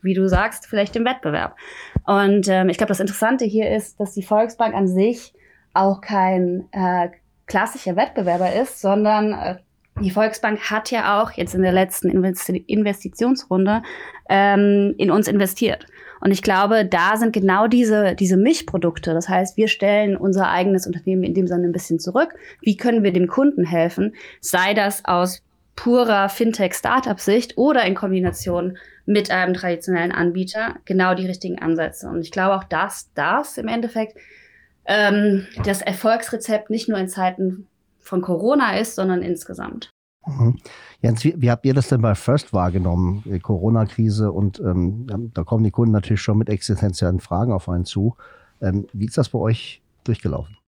wie 0.00 0.14
du 0.14 0.28
sagst, 0.28 0.66
vielleicht 0.68 0.94
dem 0.94 1.04
Wettbewerb. 1.04 1.56
Und 2.06 2.46
ähm, 2.46 2.68
ich 2.68 2.76
glaube, 2.76 2.90
das 2.90 3.00
Interessante 3.00 3.46
hier 3.46 3.74
ist, 3.74 3.98
dass 3.98 4.14
die 4.14 4.22
Volksbank 4.22 4.76
an 4.76 4.86
sich 4.86 5.34
auch 5.74 6.00
kein 6.00 6.68
äh, 6.70 7.08
klassischer 7.50 7.96
Wettbewerber 7.96 8.54
ist, 8.54 8.80
sondern 8.80 9.32
äh, 9.32 9.56
die 10.00 10.10
Volksbank 10.10 10.70
hat 10.70 10.90
ja 10.90 11.20
auch 11.20 11.32
jetzt 11.32 11.54
in 11.54 11.62
der 11.62 11.72
letzten 11.72 12.08
Investitionsrunde 12.08 13.82
ähm, 14.28 14.94
in 14.96 15.10
uns 15.10 15.28
investiert. 15.28 15.84
Und 16.20 16.30
ich 16.30 16.42
glaube, 16.42 16.84
da 16.84 17.16
sind 17.16 17.32
genau 17.32 17.66
diese, 17.66 18.14
diese 18.14 18.36
Milchprodukte. 18.36 19.12
Das 19.14 19.28
heißt, 19.28 19.56
wir 19.56 19.68
stellen 19.68 20.16
unser 20.16 20.48
eigenes 20.48 20.86
Unternehmen 20.86 21.24
in 21.24 21.34
dem 21.34 21.48
Sinne 21.48 21.64
ein 21.64 21.72
bisschen 21.72 21.98
zurück. 21.98 22.34
Wie 22.60 22.76
können 22.76 23.02
wir 23.02 23.12
dem 23.12 23.26
Kunden 23.26 23.64
helfen? 23.64 24.14
Sei 24.40 24.72
das 24.72 25.04
aus 25.04 25.42
purer 25.76 26.28
Fintech-Startup-Sicht 26.28 27.58
oder 27.58 27.84
in 27.84 27.94
Kombination 27.94 28.78
mit 29.06 29.30
einem 29.30 29.54
traditionellen 29.54 30.12
Anbieter 30.12 30.76
genau 30.84 31.14
die 31.14 31.26
richtigen 31.26 31.58
Ansätze. 31.58 32.08
Und 32.08 32.20
ich 32.20 32.30
glaube 32.30 32.54
auch, 32.54 32.64
dass 32.64 33.10
das 33.14 33.58
im 33.58 33.66
Endeffekt 33.66 34.16
ähm, 34.86 35.46
das 35.64 35.82
Erfolgsrezept 35.82 36.70
nicht 36.70 36.88
nur 36.88 36.98
in 36.98 37.08
Zeiten 37.08 37.66
von 37.98 38.22
Corona 38.22 38.78
ist, 38.78 38.94
sondern 38.94 39.22
insgesamt. 39.22 39.90
Mhm. 40.26 40.58
Jens, 41.00 41.24
wie, 41.24 41.34
wie, 41.40 41.50
habt 41.50 41.64
ihr 41.64 41.74
das 41.74 41.88
denn 41.88 42.02
bei 42.02 42.14
First 42.14 42.52
wahrgenommen? 42.52 43.24
Corona-Krise 43.42 44.32
und 44.32 44.60
ähm, 44.60 45.30
da 45.32 45.44
kommen 45.44 45.64
die 45.64 45.70
Kunden 45.70 45.92
natürlich 45.92 46.20
schon 46.20 46.38
mit 46.38 46.48
existenziellen 46.48 47.20
Fragen 47.20 47.52
auf 47.52 47.68
einen 47.68 47.84
zu. 47.84 48.16
Ähm, 48.60 48.86
wie 48.92 49.06
ist 49.06 49.16
das 49.16 49.30
bei 49.30 49.38
euch 49.38 49.82
durchgelaufen? 50.04 50.59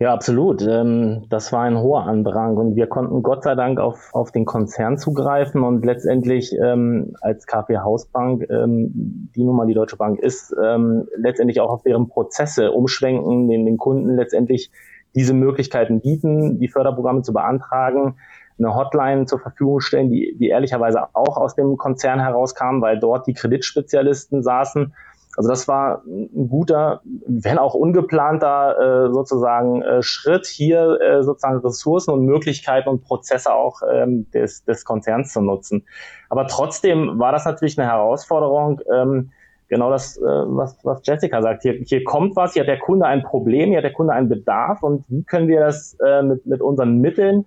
Ja, 0.00 0.12
absolut. 0.12 0.60
Ähm, 0.62 1.24
das 1.28 1.52
war 1.52 1.62
ein 1.62 1.78
hoher 1.78 2.02
Andrang 2.02 2.56
und 2.56 2.74
wir 2.74 2.88
konnten 2.88 3.22
Gott 3.22 3.44
sei 3.44 3.54
Dank 3.54 3.78
auf, 3.78 4.10
auf 4.12 4.32
den 4.32 4.44
Konzern 4.44 4.98
zugreifen 4.98 5.62
und 5.62 5.84
letztendlich 5.84 6.52
ähm, 6.60 7.14
als 7.20 7.46
KfW 7.46 7.78
Hausbank, 7.78 8.44
ähm, 8.50 9.30
die 9.36 9.44
nun 9.44 9.54
mal 9.54 9.68
die 9.68 9.74
Deutsche 9.74 9.96
Bank 9.96 10.18
ist, 10.18 10.52
ähm, 10.60 11.06
letztendlich 11.16 11.60
auch 11.60 11.70
auf 11.70 11.82
deren 11.84 12.08
Prozesse 12.08 12.72
umschwenken, 12.72 13.48
den, 13.48 13.66
den 13.66 13.76
Kunden 13.76 14.16
letztendlich 14.16 14.72
diese 15.14 15.32
Möglichkeiten 15.32 16.00
bieten, 16.00 16.58
die 16.58 16.68
Förderprogramme 16.68 17.22
zu 17.22 17.32
beantragen, 17.32 18.16
eine 18.58 18.74
Hotline 18.74 19.26
zur 19.26 19.38
Verfügung 19.38 19.80
stellen, 19.80 20.10
die, 20.10 20.36
die 20.40 20.48
ehrlicherweise 20.48 21.14
auch 21.14 21.36
aus 21.36 21.54
dem 21.54 21.76
Konzern 21.76 22.18
herauskam, 22.18 22.80
weil 22.80 22.98
dort 22.98 23.28
die 23.28 23.34
Kreditspezialisten 23.34 24.42
saßen 24.42 24.92
also 25.36 25.48
das 25.48 25.66
war 25.66 26.02
ein 26.06 26.48
guter, 26.48 27.00
wenn 27.26 27.58
auch 27.58 27.74
ungeplanter 27.74 29.06
äh, 29.06 29.12
sozusagen 29.12 29.82
äh, 29.82 30.02
Schritt, 30.02 30.46
hier 30.46 30.98
äh, 31.00 31.22
sozusagen 31.22 31.58
Ressourcen 31.58 32.12
und 32.12 32.24
Möglichkeiten 32.24 32.88
und 32.88 33.02
Prozesse 33.02 33.52
auch 33.52 33.80
ähm, 33.90 34.30
des, 34.30 34.64
des 34.64 34.84
Konzerns 34.84 35.32
zu 35.32 35.40
nutzen. 35.40 35.84
Aber 36.30 36.46
trotzdem 36.46 37.18
war 37.18 37.32
das 37.32 37.44
natürlich 37.44 37.78
eine 37.78 37.88
Herausforderung, 37.88 38.80
ähm, 38.92 39.30
genau 39.68 39.90
das, 39.90 40.16
äh, 40.18 40.22
was, 40.22 40.78
was 40.84 41.00
Jessica 41.04 41.42
sagt. 41.42 41.62
Hier, 41.62 41.74
hier 41.84 42.04
kommt 42.04 42.36
was, 42.36 42.52
hier 42.52 42.62
hat 42.62 42.68
der 42.68 42.78
Kunde 42.78 43.06
ein 43.06 43.22
Problem, 43.22 43.70
hier 43.70 43.78
hat 43.78 43.84
der 43.84 43.92
Kunde 43.92 44.12
einen 44.12 44.28
Bedarf 44.28 44.82
und 44.82 45.04
wie 45.08 45.24
können 45.24 45.48
wir 45.48 45.60
das 45.60 45.96
äh, 46.04 46.22
mit, 46.22 46.46
mit 46.46 46.60
unseren 46.60 47.00
Mitteln 47.00 47.46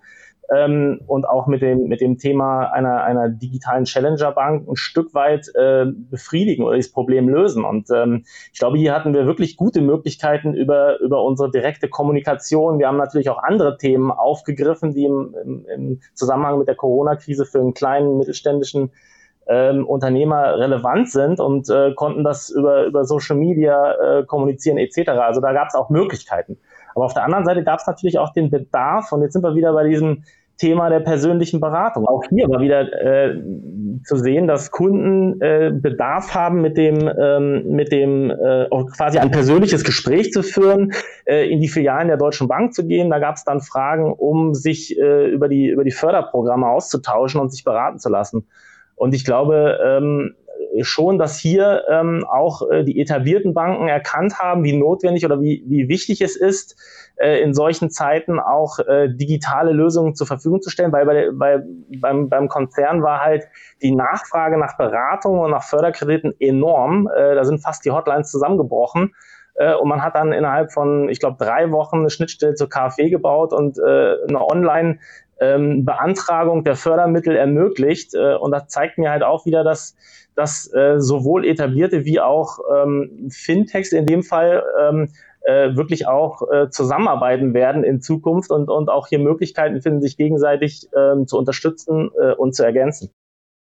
ähm, 0.56 1.02
und 1.08 1.28
auch 1.28 1.48
mit 1.48 1.62
dem, 1.62 1.88
mit 1.88 2.02
dem 2.02 2.18
Thema 2.18 2.72
einer, 2.72 3.04
einer 3.04 3.30
digitalen 3.30 3.86
Challenger-Bank 3.86 4.68
ein 4.68 4.76
Stück 4.76 5.14
weit 5.14 5.48
äh, 5.56 5.86
befriedigen 5.86 6.64
oder 6.64 6.76
dieses 6.76 6.92
Problem 6.92 7.28
lösen. 7.28 7.66
Und 7.66 7.90
ähm, 7.92 8.24
ich 8.54 8.60
glaube, 8.60 8.78
hier 8.78 8.94
hatten 8.94 9.14
wir 9.14 9.26
wirklich 9.26 9.58
gute 9.58 9.82
Möglichkeiten 9.82 10.54
über, 10.54 11.00
über 11.00 11.24
unsere 11.24 11.52
direkte 11.52 11.90
Kommunikation. 11.90 12.80
Wir 12.80 12.88
haben 12.88 12.98
natürlich 12.98 13.30
auch 13.30 13.44
andere 13.44 13.78
Themen 13.78 14.12
aufgegriffen, 14.12 14.94
die 14.94 15.06
im, 15.06 15.36
im, 15.44 15.66
im 15.66 16.00
Zusammenhang 16.14 16.60
mit 16.60 16.68
der 16.68 16.76
Corona-Krise 16.76 17.46
für 17.46 17.60
einen 17.60 17.74
kleinen 17.74 18.18
mittelständischen 18.18 18.92
ähm, 19.50 19.86
Unternehmer 19.86 20.58
relevant 20.58 21.10
sind 21.10 21.40
und 21.40 21.70
äh, 21.70 21.94
konnten 21.94 22.24
das 22.24 22.50
über, 22.50 22.86
über 22.86 23.06
Social 23.06 23.38
Media 23.38 23.94
äh, 23.94 24.26
kommunizieren 24.26 24.78
etc. 24.78 25.10
Also 25.10 25.42
da 25.42 25.54
gab 25.54 25.70
es 25.70 25.76
auch 25.76 25.90
Möglichkeiten. 25.90 26.58
Aber 26.98 27.06
auf 27.06 27.14
der 27.14 27.24
anderen 27.24 27.46
Seite 27.46 27.64
gab 27.64 27.80
es 27.80 27.86
natürlich 27.86 28.18
auch 28.18 28.34
den 28.34 28.50
Bedarf, 28.50 29.12
und 29.12 29.22
jetzt 29.22 29.34
sind 29.34 29.44
wir 29.44 29.54
wieder 29.54 29.72
bei 29.72 29.88
diesem 29.88 30.24
Thema 30.58 30.90
der 30.90 31.02
persönlichen 31.02 31.60
Beratung. 31.60 32.08
Auch 32.08 32.24
hier 32.28 32.50
war 32.50 32.60
wieder 32.60 32.92
äh, 32.92 33.40
zu 34.04 34.18
sehen, 34.18 34.48
dass 34.48 34.72
Kunden 34.72 35.40
äh, 35.40 35.72
Bedarf 35.72 36.34
haben, 36.34 36.60
mit 36.62 36.76
dem, 36.76 37.08
ähm, 37.08 37.70
mit 37.70 37.92
dem 37.92 38.32
äh, 38.32 38.68
quasi 38.96 39.20
ein 39.20 39.30
persönliches 39.30 39.84
Gespräch 39.84 40.32
zu 40.32 40.42
führen, 40.42 40.92
äh, 41.26 41.48
in 41.48 41.62
die 41.62 41.68
Filialen 41.68 42.08
der 42.08 42.18
Deutschen 42.18 42.48
Bank 42.48 42.74
zu 42.74 42.88
gehen. 42.88 43.12
Da 43.12 43.20
gab 43.20 43.36
es 43.36 43.44
dann 43.44 43.62
Fragen, 43.62 44.12
um 44.12 44.56
sich 44.56 44.98
äh, 44.98 45.28
über, 45.28 45.48
die, 45.48 45.68
über 45.68 45.84
die 45.84 45.92
Förderprogramme 45.92 46.68
auszutauschen 46.68 47.40
und 47.40 47.52
sich 47.52 47.64
beraten 47.64 48.00
zu 48.00 48.10
lassen. 48.10 48.48
Und 48.96 49.14
ich 49.14 49.24
glaube 49.24 49.78
ähm, 49.86 50.34
schon, 50.82 51.18
dass 51.18 51.38
hier 51.38 51.84
ähm, 51.90 52.26
auch 52.30 52.70
äh, 52.70 52.84
die 52.84 53.00
etablierten 53.00 53.54
Banken 53.54 53.88
erkannt 53.88 54.40
haben, 54.40 54.64
wie 54.64 54.74
notwendig 54.74 55.26
oder 55.26 55.42
wie, 55.42 55.64
wie 55.68 55.88
wichtig 55.88 56.22
es 56.22 56.36
ist, 56.36 56.76
äh, 57.18 57.42
in 57.42 57.54
solchen 57.54 57.90
Zeiten 57.90 58.40
auch 58.40 58.80
äh, 58.80 59.10
digitale 59.10 59.72
Lösungen 59.72 60.16
zur 60.16 60.28
Verfügung 60.28 60.62
zu 60.62 60.70
stellen, 60.70 60.92
weil 60.92 61.06
bei, 61.06 61.30
bei, 61.34 61.64
beim, 62.00 62.30
beim 62.30 62.48
Konzern 62.48 63.02
war 63.04 63.22
halt 63.22 63.48
die 63.82 63.92
Nachfrage 63.92 64.58
nach 64.58 64.78
Beratung 64.78 65.40
und 65.40 65.52
nach 65.52 65.64
Förderkrediten 65.64 66.34
enorm. 66.40 67.10
Äh, 67.16 67.36
da 67.36 67.44
sind 67.44 67.60
fast 67.60 67.86
die 67.86 67.92
Hotlines 67.92 68.30
zusammengebrochen. 68.30 69.14
Äh, 69.56 69.74
und 69.74 69.90
man 69.90 70.04
hat 70.04 70.16
dann 70.16 70.32
innerhalb 70.32 70.72
von, 70.72 71.10
ich 71.10 71.20
glaube, 71.20 71.44
drei 71.44 71.72
Wochen 71.72 71.98
eine 71.98 72.10
Schnittstelle 72.10 72.54
zur 72.54 72.70
KfW 72.70 73.10
gebaut 73.10 73.54
und 73.54 73.78
äh, 73.80 74.16
eine 74.28 74.42
Online- 74.42 75.00
ähm, 75.40 75.86
Beantragung 75.86 76.64
der 76.64 76.76
Fördermittel 76.76 77.36
ermöglicht. 77.36 78.14
Äh, 78.16 78.36
und 78.36 78.52
das 78.52 78.68
zeigt 78.68 78.98
mir 78.98 79.12
halt 79.12 79.24
auch 79.24 79.46
wieder, 79.46 79.64
dass, 79.64 79.96
dass 80.38 80.72
äh, 80.72 81.00
sowohl 81.00 81.46
etablierte 81.46 82.06
wie 82.06 82.22
auch 82.22 82.60
ähm, 82.74 83.28
Fintechs 83.30 83.92
in 83.92 84.06
dem 84.06 84.22
Fall 84.22 84.64
ähm, 84.80 85.10
äh, 85.42 85.76
wirklich 85.76 86.08
auch 86.08 86.44
äh, 86.52 86.70
zusammenarbeiten 86.70 87.56
werden 87.56 87.84
in 87.84 88.02
Zukunft 88.02 88.52
und, 88.52 88.70
und 88.70 88.90
auch 88.90 89.08
hier 89.08 89.20
Möglichkeiten 89.20 89.82
finden, 89.82 90.02
sich 90.02 90.16
gegenseitig 90.16 90.88
ähm, 90.96 91.26
zu 91.26 91.38
unterstützen 91.40 92.12
äh, 92.22 92.34
und 92.34 92.54
zu 92.56 92.64
ergänzen. 92.64 93.10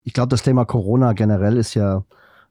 Ich 0.03 0.13
glaube, 0.13 0.31
das 0.31 0.43
Thema 0.43 0.65
Corona 0.65 1.13
generell 1.13 1.57
ist 1.57 1.75
ja 1.75 2.05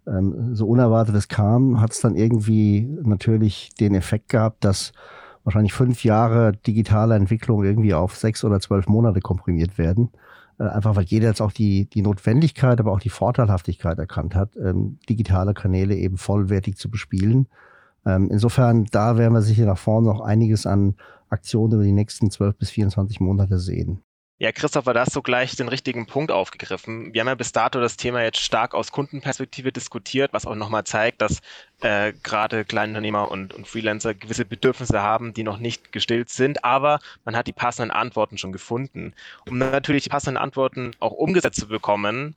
ähm, 0.08 0.56
so 0.56 0.68
unerwartet 0.68 1.16
es 1.16 1.28
kam, 1.28 1.82
hat 1.82 1.92
es 1.92 2.00
dann 2.00 2.16
irgendwie 2.16 2.88
natürlich 3.04 3.72
den 3.78 3.94
Effekt 3.94 4.30
gehabt, 4.30 4.64
dass 4.64 4.94
wahrscheinlich 5.44 5.74
fünf 5.74 6.06
Jahre 6.06 6.54
digitale 6.66 7.16
Entwicklung 7.16 7.64
irgendwie 7.64 7.94
auf 7.94 8.16
sechs 8.16 8.46
oder 8.46 8.62
zwölf 8.62 8.88
Monate 8.88 9.20
komprimiert 9.20 9.78
werden. 9.78 10.12
Äh, 10.60 10.64
einfach 10.64 10.96
weil 10.96 11.06
jeder 11.06 11.28
jetzt 11.28 11.42
auch 11.42 11.52
die, 11.52 11.86
die 11.86 12.02
Notwendigkeit, 12.02 12.80
aber 12.80 12.92
auch 12.92 13.00
die 13.00 13.10
Vorteilhaftigkeit 13.10 13.98
erkannt 13.98 14.36
hat, 14.36 14.56
ähm, 14.56 15.00
digitale 15.10 15.54
Kanäle 15.54 15.96
eben 15.96 16.18
vollwertig 16.18 16.78
zu 16.78 16.90
bespielen. 16.90 17.48
Ähm, 18.06 18.30
insofern, 18.32 18.86
da 18.86 19.18
werden 19.18 19.34
wir 19.34 19.42
sicher 19.42 19.66
nach 19.66 19.78
vorne 19.78 20.08
noch 20.08 20.22
einiges 20.22 20.66
an 20.66 20.96
Aktionen 21.30 21.74
über 21.74 21.84
die 21.84 21.92
nächsten 21.92 22.30
12 22.30 22.58
bis 22.58 22.70
24 22.70 23.20
Monate 23.20 23.58
sehen. 23.60 24.04
Ja, 24.44 24.52
Christopher, 24.52 24.94
da 24.94 25.06
hast 25.06 25.16
du 25.16 25.22
gleich 25.22 25.56
den 25.56 25.70
richtigen 25.70 26.06
Punkt 26.06 26.30
aufgegriffen. 26.30 27.14
Wir 27.14 27.22
haben 27.22 27.30
ja 27.30 27.36
bis 27.36 27.54
dato 27.54 27.80
das 27.80 27.96
Thema 27.96 28.24
jetzt 28.24 28.42
stark 28.42 28.74
aus 28.74 28.92
Kundenperspektive 28.92 29.72
diskutiert, 29.72 30.34
was 30.34 30.46
auch 30.46 30.56
nochmal 30.56 30.84
zeigt, 30.84 31.22
dass 31.22 31.40
äh, 31.80 32.12
gerade 32.24 32.66
Kleinunternehmer 32.66 33.32
und, 33.32 33.54
und 33.54 33.70
Freelancer 33.70 34.14
gewisse 34.14 34.44
Bedürfnisse 34.44 35.02
haben, 35.02 35.34
die 35.34 35.44
noch 35.44 35.60
nicht 35.60 35.94
gestillt 35.94 36.30
sind, 36.30 36.66
aber 36.66 37.00
man 37.24 37.38
hat 37.38 37.48
die 37.48 37.54
passenden 37.54 37.92
Antworten 37.92 38.38
schon 38.38 38.52
gefunden. 38.52 39.14
Um 39.48 39.60
natürlich 39.60 40.04
die 40.04 40.10
passenden 40.10 40.36
Antworten 40.36 40.92
auch 41.00 41.14
umgesetzt 41.14 41.62
zu 41.62 41.70
bekommen, 41.70 42.36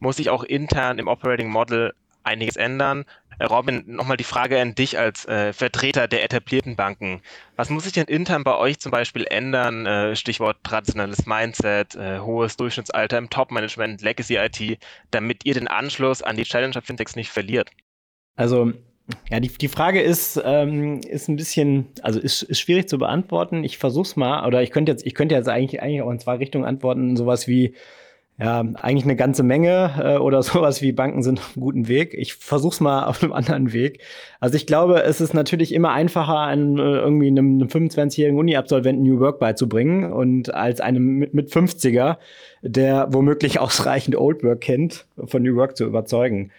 muss 0.00 0.18
ich 0.18 0.30
auch 0.30 0.42
intern 0.42 0.98
im 0.98 1.06
Operating 1.06 1.50
Model 1.50 1.94
einiges 2.24 2.56
ändern. 2.56 3.04
Äh, 3.38 3.44
Robin, 3.44 3.84
nochmal 3.86 4.16
die 4.16 4.24
Frage 4.24 4.60
an 4.60 4.74
dich 4.74 4.98
als 4.98 5.26
äh, 5.26 5.52
Vertreter 5.52 6.08
der 6.08 6.24
etablierten 6.24 6.76
Banken. 6.76 7.20
Was 7.56 7.70
muss 7.70 7.84
sich 7.84 7.92
denn 7.92 8.06
intern 8.06 8.44
bei 8.44 8.56
euch 8.56 8.78
zum 8.78 8.92
Beispiel 8.92 9.26
ändern? 9.28 9.86
Äh, 9.86 10.16
Stichwort 10.16 10.58
traditionelles 10.62 11.26
Mindset, 11.26 11.94
äh, 11.94 12.20
hohes 12.20 12.56
Durchschnittsalter 12.56 13.18
im 13.18 13.30
Top-Management, 13.30 14.02
Legacy 14.02 14.36
IT, 14.36 14.78
damit 15.10 15.44
ihr 15.44 15.54
den 15.54 15.68
Anschluss 15.68 16.22
an 16.22 16.36
die 16.36 16.44
Challenger 16.44 16.82
Fintechs 16.82 17.16
nicht 17.16 17.30
verliert? 17.30 17.70
Also 18.36 18.72
ja, 19.30 19.38
die, 19.38 19.48
die 19.48 19.68
Frage 19.68 20.00
ist, 20.00 20.40
ähm, 20.42 21.00
ist 21.00 21.28
ein 21.28 21.36
bisschen, 21.36 21.88
also 22.02 22.18
ist, 22.18 22.42
ist 22.42 22.60
schwierig 22.60 22.88
zu 22.88 22.98
beantworten. 22.98 23.62
Ich 23.62 23.76
versuch's 23.76 24.16
mal, 24.16 24.46
oder 24.46 24.62
ich 24.62 24.70
könnte 24.70 24.92
jetzt, 24.92 25.04
ich 25.06 25.14
könnte 25.14 25.34
jetzt 25.34 25.48
eigentlich, 25.48 25.82
eigentlich 25.82 26.02
auch 26.02 26.10
in 26.10 26.18
zwei 26.18 26.36
Richtungen 26.36 26.64
antworten, 26.64 27.16
sowas 27.16 27.46
wie, 27.46 27.74
ja, 28.36 28.60
eigentlich 28.60 29.04
eine 29.04 29.14
ganze 29.14 29.44
Menge 29.44 29.94
äh, 29.98 30.16
oder 30.18 30.42
sowas 30.42 30.82
wie 30.82 30.92
Banken 30.92 31.22
sind 31.22 31.38
auf 31.38 31.52
einem 31.54 31.62
guten 31.62 31.88
Weg. 31.88 32.14
Ich 32.14 32.34
versuch's 32.34 32.80
mal 32.80 33.04
auf 33.04 33.22
einem 33.22 33.32
anderen 33.32 33.72
Weg. 33.72 34.00
Also 34.40 34.56
ich 34.56 34.66
glaube, 34.66 35.02
es 35.04 35.20
ist 35.20 35.34
natürlich 35.34 35.72
immer 35.72 35.92
einfacher, 35.92 36.40
einem, 36.40 36.76
äh, 36.78 36.82
irgendwie 36.82 37.28
einem, 37.28 37.60
einem 37.60 37.68
25-jährigen 37.68 38.38
Uni-Absolventen 38.38 39.04
New 39.04 39.20
Work 39.20 39.38
beizubringen 39.38 40.12
und 40.12 40.52
als 40.52 40.80
einem 40.80 41.18
mit, 41.18 41.32
mit 41.34 41.50
50er, 41.50 42.16
der 42.62 43.06
womöglich 43.10 43.60
ausreichend 43.60 44.16
Old 44.16 44.42
Work 44.42 44.62
kennt, 44.62 45.06
von 45.24 45.42
New 45.42 45.54
Work 45.54 45.76
zu 45.76 45.84
überzeugen. 45.84 46.50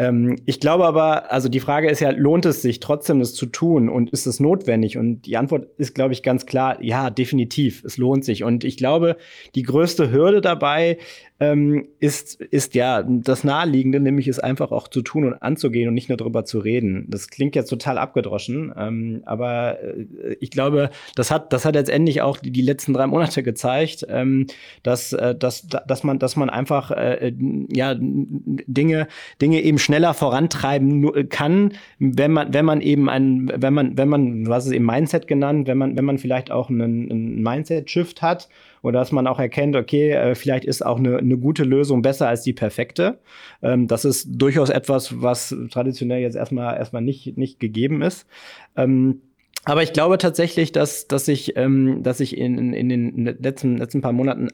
Ähm, 0.00 0.36
ich 0.46 0.60
glaube 0.60 0.86
aber, 0.86 1.30
also 1.30 1.50
die 1.50 1.60
Frage 1.60 1.90
ist 1.90 2.00
ja, 2.00 2.10
lohnt 2.10 2.46
es 2.46 2.62
sich 2.62 2.80
trotzdem, 2.80 3.18
das 3.18 3.34
zu 3.34 3.44
tun 3.44 3.90
und 3.90 4.08
ist 4.10 4.26
es 4.26 4.40
notwendig? 4.40 4.96
Und 4.96 5.26
die 5.26 5.36
Antwort 5.36 5.66
ist, 5.76 5.94
glaube 5.94 6.14
ich, 6.14 6.22
ganz 6.22 6.46
klar, 6.46 6.82
ja, 6.82 7.10
definitiv, 7.10 7.84
es 7.84 7.98
lohnt 7.98 8.24
sich. 8.24 8.42
Und 8.42 8.64
ich 8.64 8.78
glaube, 8.78 9.18
die 9.54 9.62
größte 9.62 10.10
Hürde 10.10 10.40
dabei 10.40 10.96
ähm, 11.40 11.88
ist, 11.98 12.40
ist 12.40 12.74
ja 12.74 13.02
das 13.02 13.44
Naheliegende, 13.44 13.98
nämlich 13.98 14.28
es 14.28 14.38
einfach 14.38 14.72
auch 14.72 14.88
zu 14.88 15.00
tun 15.00 15.24
und 15.24 15.34
anzugehen 15.34 15.88
und 15.88 15.94
nicht 15.94 16.10
nur 16.10 16.18
darüber 16.18 16.44
zu 16.44 16.58
reden. 16.58 17.06
Das 17.08 17.28
klingt 17.28 17.56
jetzt 17.56 17.70
total 17.70 17.96
abgedroschen, 17.96 18.72
ähm, 18.76 19.22
aber 19.24 19.82
äh, 19.82 20.36
ich 20.40 20.50
glaube, 20.50 20.90
das 21.14 21.30
hat, 21.30 21.52
das 21.52 21.64
hat 21.64 21.74
letztendlich 21.74 22.20
auch 22.20 22.36
die, 22.36 22.50
die 22.50 22.60
letzten 22.62 22.92
drei 22.92 23.06
Monate 23.06 23.42
gezeigt, 23.42 24.06
ähm, 24.08 24.46
dass, 24.82 25.14
äh, 25.14 25.34
dass, 25.34 25.66
dass, 25.66 26.04
man, 26.04 26.18
dass 26.18 26.36
man 26.36 26.50
einfach 26.50 26.90
äh, 26.90 27.32
ja, 27.70 27.94
Dinge, 27.98 29.08
Dinge 29.40 29.62
eben 29.62 29.78
schneller 29.90 30.14
vorantreiben 30.14 31.28
kann, 31.28 31.72
wenn 31.98 32.32
man, 32.32 32.54
wenn 32.54 32.64
man 32.64 32.80
eben 32.80 33.08
ein, 33.08 33.50
wenn 33.56 33.74
man, 33.74 33.98
wenn 33.98 34.08
man, 34.08 34.44
du 34.44 34.54
hast 34.54 34.70
eben 34.70 34.86
Mindset 34.86 35.26
genannt, 35.26 35.66
wenn 35.66 35.78
man, 35.78 35.96
wenn 35.96 36.04
man 36.04 36.18
vielleicht 36.18 36.52
auch 36.52 36.70
einen, 36.70 37.10
einen 37.10 37.42
Mindset-Shift 37.42 38.22
hat 38.22 38.48
oder 38.82 39.00
dass 39.00 39.10
man 39.10 39.26
auch 39.26 39.40
erkennt, 39.40 39.74
okay, 39.74 40.12
äh, 40.12 40.34
vielleicht 40.36 40.64
ist 40.64 40.86
auch 40.86 40.98
eine, 40.98 41.18
eine 41.18 41.36
gute 41.36 41.64
Lösung 41.64 42.02
besser 42.02 42.28
als 42.28 42.42
die 42.42 42.52
perfekte. 42.52 43.18
Ähm, 43.62 43.88
das 43.88 44.04
ist 44.04 44.28
durchaus 44.30 44.70
etwas, 44.70 45.20
was 45.20 45.56
traditionell 45.72 46.20
jetzt 46.20 46.36
erstmal 46.36 46.76
erstmal 46.76 47.02
nicht, 47.02 47.36
nicht 47.36 47.58
gegeben 47.58 48.00
ist. 48.00 48.28
Ähm, 48.76 49.22
aber 49.64 49.82
ich 49.82 49.92
glaube 49.92 50.18
tatsächlich, 50.18 50.72
dass, 50.72 51.06
dass 51.06 51.26
sich, 51.26 51.56
ähm, 51.56 52.02
dass 52.02 52.18
sich 52.18 52.36
in, 52.36 52.72
in 52.72 52.88
den 52.88 53.36
letzten, 53.40 53.76
letzten 53.76 54.00
paar 54.00 54.12
Monaten 54.12 54.48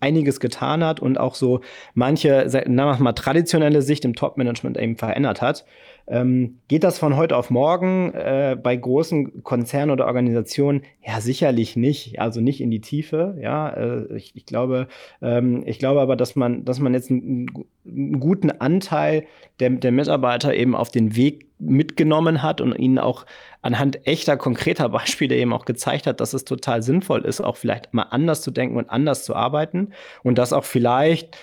einiges 0.00 0.40
getan 0.40 0.82
hat 0.82 1.00
und 1.00 1.18
auch 1.18 1.34
so 1.34 1.60
manche, 1.94 2.48
sagen 2.48 2.74
wir 2.74 2.96
mal, 2.98 3.12
traditionelle 3.12 3.82
Sicht 3.82 4.04
im 4.04 4.14
Top-Management 4.14 4.78
eben 4.78 4.96
verändert 4.96 5.42
hat. 5.42 5.66
Ähm, 6.08 6.58
geht 6.68 6.84
das 6.84 6.98
von 6.98 7.16
heute 7.16 7.36
auf 7.36 7.50
morgen 7.50 8.12
äh, 8.14 8.56
bei 8.60 8.76
großen 8.76 9.42
Konzernen 9.42 9.90
oder 9.90 10.06
Organisationen? 10.06 10.82
Ja, 11.04 11.20
sicherlich 11.20 11.74
nicht. 11.74 12.20
Also 12.20 12.40
nicht 12.40 12.60
in 12.60 12.70
die 12.70 12.80
Tiefe. 12.80 13.36
Ja, 13.40 13.70
äh, 13.70 14.16
ich, 14.16 14.36
ich, 14.36 14.46
glaube, 14.46 14.86
ähm, 15.20 15.64
ich 15.66 15.78
glaube 15.78 16.00
aber, 16.00 16.14
dass 16.14 16.36
man, 16.36 16.64
dass 16.64 16.78
man 16.78 16.94
jetzt 16.94 17.10
einen, 17.10 17.48
einen 17.84 18.20
guten 18.20 18.52
Anteil 18.52 19.26
der, 19.58 19.70
der 19.70 19.90
Mitarbeiter 19.90 20.54
eben 20.54 20.76
auf 20.76 20.90
den 20.90 21.16
Weg 21.16 21.46
mitgenommen 21.58 22.42
hat 22.42 22.60
und 22.60 22.78
ihnen 22.78 22.98
auch 22.98 23.26
anhand 23.62 24.06
echter, 24.06 24.36
konkreter 24.36 24.88
Beispiele 24.90 25.34
eben 25.34 25.52
auch 25.52 25.64
gezeigt 25.64 26.06
hat, 26.06 26.20
dass 26.20 26.34
es 26.34 26.44
total 26.44 26.82
sinnvoll 26.82 27.24
ist, 27.24 27.40
auch 27.40 27.56
vielleicht 27.56 27.94
mal 27.94 28.04
anders 28.04 28.42
zu 28.42 28.52
denken 28.52 28.76
und 28.76 28.90
anders 28.90 29.24
zu 29.24 29.34
arbeiten 29.34 29.92
und 30.22 30.38
dass 30.38 30.52
auch 30.52 30.64
vielleicht 30.64 31.36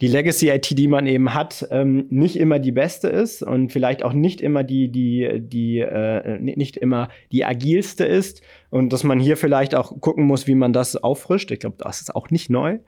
die 0.00 0.08
Legacy-IT, 0.08 0.76
die 0.76 0.88
man 0.88 1.06
eben 1.06 1.32
hat, 1.32 1.66
ähm, 1.70 2.06
nicht 2.10 2.36
immer 2.36 2.58
die 2.58 2.72
beste 2.72 3.08
ist 3.08 3.42
und 3.42 3.72
vielleicht 3.72 4.02
auch 4.02 4.12
nicht 4.12 4.42
immer 4.42 4.62
die, 4.62 4.88
die, 4.88 5.40
die, 5.40 5.78
äh, 5.78 6.38
nicht 6.38 6.76
immer 6.76 7.08
die 7.32 7.44
agilste 7.44 8.04
ist 8.04 8.42
und 8.68 8.92
dass 8.92 9.04
man 9.04 9.18
hier 9.18 9.38
vielleicht 9.38 9.74
auch 9.74 9.98
gucken 10.00 10.24
muss, 10.24 10.46
wie 10.46 10.54
man 10.54 10.74
das 10.74 10.96
auffrischt. 10.96 11.50
Ich 11.50 11.60
glaube, 11.60 11.76
das 11.78 12.02
ist 12.02 12.14
auch 12.14 12.30
nicht 12.30 12.50
neu. 12.50 12.78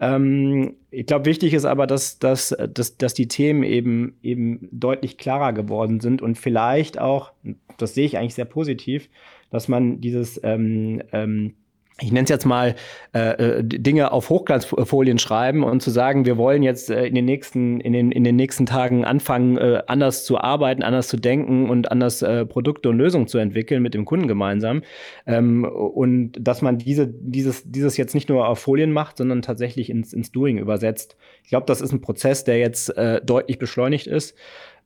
Ähm, 0.00 0.76
ich 0.90 1.06
glaube, 1.06 1.26
wichtig 1.26 1.54
ist 1.54 1.64
aber, 1.64 1.88
dass, 1.88 2.20
dass, 2.20 2.56
dass, 2.72 2.96
dass 2.98 3.14
die 3.14 3.28
Themen 3.28 3.64
eben, 3.64 4.16
eben 4.22 4.68
deutlich 4.70 5.18
klarer 5.18 5.52
geworden 5.52 5.98
sind 5.98 6.22
und 6.22 6.38
vielleicht 6.38 7.00
auch, 7.00 7.32
das 7.78 7.94
sehe 7.94 8.06
ich 8.06 8.16
eigentlich 8.16 8.34
sehr 8.34 8.44
positiv, 8.44 9.08
dass 9.50 9.66
man 9.66 10.00
dieses 10.00 10.40
ähm, 10.44 11.02
ähm, 11.12 11.54
ich 12.00 12.10
nenne 12.10 12.24
es 12.24 12.30
jetzt 12.30 12.44
mal, 12.44 12.74
äh, 13.14 13.58
äh 13.58 13.62
Dinge 13.62 14.10
auf 14.10 14.28
Hochglanzfolien 14.28 15.18
schreiben 15.18 15.62
und 15.62 15.80
zu 15.80 15.90
sagen, 15.90 16.26
wir 16.26 16.36
wollen 16.36 16.64
jetzt 16.64 16.90
äh, 16.90 17.06
in, 17.06 17.14
den 17.14 17.24
nächsten, 17.24 17.80
in, 17.80 17.92
den, 17.92 18.10
in 18.10 18.24
den 18.24 18.34
nächsten 18.34 18.66
Tagen 18.66 19.04
anfangen, 19.04 19.56
äh, 19.58 19.82
anders 19.86 20.24
zu 20.24 20.38
arbeiten, 20.38 20.82
anders 20.82 21.06
zu 21.06 21.16
denken 21.16 21.70
und 21.70 21.92
anders 21.92 22.22
äh, 22.22 22.46
Produkte 22.46 22.88
und 22.88 22.98
Lösungen 22.98 23.28
zu 23.28 23.38
entwickeln 23.38 23.80
mit 23.80 23.94
dem 23.94 24.04
Kunden 24.04 24.26
gemeinsam. 24.26 24.82
Ähm, 25.26 25.64
und 25.64 26.32
dass 26.40 26.62
man 26.62 26.78
diese, 26.78 27.06
dieses, 27.06 27.62
dieses 27.70 27.96
jetzt 27.96 28.14
nicht 28.14 28.28
nur 28.28 28.48
auf 28.48 28.58
Folien 28.58 28.92
macht, 28.92 29.18
sondern 29.18 29.42
tatsächlich 29.42 29.88
ins, 29.88 30.12
ins 30.12 30.32
Doing 30.32 30.58
übersetzt. 30.58 31.16
Ich 31.44 31.50
glaube, 31.50 31.66
das 31.66 31.80
ist 31.80 31.92
ein 31.92 32.00
Prozess, 32.00 32.42
der 32.42 32.58
jetzt 32.58 32.96
äh, 32.96 33.20
deutlich 33.24 33.60
beschleunigt 33.60 34.08
ist. 34.08 34.34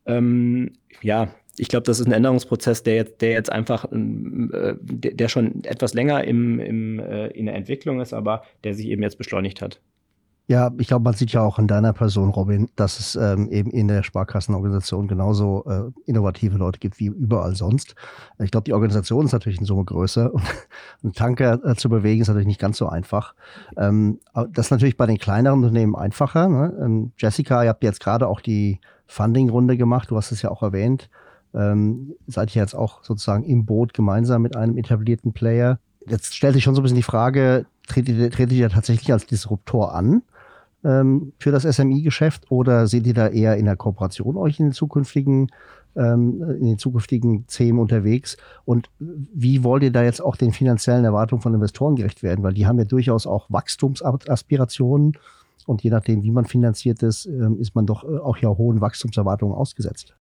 Ähm, 0.04 0.72
ja, 1.00 1.28
ich 1.58 1.68
glaube, 1.68 1.84
das 1.84 2.00
ist 2.00 2.06
ein 2.06 2.12
Änderungsprozess, 2.12 2.82
der 2.82 2.94
jetzt, 2.96 3.20
der 3.20 3.30
jetzt 3.30 3.50
einfach, 3.50 3.86
ähm, 3.92 4.50
äh, 4.52 4.74
der 4.80 5.28
schon 5.28 5.64
etwas 5.64 5.94
länger 5.94 6.24
im, 6.24 6.60
im, 6.60 6.98
äh, 7.00 7.28
in 7.28 7.46
der 7.46 7.54
Entwicklung 7.54 8.00
ist, 8.00 8.12
aber 8.12 8.42
der 8.64 8.74
sich 8.74 8.86
eben 8.86 9.02
jetzt 9.02 9.18
beschleunigt 9.18 9.62
hat. 9.62 9.80
Ja, 10.50 10.70
ich 10.78 10.88
glaube, 10.88 11.04
man 11.04 11.12
sieht 11.12 11.32
ja 11.32 11.42
auch 11.42 11.58
in 11.58 11.66
deiner 11.66 11.92
Person, 11.92 12.30
Robin, 12.30 12.70
dass 12.74 12.98
es 12.98 13.16
ähm, 13.16 13.50
eben 13.50 13.70
in 13.70 13.86
der 13.86 14.02
Sparkassenorganisation 14.02 15.06
genauso 15.06 15.62
äh, 15.66 15.90
innovative 16.06 16.56
Leute 16.56 16.78
gibt 16.78 16.98
wie 16.98 17.08
überall 17.08 17.54
sonst. 17.54 17.94
Ich 18.38 18.50
glaube, 18.50 18.64
die 18.64 18.72
Organisation 18.72 19.26
ist 19.26 19.32
natürlich 19.32 19.58
in 19.58 19.66
Summe 19.66 19.84
größer 19.84 20.32
und 20.32 20.42
einen 21.02 21.12
Tanker 21.12 21.62
äh, 21.62 21.74
zu 21.74 21.90
bewegen 21.90 22.22
ist 22.22 22.28
natürlich 22.28 22.46
nicht 22.46 22.60
ganz 22.60 22.78
so 22.78 22.88
einfach. 22.88 23.34
Ähm, 23.76 24.20
das 24.32 24.68
ist 24.68 24.70
natürlich 24.70 24.96
bei 24.96 25.04
den 25.04 25.18
kleineren 25.18 25.58
Unternehmen 25.58 25.94
einfacher. 25.94 26.48
Ne? 26.48 26.74
Ähm, 26.82 27.12
Jessica, 27.18 27.62
ihr 27.62 27.68
habt 27.68 27.84
jetzt 27.84 28.00
gerade 28.00 28.26
auch 28.26 28.40
die 28.40 28.80
Funding-Runde 29.06 29.76
gemacht, 29.76 30.10
du 30.10 30.16
hast 30.16 30.32
es 30.32 30.40
ja 30.40 30.50
auch 30.50 30.62
erwähnt 30.62 31.10
ähm, 31.54 32.14
seid 32.26 32.54
ihr 32.54 32.62
jetzt 32.62 32.74
auch 32.74 33.02
sozusagen 33.02 33.44
im 33.44 33.64
Boot 33.64 33.94
gemeinsam 33.94 34.42
mit 34.42 34.56
einem 34.56 34.76
etablierten 34.76 35.32
Player. 35.32 35.78
Jetzt 36.06 36.34
stellt 36.34 36.54
sich 36.54 36.64
schon 36.64 36.74
so 36.74 36.80
ein 36.80 36.84
bisschen 36.84 36.96
die 36.96 37.02
Frage, 37.02 37.66
tretet 37.86 38.16
ihr, 38.16 38.30
tretet 38.30 38.72
tatsächlich 38.72 39.12
als 39.12 39.26
Disruptor 39.26 39.94
an 39.94 40.22
ähm, 40.84 41.32
für 41.38 41.50
das 41.50 41.64
SMI-Geschäft 41.64 42.50
oder 42.50 42.86
seht 42.86 43.06
ihr 43.06 43.14
da 43.14 43.28
eher 43.28 43.56
in 43.56 43.64
der 43.64 43.76
Kooperation 43.76 44.36
euch 44.36 44.58
in 44.60 44.66
den 44.66 44.72
zukünftigen 44.72 45.50
ähm, 45.96 46.42
in 46.60 46.66
den 46.66 46.78
zukünftigen 46.78 47.46
Themen 47.46 47.78
unterwegs 47.78 48.36
und 48.64 48.90
wie 48.98 49.64
wollt 49.64 49.82
ihr 49.82 49.90
da 49.90 50.02
jetzt 50.02 50.22
auch 50.22 50.36
den 50.36 50.52
finanziellen 50.52 51.04
Erwartungen 51.04 51.42
von 51.42 51.54
Investoren 51.54 51.96
gerecht 51.96 52.22
werden? 52.22 52.44
Weil 52.44 52.54
die 52.54 52.66
haben 52.66 52.78
ja 52.78 52.84
durchaus 52.84 53.26
auch 53.26 53.46
Wachstumsaspirationen 53.50 55.16
und 55.66 55.82
je 55.82 55.90
nachdem, 55.90 56.22
wie 56.22 56.30
man 56.30 56.44
finanziert 56.44 57.02
ist, 57.02 57.26
ähm, 57.26 57.58
ist 57.58 57.74
man 57.74 57.86
doch 57.86 58.04
äh, 58.04 58.18
auch 58.18 58.36
ja 58.38 58.48
hohen 58.48 58.80
Wachstumserwartungen 58.80 59.56
ausgesetzt. 59.56 60.17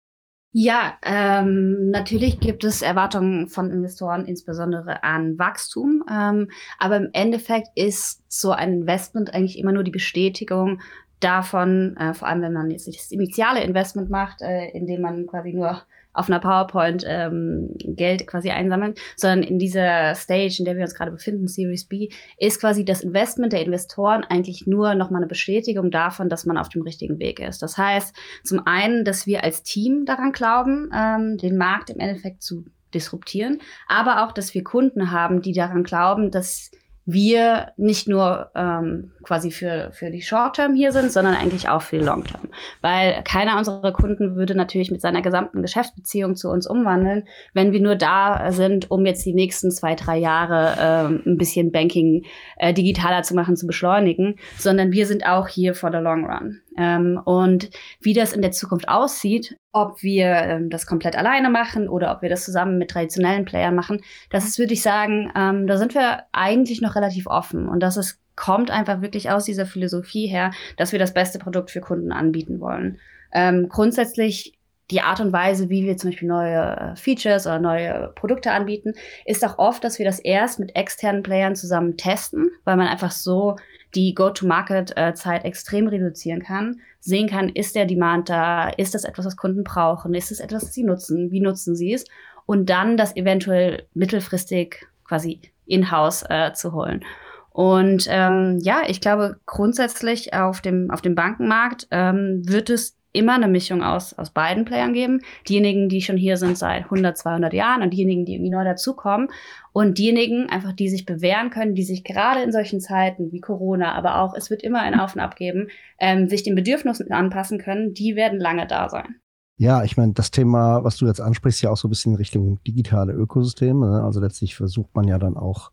Ja, 0.54 0.98
ähm, 1.02 1.88
natürlich 1.90 2.38
gibt 2.38 2.62
es 2.64 2.82
Erwartungen 2.82 3.48
von 3.48 3.70
Investoren, 3.70 4.26
insbesondere 4.26 5.02
an 5.02 5.38
Wachstum. 5.38 6.04
Ähm, 6.10 6.50
aber 6.78 6.98
im 6.98 7.08
Endeffekt 7.14 7.68
ist 7.74 8.22
so 8.28 8.50
ein 8.50 8.72
Investment 8.72 9.32
eigentlich 9.32 9.58
immer 9.58 9.72
nur 9.72 9.82
die 9.82 9.90
Bestätigung 9.90 10.82
davon, 11.20 11.96
äh, 11.96 12.12
vor 12.12 12.28
allem 12.28 12.42
wenn 12.42 12.52
man 12.52 12.70
jetzt 12.70 12.86
das 12.86 13.10
initiale 13.10 13.62
Investment 13.62 14.10
macht, 14.10 14.42
äh, 14.42 14.68
indem 14.72 15.00
man 15.00 15.26
quasi 15.26 15.54
nur 15.54 15.82
auf 16.12 16.28
einer 16.28 16.40
PowerPoint 16.40 17.04
ähm, 17.06 17.70
Geld 17.78 18.26
quasi 18.26 18.50
einsammeln, 18.50 18.94
sondern 19.16 19.42
in 19.42 19.58
dieser 19.58 20.14
Stage, 20.14 20.56
in 20.58 20.64
der 20.64 20.76
wir 20.76 20.82
uns 20.82 20.94
gerade 20.94 21.10
befinden, 21.10 21.48
Series 21.48 21.86
B, 21.86 22.08
ist 22.38 22.60
quasi 22.60 22.84
das 22.84 23.00
Investment 23.00 23.52
der 23.52 23.64
Investoren 23.64 24.24
eigentlich 24.24 24.66
nur 24.66 24.94
nochmal 24.94 25.22
eine 25.22 25.28
Bestätigung 25.28 25.90
davon, 25.90 26.28
dass 26.28 26.46
man 26.46 26.58
auf 26.58 26.68
dem 26.68 26.82
richtigen 26.82 27.18
Weg 27.18 27.40
ist. 27.40 27.62
Das 27.62 27.78
heißt, 27.78 28.14
zum 28.44 28.66
einen, 28.66 29.04
dass 29.04 29.26
wir 29.26 29.44
als 29.44 29.62
Team 29.62 30.04
daran 30.04 30.32
glauben, 30.32 30.90
ähm, 30.94 31.38
den 31.38 31.56
Markt 31.56 31.90
im 31.90 32.00
Endeffekt 32.00 32.42
zu 32.42 32.64
disruptieren, 32.92 33.60
aber 33.88 34.24
auch, 34.24 34.32
dass 34.32 34.54
wir 34.54 34.62
Kunden 34.62 35.10
haben, 35.10 35.40
die 35.40 35.52
daran 35.52 35.82
glauben, 35.82 36.30
dass 36.30 36.70
wir 37.04 37.72
nicht 37.76 38.08
nur 38.08 38.50
ähm, 38.54 39.12
quasi 39.22 39.50
für, 39.50 39.90
für 39.92 40.10
die 40.10 40.22
Short-Term 40.22 40.74
hier 40.74 40.92
sind, 40.92 41.10
sondern 41.10 41.34
eigentlich 41.34 41.68
auch 41.68 41.82
für 41.82 41.98
die 41.98 42.04
Long-Term. 42.04 42.48
Weil 42.80 43.22
keiner 43.24 43.58
unserer 43.58 43.92
Kunden 43.92 44.36
würde 44.36 44.54
natürlich 44.54 44.90
mit 44.90 45.00
seiner 45.00 45.20
gesamten 45.20 45.62
Geschäftsbeziehung 45.62 46.36
zu 46.36 46.48
uns 46.48 46.66
umwandeln, 46.66 47.24
wenn 47.54 47.72
wir 47.72 47.80
nur 47.80 47.96
da 47.96 48.52
sind, 48.52 48.90
um 48.90 49.04
jetzt 49.04 49.26
die 49.26 49.34
nächsten 49.34 49.70
zwei, 49.70 49.94
drei 49.94 50.16
Jahre 50.16 50.76
ähm, 50.80 51.22
ein 51.26 51.38
bisschen 51.38 51.72
Banking 51.72 52.24
äh, 52.56 52.72
digitaler 52.72 53.22
zu 53.22 53.34
machen, 53.34 53.56
zu 53.56 53.66
beschleunigen, 53.66 54.36
sondern 54.56 54.92
wir 54.92 55.06
sind 55.06 55.26
auch 55.26 55.48
hier 55.48 55.74
for 55.74 55.90
the 55.90 55.98
long 55.98 56.24
run. 56.24 56.61
Ähm, 56.78 57.20
und 57.24 57.70
wie 58.00 58.14
das 58.14 58.32
in 58.32 58.42
der 58.42 58.52
Zukunft 58.52 58.88
aussieht, 58.88 59.56
ob 59.72 60.02
wir 60.02 60.26
ähm, 60.26 60.70
das 60.70 60.86
komplett 60.86 61.16
alleine 61.16 61.50
machen 61.50 61.88
oder 61.88 62.12
ob 62.12 62.22
wir 62.22 62.28
das 62.28 62.44
zusammen 62.44 62.78
mit 62.78 62.90
traditionellen 62.90 63.44
Playern 63.44 63.74
machen, 63.74 64.00
das 64.30 64.44
ist, 64.44 64.58
würde 64.58 64.72
ich 64.72 64.82
sagen, 64.82 65.30
ähm, 65.36 65.66
da 65.66 65.76
sind 65.76 65.94
wir 65.94 66.24
eigentlich 66.32 66.80
noch 66.80 66.94
relativ 66.94 67.26
offen. 67.26 67.68
Und 67.68 67.80
das 67.80 67.96
ist, 67.96 68.20
kommt 68.36 68.70
einfach 68.70 69.02
wirklich 69.02 69.30
aus 69.30 69.44
dieser 69.44 69.66
Philosophie 69.66 70.26
her, 70.26 70.52
dass 70.76 70.92
wir 70.92 70.98
das 70.98 71.14
beste 71.14 71.38
Produkt 71.38 71.70
für 71.70 71.80
Kunden 71.80 72.12
anbieten 72.12 72.60
wollen. 72.60 72.98
Ähm, 73.32 73.68
grundsätzlich 73.68 74.58
die 74.90 75.00
Art 75.00 75.20
und 75.20 75.32
Weise, 75.32 75.70
wie 75.70 75.84
wir 75.84 75.96
zum 75.96 76.10
Beispiel 76.10 76.28
neue 76.28 76.76
äh, 76.76 76.96
Features 76.96 77.46
oder 77.46 77.58
neue 77.58 78.12
Produkte 78.14 78.52
anbieten, 78.52 78.92
ist 79.24 79.44
auch 79.44 79.58
oft, 79.58 79.82
dass 79.84 79.98
wir 79.98 80.04
das 80.04 80.18
erst 80.18 80.60
mit 80.60 80.76
externen 80.76 81.22
Playern 81.22 81.56
zusammen 81.56 81.96
testen, 81.96 82.50
weil 82.64 82.76
man 82.76 82.88
einfach 82.88 83.10
so 83.10 83.56
die 83.94 84.14
Go-to-Market-Zeit 84.14 85.44
extrem 85.44 85.86
reduzieren 85.86 86.42
kann, 86.42 86.80
sehen 87.00 87.28
kann, 87.28 87.48
ist 87.48 87.74
der 87.74 87.86
Demand 87.86 88.28
da, 88.28 88.68
ist 88.70 88.94
das 88.94 89.04
etwas, 89.04 89.26
was 89.26 89.36
Kunden 89.36 89.64
brauchen, 89.64 90.14
ist 90.14 90.30
es 90.32 90.40
etwas, 90.40 90.64
was 90.64 90.74
sie 90.74 90.84
nutzen, 90.84 91.30
wie 91.30 91.40
nutzen 91.40 91.76
sie 91.76 91.92
es 91.92 92.04
und 92.46 92.70
dann 92.70 92.96
das 92.96 93.16
eventuell 93.16 93.86
mittelfristig 93.94 94.86
quasi 95.04 95.40
in-house 95.66 96.24
äh, 96.28 96.52
zu 96.54 96.72
holen. 96.72 97.04
Und 97.50 98.06
ähm, 98.08 98.58
ja, 98.62 98.82
ich 98.86 99.00
glaube 99.00 99.36
grundsätzlich 99.44 100.32
auf 100.32 100.62
dem, 100.62 100.90
auf 100.90 101.02
dem 101.02 101.14
Bankenmarkt 101.14 101.86
ähm, 101.90 102.42
wird 102.46 102.70
es 102.70 102.96
immer 103.12 103.34
eine 103.34 103.48
Mischung 103.48 103.82
aus, 103.82 104.14
aus 104.14 104.30
beiden 104.30 104.64
Playern 104.64 104.92
geben. 104.92 105.20
Diejenigen, 105.48 105.88
die 105.88 106.00
schon 106.00 106.16
hier 106.16 106.36
sind 106.36 106.56
seit 106.56 106.84
100, 106.84 107.16
200 107.16 107.52
Jahren 107.52 107.82
und 107.82 107.92
diejenigen, 107.92 108.24
die 108.24 108.34
irgendwie 108.34 108.50
neu 108.50 108.64
dazukommen. 108.64 109.28
Und 109.72 109.98
diejenigen 109.98 110.48
einfach, 110.48 110.72
die 110.72 110.88
sich 110.88 111.06
bewähren 111.06 111.50
können, 111.50 111.74
die 111.74 111.84
sich 111.84 112.04
gerade 112.04 112.42
in 112.42 112.52
solchen 112.52 112.80
Zeiten 112.80 113.32
wie 113.32 113.40
Corona, 113.40 113.94
aber 113.94 114.20
auch, 114.20 114.34
es 114.34 114.50
wird 114.50 114.62
immer 114.62 114.80
ein 114.80 114.98
Auf 114.98 115.14
und 115.14 115.20
Ab 115.20 115.36
geben, 115.36 115.68
ähm, 115.98 116.28
sich 116.28 116.42
den 116.42 116.54
Bedürfnissen 116.54 117.10
anpassen 117.10 117.58
können, 117.58 117.94
die 117.94 118.16
werden 118.16 118.38
lange 118.38 118.66
da 118.66 118.88
sein. 118.88 119.16
Ja, 119.56 119.84
ich 119.84 119.96
meine, 119.96 120.12
das 120.12 120.30
Thema, 120.30 120.82
was 120.82 120.96
du 120.96 121.06
jetzt 121.06 121.20
ansprichst, 121.20 121.62
ja 121.62 121.70
auch 121.70 121.76
so 121.76 121.86
ein 121.86 121.90
bisschen 121.90 122.12
in 122.12 122.18
Richtung 122.18 122.58
digitale 122.66 123.12
Ökosysteme. 123.12 123.90
Ne? 123.90 124.02
Also 124.02 124.20
letztlich 124.20 124.56
versucht 124.56 124.94
man 124.94 125.06
ja 125.06 125.18
dann 125.18 125.36
auch 125.36 125.70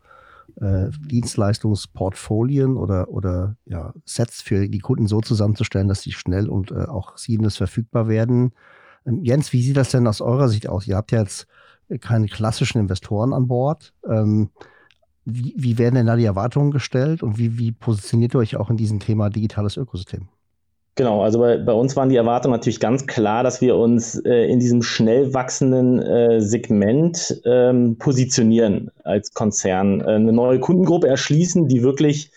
äh, 0.56 0.90
Dienstleistungsportfolien 1.06 2.76
oder, 2.76 3.08
oder 3.08 3.56
ja, 3.64 3.92
Sets 4.04 4.42
für 4.42 4.68
die 4.68 4.78
Kunden 4.78 5.06
so 5.06 5.20
zusammenzustellen, 5.20 5.88
dass 5.88 6.02
sie 6.02 6.12
schnell 6.12 6.48
und 6.48 6.70
äh, 6.70 6.84
auch 6.84 7.16
seamless 7.16 7.56
verfügbar 7.56 8.08
werden. 8.08 8.52
Ähm, 9.06 9.24
Jens, 9.24 9.52
wie 9.52 9.62
sieht 9.62 9.76
das 9.76 9.90
denn 9.90 10.06
aus 10.06 10.20
eurer 10.20 10.48
Sicht 10.48 10.68
aus? 10.68 10.86
Ihr 10.86 10.96
habt 10.96 11.12
ja 11.12 11.20
jetzt 11.20 11.46
keine 12.00 12.26
klassischen 12.26 12.78
Investoren 12.78 13.32
an 13.32 13.48
Bord. 13.48 13.92
Ähm, 14.08 14.50
wie, 15.24 15.54
wie 15.56 15.78
werden 15.78 15.96
denn 15.96 16.06
da 16.06 16.16
die 16.16 16.24
Erwartungen 16.24 16.70
gestellt 16.70 17.22
und 17.22 17.38
wie, 17.38 17.58
wie 17.58 17.72
positioniert 17.72 18.34
ihr 18.34 18.38
euch 18.38 18.56
auch 18.56 18.70
in 18.70 18.76
diesem 18.76 19.00
Thema 19.00 19.30
digitales 19.30 19.76
Ökosystem? 19.76 20.28
Genau, 20.96 21.22
also 21.22 21.38
bei, 21.38 21.56
bei, 21.56 21.72
uns 21.72 21.96
waren 21.96 22.08
die 22.08 22.16
Erwartungen 22.16 22.52
natürlich 22.52 22.80
ganz 22.80 23.06
klar, 23.06 23.42
dass 23.42 23.60
wir 23.60 23.76
uns 23.76 24.18
äh, 24.24 24.50
in 24.50 24.58
diesem 24.58 24.82
schnell 24.82 25.32
wachsenden 25.32 26.02
äh, 26.02 26.40
Segment 26.40 27.40
ähm, 27.44 27.96
positionieren 27.96 28.90
als 29.04 29.32
Konzern, 29.32 30.00
äh, 30.00 30.14
eine 30.14 30.32
neue 30.32 30.58
Kundengruppe 30.58 31.06
erschließen, 31.06 31.68
die 31.68 31.82
wirklich, 31.82 32.32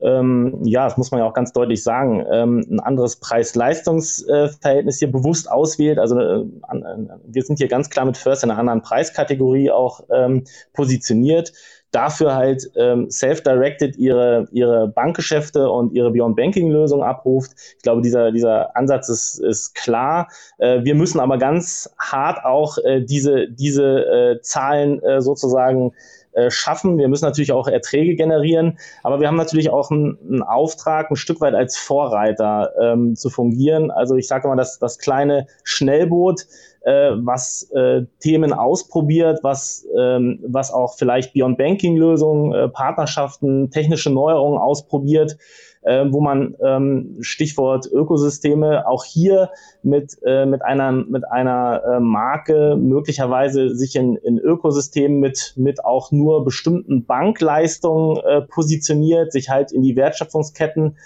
ähm, 0.00 0.60
ja, 0.64 0.84
das 0.84 0.98
muss 0.98 1.10
man 1.10 1.20
ja 1.20 1.26
auch 1.26 1.32
ganz 1.32 1.52
deutlich 1.52 1.82
sagen, 1.82 2.24
ähm, 2.30 2.64
ein 2.70 2.80
anderes 2.80 3.16
Preis-Leistungs-Verhältnis 3.16 4.98
hier 4.98 5.10
bewusst 5.10 5.50
auswählt. 5.50 5.98
Also 5.98 6.20
äh, 6.20 6.44
an, 6.62 7.10
wir 7.26 7.42
sind 7.42 7.58
hier 7.58 7.68
ganz 7.68 7.88
klar 7.88 8.04
mit 8.04 8.18
First 8.18 8.44
in 8.44 8.50
einer 8.50 8.60
anderen 8.60 8.82
Preiskategorie 8.82 9.70
auch 9.70 10.04
ähm, 10.12 10.44
positioniert 10.74 11.52
dafür 11.94 12.34
halt 12.34 12.70
ähm, 12.76 13.10
self-directed 13.10 13.96
ihre, 13.96 14.48
ihre 14.52 14.88
Bankgeschäfte 14.88 15.70
und 15.70 15.92
ihre 15.92 16.10
Beyond-Banking-Lösung 16.10 17.02
abruft. 17.02 17.52
Ich 17.76 17.82
glaube, 17.82 18.02
dieser, 18.02 18.32
dieser 18.32 18.76
Ansatz 18.76 19.08
ist, 19.08 19.38
ist 19.38 19.74
klar. 19.74 20.28
Äh, 20.58 20.82
wir 20.84 20.94
müssen 20.94 21.20
aber 21.20 21.38
ganz 21.38 21.94
hart 21.98 22.44
auch 22.44 22.78
äh, 22.78 23.00
diese, 23.00 23.48
diese 23.48 23.84
äh, 23.84 24.40
Zahlen 24.40 25.02
äh, 25.02 25.20
sozusagen 25.20 25.92
äh, 26.34 26.50
schaffen. 26.50 26.98
Wir 26.98 27.06
müssen 27.06 27.24
natürlich 27.24 27.52
auch 27.52 27.68
Erträge 27.68 28.16
generieren, 28.16 28.78
aber 29.04 29.20
wir 29.20 29.28
haben 29.28 29.36
natürlich 29.36 29.70
auch 29.70 29.92
einen, 29.92 30.18
einen 30.28 30.42
Auftrag, 30.42 31.08
ein 31.10 31.16
Stück 31.16 31.40
weit 31.40 31.54
als 31.54 31.76
Vorreiter 31.76 32.72
ähm, 32.80 33.14
zu 33.14 33.30
fungieren. 33.30 33.92
Also 33.92 34.16
ich 34.16 34.26
sage 34.26 34.48
mal, 34.48 34.56
das, 34.56 34.80
das 34.80 34.98
kleine 34.98 35.46
Schnellboot, 35.62 36.46
äh, 36.84 37.12
was 37.14 37.70
äh, 37.74 38.02
Themen 38.20 38.52
ausprobiert, 38.52 39.40
was, 39.42 39.86
ähm, 39.98 40.40
was 40.46 40.72
auch 40.72 40.94
vielleicht 40.94 41.32
Beyond 41.32 41.58
Banking 41.58 41.96
Lösungen, 41.96 42.52
äh, 42.52 42.68
Partnerschaften, 42.68 43.70
technische 43.70 44.10
Neuerungen 44.10 44.58
ausprobiert 44.58 45.36
äh, 45.84 46.06
wo 46.10 46.20
man 46.20 46.56
ähm, 46.62 47.16
Stichwort 47.20 47.86
Ökosysteme 47.86 48.86
auch 48.88 49.04
hier 49.04 49.50
mit, 49.82 50.18
äh, 50.24 50.46
mit 50.46 50.62
einer, 50.62 50.92
mit 50.92 51.30
einer 51.30 51.82
äh, 51.84 52.00
Marke 52.00 52.76
möglicherweise 52.76 53.74
sich 53.74 53.94
in, 53.96 54.16
in 54.16 54.38
Ökosystemen 54.38 55.20
mit, 55.20 55.52
mit 55.56 55.84
auch 55.84 56.10
nur 56.10 56.44
bestimmten 56.44 57.04
Bankleistungen 57.04 58.16
äh, 58.16 58.40
positioniert, 58.42 59.32
sich 59.32 59.50
halt 59.50 59.72
in 59.72 59.82
die 59.82 59.96
Wertschöpfungsketten 59.96 60.96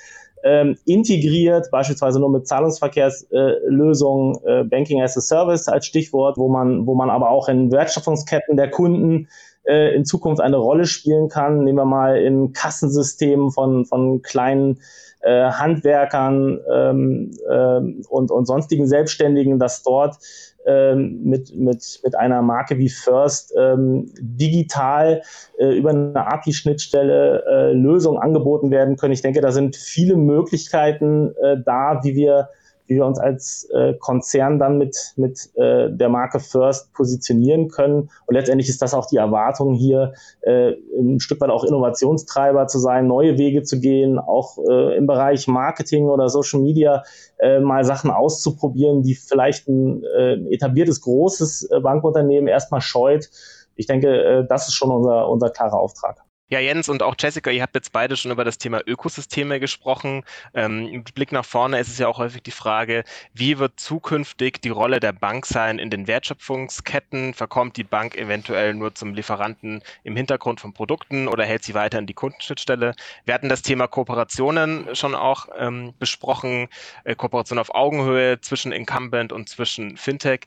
ähm, 0.44 0.76
integriert, 0.84 1.68
beispielsweise 1.70 2.20
nur 2.20 2.30
mit 2.30 2.46
Zahlungsverkehrslösungen, 2.46 4.38
äh, 4.44 4.64
Banking 4.64 5.02
as 5.02 5.16
a 5.16 5.20
Service 5.20 5.68
als 5.68 5.86
Stichwort, 5.86 6.36
wo 6.36 6.48
man, 6.48 6.86
wo 6.86 6.94
man 6.94 7.10
aber 7.10 7.30
auch 7.30 7.48
in 7.48 7.70
Wertschöpfungsketten 7.72 8.56
der 8.56 8.70
Kunden 8.70 9.28
äh, 9.68 9.94
in 9.94 10.04
Zukunft 10.04 10.40
eine 10.40 10.56
Rolle 10.56 10.86
spielen 10.86 11.28
kann. 11.28 11.64
Nehmen 11.64 11.78
wir 11.78 11.84
mal 11.84 12.16
in 12.16 12.52
Kassensystemen 12.52 13.50
von, 13.50 13.84
von 13.84 14.22
kleinen 14.22 14.80
äh, 15.20 15.50
Handwerkern 15.50 16.60
ähm, 16.72 17.30
äh, 17.48 17.80
und, 18.08 18.30
und 18.30 18.46
sonstigen 18.46 18.86
Selbstständigen, 18.86 19.58
dass 19.58 19.82
dort 19.82 20.16
ähm, 20.16 20.57
mit, 20.94 21.54
mit, 21.56 22.00
mit 22.04 22.14
einer 22.14 22.42
Marke 22.42 22.78
wie 22.78 22.88
First 22.88 23.54
ähm, 23.58 24.12
digital 24.20 25.22
äh, 25.58 25.76
über 25.76 25.90
eine 25.90 26.26
API-Schnittstelle 26.26 27.44
äh, 27.46 27.72
Lösungen 27.72 28.18
angeboten 28.18 28.70
werden 28.70 28.96
können. 28.96 29.12
Ich 29.12 29.22
denke, 29.22 29.40
da 29.40 29.52
sind 29.52 29.76
viele 29.76 30.16
Möglichkeiten 30.16 31.34
äh, 31.42 31.56
da, 31.64 32.00
wie 32.02 32.14
wir 32.14 32.48
wie 32.88 32.96
wir 32.96 33.06
uns 33.06 33.18
als 33.18 33.68
äh, 33.72 33.94
Konzern 33.94 34.58
dann 34.58 34.78
mit, 34.78 34.96
mit 35.16 35.50
äh, 35.54 35.90
der 35.90 36.08
Marke 36.08 36.40
First 36.40 36.92
positionieren 36.94 37.68
können. 37.68 38.10
Und 38.26 38.34
letztendlich 38.34 38.68
ist 38.68 38.82
das 38.82 38.94
auch 38.94 39.06
die 39.06 39.16
Erwartung 39.16 39.74
hier, 39.74 40.14
äh, 40.40 40.72
ein 40.98 41.20
Stück 41.20 41.40
weit 41.40 41.50
auch 41.50 41.64
Innovationstreiber 41.64 42.66
zu 42.66 42.78
sein, 42.78 43.06
neue 43.06 43.38
Wege 43.38 43.62
zu 43.62 43.78
gehen, 43.78 44.18
auch 44.18 44.58
äh, 44.68 44.96
im 44.96 45.06
Bereich 45.06 45.46
Marketing 45.46 46.08
oder 46.08 46.28
Social 46.28 46.60
Media 46.60 47.04
äh, 47.38 47.60
mal 47.60 47.84
Sachen 47.84 48.10
auszuprobieren, 48.10 49.02
die 49.02 49.14
vielleicht 49.14 49.68
ein 49.68 50.02
äh, 50.04 50.34
etabliertes 50.54 51.02
großes 51.02 51.70
äh, 51.70 51.80
Bankunternehmen 51.80 52.48
erstmal 52.48 52.80
scheut. 52.80 53.28
Ich 53.76 53.86
denke, 53.86 54.08
äh, 54.08 54.46
das 54.48 54.68
ist 54.68 54.74
schon 54.74 54.90
unser, 54.90 55.28
unser 55.28 55.50
klarer 55.50 55.78
Auftrag. 55.78 56.22
Ja, 56.50 56.60
Jens 56.60 56.88
und 56.88 57.02
auch 57.02 57.14
Jessica, 57.18 57.50
ihr 57.50 57.60
habt 57.60 57.74
jetzt 57.74 57.92
beide 57.92 58.16
schon 58.16 58.30
über 58.30 58.42
das 58.42 58.56
Thema 58.56 58.80
Ökosysteme 58.86 59.60
gesprochen. 59.60 60.24
Ähm, 60.54 60.88
Im 60.88 61.04
Blick 61.04 61.30
nach 61.30 61.44
vorne 61.44 61.78
ist 61.78 61.88
es 61.88 61.98
ja 61.98 62.08
auch 62.08 62.16
häufig 62.16 62.42
die 62.42 62.52
Frage, 62.52 63.04
wie 63.34 63.58
wird 63.58 63.78
zukünftig 63.78 64.62
die 64.62 64.70
Rolle 64.70 64.98
der 64.98 65.12
Bank 65.12 65.44
sein 65.44 65.78
in 65.78 65.90
den 65.90 66.06
Wertschöpfungsketten? 66.06 67.34
Verkommt 67.34 67.76
die 67.76 67.84
Bank 67.84 68.16
eventuell 68.16 68.72
nur 68.72 68.94
zum 68.94 69.12
Lieferanten 69.12 69.82
im 70.04 70.16
Hintergrund 70.16 70.58
von 70.58 70.72
Produkten 70.72 71.28
oder 71.28 71.44
hält 71.44 71.64
sie 71.64 71.74
weiter 71.74 71.98
in 71.98 72.06
die 72.06 72.14
Kundenschnittstelle? 72.14 72.94
Wir 73.26 73.34
hatten 73.34 73.50
das 73.50 73.60
Thema 73.60 73.86
Kooperationen 73.86 74.96
schon 74.96 75.14
auch 75.14 75.48
ähm, 75.58 75.92
besprochen, 75.98 76.68
äh, 77.04 77.14
Kooperation 77.14 77.58
auf 77.58 77.74
Augenhöhe 77.74 78.40
zwischen 78.40 78.72
Incumbent 78.72 79.32
und 79.32 79.50
zwischen 79.50 79.98
Fintech. 79.98 80.46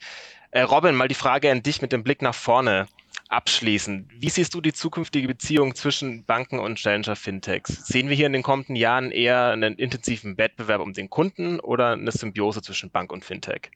Äh, 0.49 0.61
Robin, 0.61 0.95
mal 0.95 1.07
die 1.07 1.13
Frage 1.13 1.51
an 1.51 1.61
dich 1.61 1.79
mit 1.83 1.91
dem 1.91 2.03
Blick 2.03 2.23
nach 2.23 2.33
vorne 2.33 2.87
abschließend. 3.29 4.09
Wie 4.11 4.29
siehst 4.29 4.53
du 4.53 4.61
die 4.61 4.73
zukünftige 4.73 5.27
Beziehung 5.27 5.75
zwischen 5.75 6.25
Banken 6.25 6.59
und 6.59 6.75
Challenger 6.75 7.15
Fintechs? 7.15 7.87
Sehen 7.87 8.09
wir 8.09 8.15
hier 8.15 8.27
in 8.27 8.33
den 8.33 8.43
kommenden 8.43 8.75
Jahren 8.75 9.11
eher 9.11 9.47
einen 9.51 9.75
intensiven 9.75 10.37
Wettbewerb 10.37 10.81
um 10.81 10.93
den 10.93 11.09
Kunden 11.09 11.59
oder 11.59 11.93
eine 11.93 12.11
Symbiose 12.11 12.61
zwischen 12.61 12.91
Bank 12.91 13.11
und 13.11 13.25
Fintech? 13.25 13.71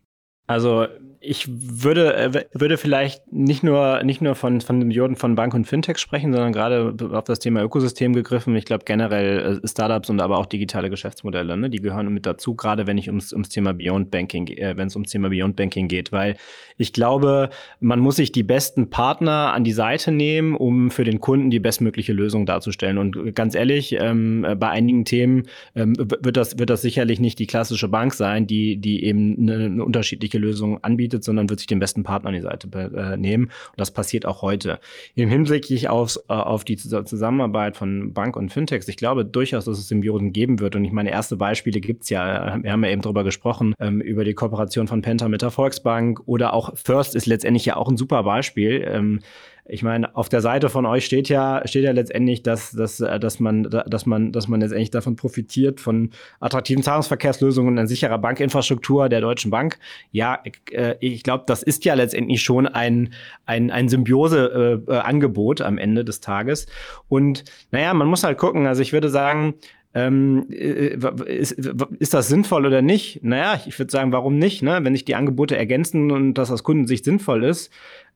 Also 0.48 0.88
ich 1.26 1.48
würde, 1.50 2.16
äh, 2.16 2.46
würde 2.54 2.78
vielleicht 2.78 3.32
nicht 3.32 3.64
nur, 3.64 4.04
nicht 4.04 4.22
nur 4.22 4.36
von, 4.36 4.62
von 4.62 4.80
den 4.80 4.90
Dioden 4.90 5.16
von 5.16 5.36
Bank 5.36 5.54
und 5.54 5.66
Fintech 5.66 5.98
sprechen, 5.98 6.32
sondern 6.32 6.54
gerade 6.54 6.96
auf 7.12 7.24
das 7.24 7.40
Thema 7.40 7.64
Ökosystem 7.64 8.14
gegriffen. 8.14 8.56
Ich 8.56 8.66
glaube 8.66 8.86
generell 8.86 9.60
äh, 9.64 9.68
Startups 9.68 10.10
und 10.10 10.22
aber 10.22 10.38
auch 10.38 10.46
digitale 10.46 10.90
Geschäftsmodelle, 10.90 11.58
ne, 11.58 11.70
die 11.70 11.82
gehören 11.82 12.14
mit 12.14 12.26
dazu, 12.26 12.56
gerade 12.56 12.88
wenn 12.88 12.98
ich 12.98 13.08
ums, 13.08 13.34
ums 13.34 13.50
Thema 13.50 13.74
Beyond 13.74 14.12
Banking, 14.12 14.48
äh, 14.48 14.78
wenn 14.78 14.88
es 14.88 14.96
ums 14.96 15.12
Thema 15.12 15.30
Beyond 15.30 15.56
Banking 15.56 15.88
geht, 15.88 16.12
weil 16.12 16.36
ich 16.78 16.94
glaube, 16.94 17.50
man 17.80 18.00
muss 18.00 18.18
sich 18.18 18.32
die 18.32 18.44
besten 18.44 18.90
Partner 18.90 19.54
an 19.54 19.64
die 19.64 19.72
Seite 19.72 20.12
nehmen, 20.12 20.56
um 20.56 20.92
für 20.92 21.04
den 21.04 21.20
Kunden 21.20 21.50
die 21.50 21.60
bestmögliche 21.60 22.14
Lösung 22.14 22.46
darzustellen. 22.46 22.98
Und 22.98 23.34
ganz 23.34 23.56
ehrlich, 23.56 23.96
ähm, 24.00 24.46
bei 24.60 24.70
einigen 24.70 25.06
Themen 25.06 25.44
ähm, 25.76 25.96
wird, 25.98 26.36
das, 26.36 26.60
wird 26.60 26.70
das 26.70 26.82
sicherlich 26.82 27.20
nicht 27.20 27.40
die 27.40 27.48
klassische 27.48 27.88
Bank 27.88 28.14
sein, 28.14 28.46
die, 28.46 28.78
die 28.78 29.06
eben 29.06 29.38
eine, 29.40 29.66
eine 29.66 29.86
unterschiedliche 29.86 30.38
Lösung 30.38 30.84
anbietet, 30.84 31.15
sondern 31.24 31.50
wird 31.50 31.60
sich 31.60 31.68
den 31.68 31.80
besten 31.80 32.04
Partner 32.04 32.30
an 32.30 32.36
die 32.36 32.42
Seite 32.42 32.68
äh, 32.96 33.18
nehmen. 33.18 33.46
Und 33.46 33.80
das 33.80 33.92
passiert 33.92 34.26
auch 34.26 34.42
heute. 34.42 34.80
Im 35.16 35.30
Hinblick 35.30 35.88
aufs, 35.88 36.18
äh, 36.30 36.34
auf 36.34 36.64
die 36.64 36.78
Zusammenarbeit 36.78 37.78
von 37.78 38.14
Bank 38.14 38.36
und 38.36 38.52
Fintechs, 38.52 38.88
ich 38.88 38.98
glaube 38.98 39.26
durchaus, 39.26 39.66
dass 39.66 39.78
es 39.78 39.88
Symbiosen 39.88 40.34
geben 40.34 40.60
wird. 40.60 40.76
Und 40.76 40.86
ich 40.86 40.92
meine, 40.92 41.12
erste 41.12 41.38
Beispiele 41.38 41.80
gibt's 41.80 42.10
ja. 42.10 42.58
Wir 42.62 42.72
haben 42.72 42.84
ja 42.84 42.90
eben 42.90 43.02
darüber 43.02 43.24
gesprochen, 43.24 43.74
ähm, 43.80 44.02
über 44.02 44.24
die 44.24 44.34
Kooperation 44.34 44.88
von 44.88 45.02
Penta 45.02 45.28
mit 45.28 45.42
der 45.42 45.52
Volksbank 45.52 46.22
oder 46.26 46.54
auch 46.54 46.76
First 46.78 47.16
ist 47.16 47.26
letztendlich 47.26 47.66
ja 47.66 47.76
auch 47.76 47.90
ein 47.90 47.98
super 47.98 48.24
Beispiel. 48.24 48.86
Ähm, 48.88 49.20
ich 49.68 49.82
meine, 49.82 50.16
auf 50.16 50.30
der 50.30 50.42
Seite 50.42 50.70
von 50.70 50.86
euch 50.86 51.06
steht 51.06 51.28
ja, 51.28 51.62
steht 51.66 51.84
ja 51.84 51.92
letztendlich, 51.92 52.44
dass, 52.44 52.72
dass, 52.72 53.00
äh, 53.00 53.20
dass, 53.20 53.40
man, 53.40 53.64
dass, 53.64 54.06
man, 54.06 54.32
dass 54.32 54.48
man 54.48 54.62
letztendlich 54.62 54.92
davon 54.92 55.16
profitiert, 55.16 55.80
von 55.82 56.12
attraktiven 56.40 56.84
Zahlungsverkehrslösungen 56.84 57.80
und 57.80 57.88
sicherer 57.88 58.20
Bankinfrastruktur 58.20 59.10
der 59.10 59.22
Deutschen 59.22 59.50
Bank. 59.50 59.80
Ja, 60.12 60.40
äh, 60.72 60.96
ich 61.00 61.24
glaube, 61.24 61.46
das 61.48 61.64
ist 61.64 61.84
ja 61.84 61.96
letztendlich 61.96 62.44
schon 62.44 62.68
ein, 62.68 63.14
ein, 63.48 63.72
ein 63.72 63.90
Symbiose-Angebot 63.90 65.62
äh, 65.62 65.64
am 65.64 65.80
Ende 65.80 66.06
des 66.06 66.22
Tages. 66.22 66.68
Und 67.10 67.44
naja, 67.72 67.94
man 67.96 68.08
muss 68.08 68.24
halt 68.24 68.38
gucken. 68.38 68.68
Also 68.68 68.84
ich 68.84 68.94
würde 68.94 69.10
sagen, 69.10 69.56
ähm, 69.96 70.48
ist, 70.50 71.54
ist 71.54 72.14
das 72.14 72.28
sinnvoll 72.28 72.66
oder 72.66 72.82
nicht? 72.82 73.24
Naja, 73.24 73.62
ich 73.66 73.80
würde 73.80 73.92
sagen, 73.92 74.12
warum 74.12 74.38
nicht? 74.38 74.62
Ne? 74.62 74.80
Wenn 74.84 74.94
sich 74.94 75.06
die 75.06 75.16
Angebote 75.16 75.58
ergänzen 75.58 76.12
und 76.12 76.34
das 76.34 76.52
aus 76.52 76.64
Kundensicht 76.64 77.06
sinnvoll 77.06 77.46
ist, 77.46 77.72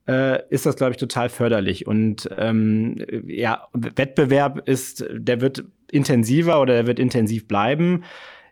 äh, 0.08 0.42
ist 0.50 0.66
das, 0.66 0.76
glaube 0.76 0.92
ich, 0.92 0.96
total 0.96 1.28
förderlich. 1.28 1.86
Und 1.86 2.28
ähm, 2.36 3.04
ja, 3.26 3.68
Wettbewerb 3.72 4.68
ist, 4.68 5.04
der 5.12 5.40
wird 5.40 5.64
intensiver 5.90 6.60
oder 6.60 6.74
der 6.74 6.86
wird 6.86 6.98
intensiv 6.98 7.46
bleiben. 7.46 8.04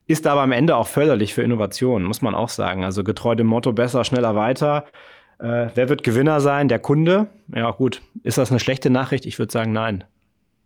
Ist 0.07 0.27
aber 0.27 0.41
am 0.41 0.53
Ende 0.53 0.77
auch 0.77 0.87
förderlich 0.89 1.35
für 1.35 1.43
Innovationen, 1.43 2.07
muss 2.07 2.23
man 2.23 2.35
auch 2.35 2.49
sagen. 2.49 2.85
Also 2.85 3.05
getreu 3.05 3.35
dem 3.35 3.47
Motto 3.47 3.73
besser, 3.73 4.05
schneller, 4.05 4.35
weiter. 4.35 4.87
Äh, 5.39 5.69
wer 5.75 5.89
wird 5.89 6.03
Gewinner 6.03 6.41
sein? 6.41 6.69
Der 6.69 6.79
Kunde? 6.79 7.29
Ja, 7.55 7.71
gut. 7.71 8.01
Ist 8.23 8.39
das 8.39 8.51
eine 8.51 8.61
schlechte 8.61 8.91
Nachricht? 8.91 9.27
Ich 9.27 9.39
würde 9.39 9.53
sagen, 9.53 9.73
nein. 9.73 10.05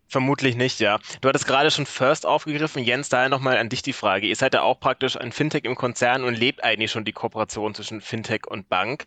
Vermutlich 0.07 0.55
nicht, 0.55 0.79
ja. 0.79 0.99
Du 1.21 1.29
hattest 1.29 1.47
gerade 1.47 1.71
schon 1.71 1.85
First 1.85 2.25
aufgegriffen. 2.25 2.83
Jens, 2.83 3.09
daher 3.09 3.29
nochmal 3.29 3.57
an 3.57 3.69
dich 3.69 3.81
die 3.81 3.93
Frage. 3.93 4.27
Ihr 4.27 4.35
seid 4.35 4.53
ja 4.53 4.61
auch 4.61 4.79
praktisch 4.79 5.17
ein 5.19 5.31
Fintech 5.31 5.63
im 5.63 5.75
Konzern 5.75 6.23
und 6.23 6.35
lebt 6.35 6.63
eigentlich 6.63 6.91
schon 6.91 7.03
die 7.03 7.13
Kooperation 7.13 7.73
zwischen 7.73 7.99
Fintech 7.99 8.45
und 8.47 8.69
Bank. 8.69 9.05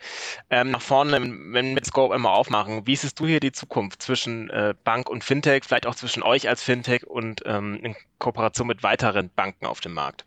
Ähm, 0.50 0.70
nach 0.72 0.82
vorne, 0.82 1.20
wenn 1.20 1.74
wir 1.74 1.84
Scope 1.84 2.14
immer 2.14 2.32
aufmachen, 2.32 2.86
wie 2.86 2.96
siehst 2.96 3.20
du 3.20 3.26
hier 3.26 3.40
die 3.40 3.52
Zukunft 3.52 4.02
zwischen 4.02 4.50
äh, 4.50 4.74
Bank 4.84 5.08
und 5.08 5.22
Fintech, 5.22 5.64
vielleicht 5.64 5.86
auch 5.86 5.94
zwischen 5.94 6.22
euch 6.22 6.48
als 6.48 6.62
Fintech 6.62 7.06
und 7.06 7.42
ähm, 7.46 7.78
in 7.82 7.94
Kooperation 8.18 8.66
mit 8.66 8.82
weiteren 8.82 9.30
Banken 9.30 9.66
auf 9.66 9.80
dem 9.80 9.94
Markt? 9.94 10.24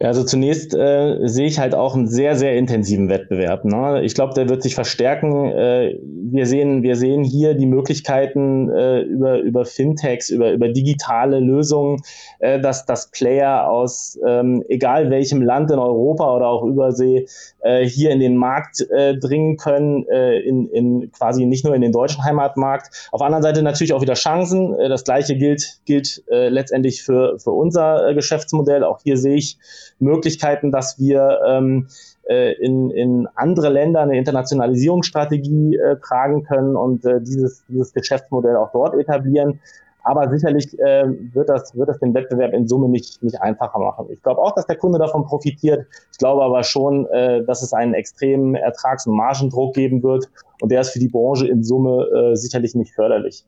Also 0.00 0.22
zunächst 0.22 0.76
äh, 0.76 1.26
sehe 1.26 1.48
ich 1.48 1.58
halt 1.58 1.74
auch 1.74 1.96
einen 1.96 2.06
sehr, 2.06 2.36
sehr 2.36 2.56
intensiven 2.56 3.08
Wettbewerb. 3.08 3.64
Ne? 3.64 4.02
Ich 4.04 4.14
glaube, 4.14 4.32
der 4.32 4.48
wird 4.48 4.62
sich 4.62 4.76
verstärken. 4.76 5.46
Äh, 5.46 5.98
wir, 6.02 6.46
sehen, 6.46 6.84
wir 6.84 6.94
sehen 6.94 7.24
hier 7.24 7.54
die 7.54 7.66
Möglichkeiten 7.66 8.70
äh, 8.70 9.00
über, 9.00 9.40
über 9.40 9.64
Fintechs, 9.64 10.30
über, 10.30 10.52
über 10.52 10.68
digitale 10.68 11.40
Lösungen, 11.40 12.00
äh, 12.38 12.60
dass, 12.60 12.86
dass 12.86 13.10
Player 13.10 13.68
aus 13.68 14.16
ähm, 14.24 14.62
egal 14.68 15.10
welchem 15.10 15.42
Land 15.42 15.72
in 15.72 15.80
Europa 15.80 16.36
oder 16.36 16.46
auch 16.46 16.62
Übersee 16.62 17.26
äh, 17.62 17.84
hier 17.84 18.10
in 18.10 18.20
den 18.20 18.36
Markt 18.36 18.86
äh, 18.92 19.16
dringen 19.16 19.56
können, 19.56 20.06
äh, 20.06 20.38
in, 20.38 20.68
in 20.68 21.10
quasi 21.10 21.44
nicht 21.44 21.64
nur 21.64 21.74
in 21.74 21.80
den 21.80 21.90
deutschen 21.90 22.22
Heimatmarkt. 22.22 23.08
Auf 23.10 23.18
der 23.18 23.26
anderen 23.26 23.42
Seite 23.42 23.62
natürlich 23.62 23.92
auch 23.92 24.02
wieder 24.02 24.14
Chancen. 24.14 24.78
Äh, 24.78 24.88
das 24.88 25.02
gleiche 25.02 25.36
gilt, 25.36 25.80
gilt 25.86 26.22
äh, 26.30 26.50
letztendlich 26.50 27.02
für, 27.02 27.36
für 27.40 27.50
unser 27.50 28.10
äh, 28.10 28.14
Geschäftsmodell. 28.14 28.84
Auch 28.84 29.00
hier 29.02 29.16
sehe 29.16 29.34
ich 29.34 29.58
Möglichkeiten, 29.98 30.72
dass 30.72 30.98
wir 30.98 31.40
ähm, 31.46 31.88
äh, 32.28 32.52
in, 32.54 32.90
in 32.90 33.28
andere 33.34 33.68
Länder 33.68 34.00
eine 34.00 34.16
Internationalisierungsstrategie 34.18 35.76
äh, 35.76 35.96
tragen 35.96 36.44
können 36.44 36.76
und 36.76 37.04
äh, 37.04 37.20
dieses, 37.20 37.64
dieses 37.68 37.92
Geschäftsmodell 37.92 38.56
auch 38.56 38.72
dort 38.72 38.94
etablieren. 38.94 39.60
Aber 40.04 40.30
sicherlich 40.30 40.78
äh, 40.78 41.04
wird, 41.34 41.50
das, 41.50 41.76
wird 41.76 41.88
das 41.88 41.98
den 41.98 42.14
Wettbewerb 42.14 42.54
in 42.54 42.66
Summe 42.66 42.88
nicht, 42.88 43.22
nicht 43.22 43.40
einfacher 43.42 43.78
machen. 43.78 44.06
Ich 44.10 44.22
glaube 44.22 44.40
auch, 44.40 44.54
dass 44.54 44.66
der 44.66 44.76
Kunde 44.76 44.98
davon 44.98 45.26
profitiert. 45.26 45.86
Ich 46.12 46.18
glaube 46.18 46.42
aber 46.42 46.62
schon, 46.62 47.06
äh, 47.08 47.44
dass 47.44 47.62
es 47.62 47.74
einen 47.74 47.94
extremen 47.94 48.54
Ertrags- 48.54 49.06
und 49.06 49.16
Margendruck 49.16 49.74
geben 49.74 50.02
wird. 50.02 50.30
Und 50.62 50.72
der 50.72 50.80
ist 50.80 50.90
für 50.90 50.98
die 50.98 51.08
Branche 51.08 51.46
in 51.46 51.62
Summe 51.62 52.06
äh, 52.06 52.36
sicherlich 52.36 52.74
nicht 52.74 52.94
förderlich. 52.94 53.44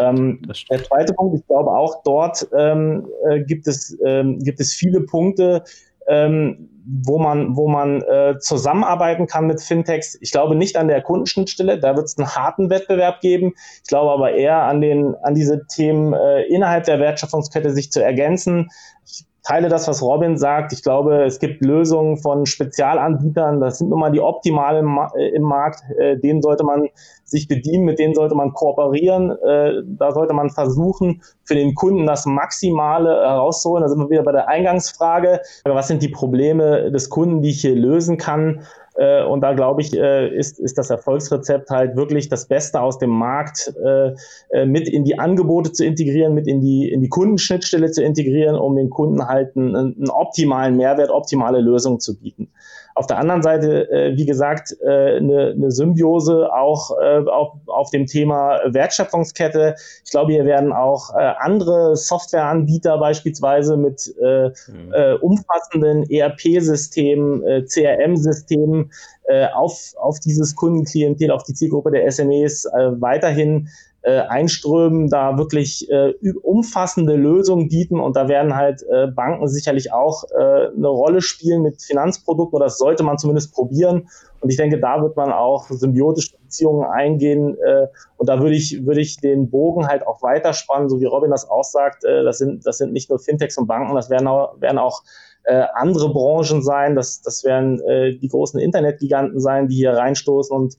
Ähm, 0.00 0.42
der 0.70 0.84
zweite 0.84 1.14
Punkt, 1.14 1.38
ich 1.38 1.46
glaube 1.46 1.70
auch 1.70 2.02
dort 2.02 2.46
ähm, 2.56 3.06
äh, 3.28 3.40
gibt, 3.40 3.66
es, 3.66 3.96
ähm, 4.04 4.38
gibt 4.40 4.60
es 4.60 4.72
viele 4.72 5.00
Punkte, 5.02 5.62
ähm, 6.08 6.70
wo 6.86 7.18
man, 7.18 7.54
wo 7.54 7.68
man 7.68 8.00
äh, 8.02 8.38
zusammenarbeiten 8.40 9.26
kann 9.26 9.46
mit 9.46 9.60
Fintechs. 9.60 10.16
Ich 10.22 10.32
glaube 10.32 10.54
nicht 10.54 10.76
an 10.76 10.88
der 10.88 11.02
Kundenschnittstelle, 11.02 11.78
da 11.78 11.94
wird 11.96 12.06
es 12.06 12.16
einen 12.16 12.34
harten 12.34 12.70
Wettbewerb 12.70 13.20
geben. 13.20 13.52
Ich 13.82 13.88
glaube 13.88 14.10
aber 14.10 14.32
eher 14.32 14.62
an, 14.62 14.80
den, 14.80 15.14
an 15.22 15.34
diese 15.34 15.66
Themen 15.66 16.14
äh, 16.14 16.44
innerhalb 16.44 16.84
der 16.84 16.98
Wertschöpfungskette 16.98 17.72
sich 17.72 17.92
zu 17.92 18.02
ergänzen. 18.02 18.70
Ich 19.06 19.26
teile 19.48 19.68
das, 19.68 19.88
was 19.88 20.02
Robin 20.02 20.36
sagt. 20.36 20.72
Ich 20.74 20.82
glaube, 20.82 21.24
es 21.24 21.38
gibt 21.38 21.64
Lösungen 21.64 22.18
von 22.18 22.44
Spezialanbietern. 22.44 23.60
Das 23.60 23.78
sind 23.78 23.88
nun 23.88 23.98
mal 23.98 24.12
die 24.12 24.20
optimalen 24.20 24.86
äh, 25.16 25.28
im 25.28 25.42
Markt. 25.42 25.82
Äh, 25.98 26.18
denen 26.18 26.42
sollte 26.42 26.64
man 26.64 26.88
sich 27.24 27.48
bedienen, 27.48 27.84
mit 27.84 27.98
denen 27.98 28.14
sollte 28.14 28.34
man 28.34 28.52
kooperieren. 28.52 29.30
Äh, 29.30 29.82
da 29.86 30.12
sollte 30.12 30.34
man 30.34 30.50
versuchen, 30.50 31.22
für 31.44 31.54
den 31.54 31.74
Kunden 31.74 32.06
das 32.06 32.26
Maximale 32.26 33.08
herauszuholen. 33.08 33.82
Da 33.82 33.88
sind 33.88 33.98
wir 33.98 34.10
wieder 34.10 34.22
bei 34.22 34.32
der 34.32 34.48
Eingangsfrage. 34.48 35.40
Was 35.64 35.88
sind 35.88 36.02
die 36.02 36.08
Probleme 36.08 36.92
des 36.92 37.08
Kunden, 37.08 37.40
die 37.40 37.50
ich 37.50 37.62
hier 37.62 37.74
lösen 37.74 38.18
kann? 38.18 38.60
Äh, 38.98 39.22
und 39.22 39.42
da 39.42 39.52
glaube 39.52 39.80
ich, 39.80 39.96
äh, 39.96 40.28
ist, 40.36 40.58
ist 40.58 40.76
das 40.76 40.90
Erfolgsrezept 40.90 41.70
halt 41.70 41.96
wirklich 41.96 42.28
das 42.28 42.48
Beste 42.48 42.80
aus 42.80 42.98
dem 42.98 43.10
Markt 43.10 43.72
äh, 43.84 44.66
mit 44.66 44.88
in 44.88 45.04
die 45.04 45.18
Angebote 45.18 45.70
zu 45.70 45.84
integrieren, 45.84 46.34
mit 46.34 46.48
in 46.48 46.60
die, 46.60 46.90
in 46.90 47.00
die 47.00 47.08
Kundenschnittstelle 47.08 47.92
zu 47.92 48.02
integrieren, 48.02 48.56
um 48.56 48.74
den 48.74 48.90
Kunden 48.90 49.26
halt 49.26 49.56
einen, 49.56 49.76
einen 49.76 50.10
optimalen 50.10 50.76
Mehrwert, 50.76 51.10
optimale 51.10 51.60
Lösungen 51.60 52.00
zu 52.00 52.18
bieten. 52.18 52.50
Auf 52.98 53.06
der 53.06 53.18
anderen 53.18 53.42
Seite, 53.42 53.88
äh, 53.92 54.16
wie 54.16 54.26
gesagt, 54.26 54.76
äh, 54.82 55.18
eine, 55.18 55.52
eine 55.56 55.70
Symbiose 55.70 56.52
auch 56.52 56.90
äh, 57.00 57.20
auf, 57.30 57.52
auf 57.68 57.90
dem 57.90 58.06
Thema 58.06 58.58
Wertschöpfungskette. 58.66 59.76
Ich 60.04 60.10
glaube, 60.10 60.32
hier 60.32 60.44
werden 60.44 60.72
auch 60.72 61.14
äh, 61.14 61.32
andere 61.38 61.94
Softwareanbieter 61.94 62.98
beispielsweise 62.98 63.76
mit 63.76 64.12
äh, 64.20 64.48
mhm. 64.48 64.92
äh, 64.92 65.12
umfassenden 65.12 66.10
ERP-Systemen, 66.10 67.44
äh, 67.44 67.62
CRM-Systemen 67.66 68.90
äh, 69.28 69.46
auf, 69.54 69.94
auf 70.00 70.18
dieses 70.18 70.56
Kundenklientel, 70.56 71.30
auf 71.30 71.44
die 71.44 71.54
Zielgruppe 71.54 71.92
der 71.92 72.10
SMEs 72.10 72.64
äh, 72.64 73.00
weiterhin 73.00 73.68
äh, 74.08 74.20
einströmen, 74.20 75.10
da 75.10 75.36
wirklich 75.36 75.90
äh, 75.90 76.14
umfassende 76.42 77.14
Lösungen 77.14 77.68
bieten. 77.68 78.00
Und 78.00 78.16
da 78.16 78.26
werden 78.26 78.56
halt 78.56 78.82
äh, 78.90 79.08
Banken 79.08 79.46
sicherlich 79.48 79.92
auch 79.92 80.24
äh, 80.30 80.68
eine 80.74 80.88
Rolle 80.88 81.20
spielen 81.20 81.62
mit 81.62 81.82
Finanzprodukten. 81.82 82.56
Oder 82.56 82.66
das 82.66 82.78
sollte 82.78 83.02
man 83.02 83.18
zumindest 83.18 83.52
probieren. 83.52 84.08
Und 84.40 84.48
ich 84.48 84.56
denke, 84.56 84.80
da 84.80 85.02
wird 85.02 85.16
man 85.16 85.30
auch 85.30 85.68
symbiotische 85.68 86.38
Beziehungen 86.38 86.84
eingehen. 86.84 87.58
Äh, 87.58 87.88
und 88.16 88.30
da 88.30 88.40
würde 88.40 88.54
ich 88.54 88.86
würde 88.86 89.02
ich 89.02 89.18
den 89.18 89.50
Bogen 89.50 89.86
halt 89.86 90.06
auch 90.06 90.22
weiterspannen, 90.22 90.88
so 90.88 91.00
wie 91.00 91.04
Robin 91.04 91.30
das 91.30 91.50
auch 91.50 91.64
sagt. 91.64 92.04
Äh, 92.04 92.22
das 92.22 92.38
sind 92.38 92.66
das 92.66 92.78
sind 92.78 92.94
nicht 92.94 93.10
nur 93.10 93.18
Fintechs 93.18 93.58
und 93.58 93.66
Banken, 93.66 93.94
das 93.94 94.08
werden 94.08 94.26
auch 94.26 94.58
werden 94.58 94.78
auch 94.78 95.02
äh, 95.44 95.64
andere 95.74 96.12
Branchen 96.12 96.62
sein, 96.62 96.94
das, 96.94 97.22
das 97.22 97.44
werden 97.44 97.80
äh, 97.82 98.16
die 98.16 98.28
großen 98.28 98.60
Internetgiganten 98.60 99.40
sein, 99.40 99.68
die 99.68 99.76
hier 99.76 99.92
reinstoßen. 99.92 100.54
Und 100.54 100.76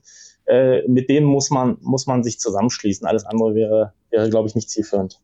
äh, 0.50 0.82
mit 0.88 1.10
denen 1.10 1.28
muss 1.28 1.52
man, 1.52 1.78
muss 1.82 2.08
man 2.08 2.24
sich 2.24 2.40
zusammenschließen. 2.40 3.06
Alles 3.08 3.24
andere 3.24 3.54
wäre, 3.54 3.94
wäre 4.10 4.30
glaube 4.30 4.48
ich, 4.48 4.56
nicht 4.56 4.70
zielführend. 4.70 5.22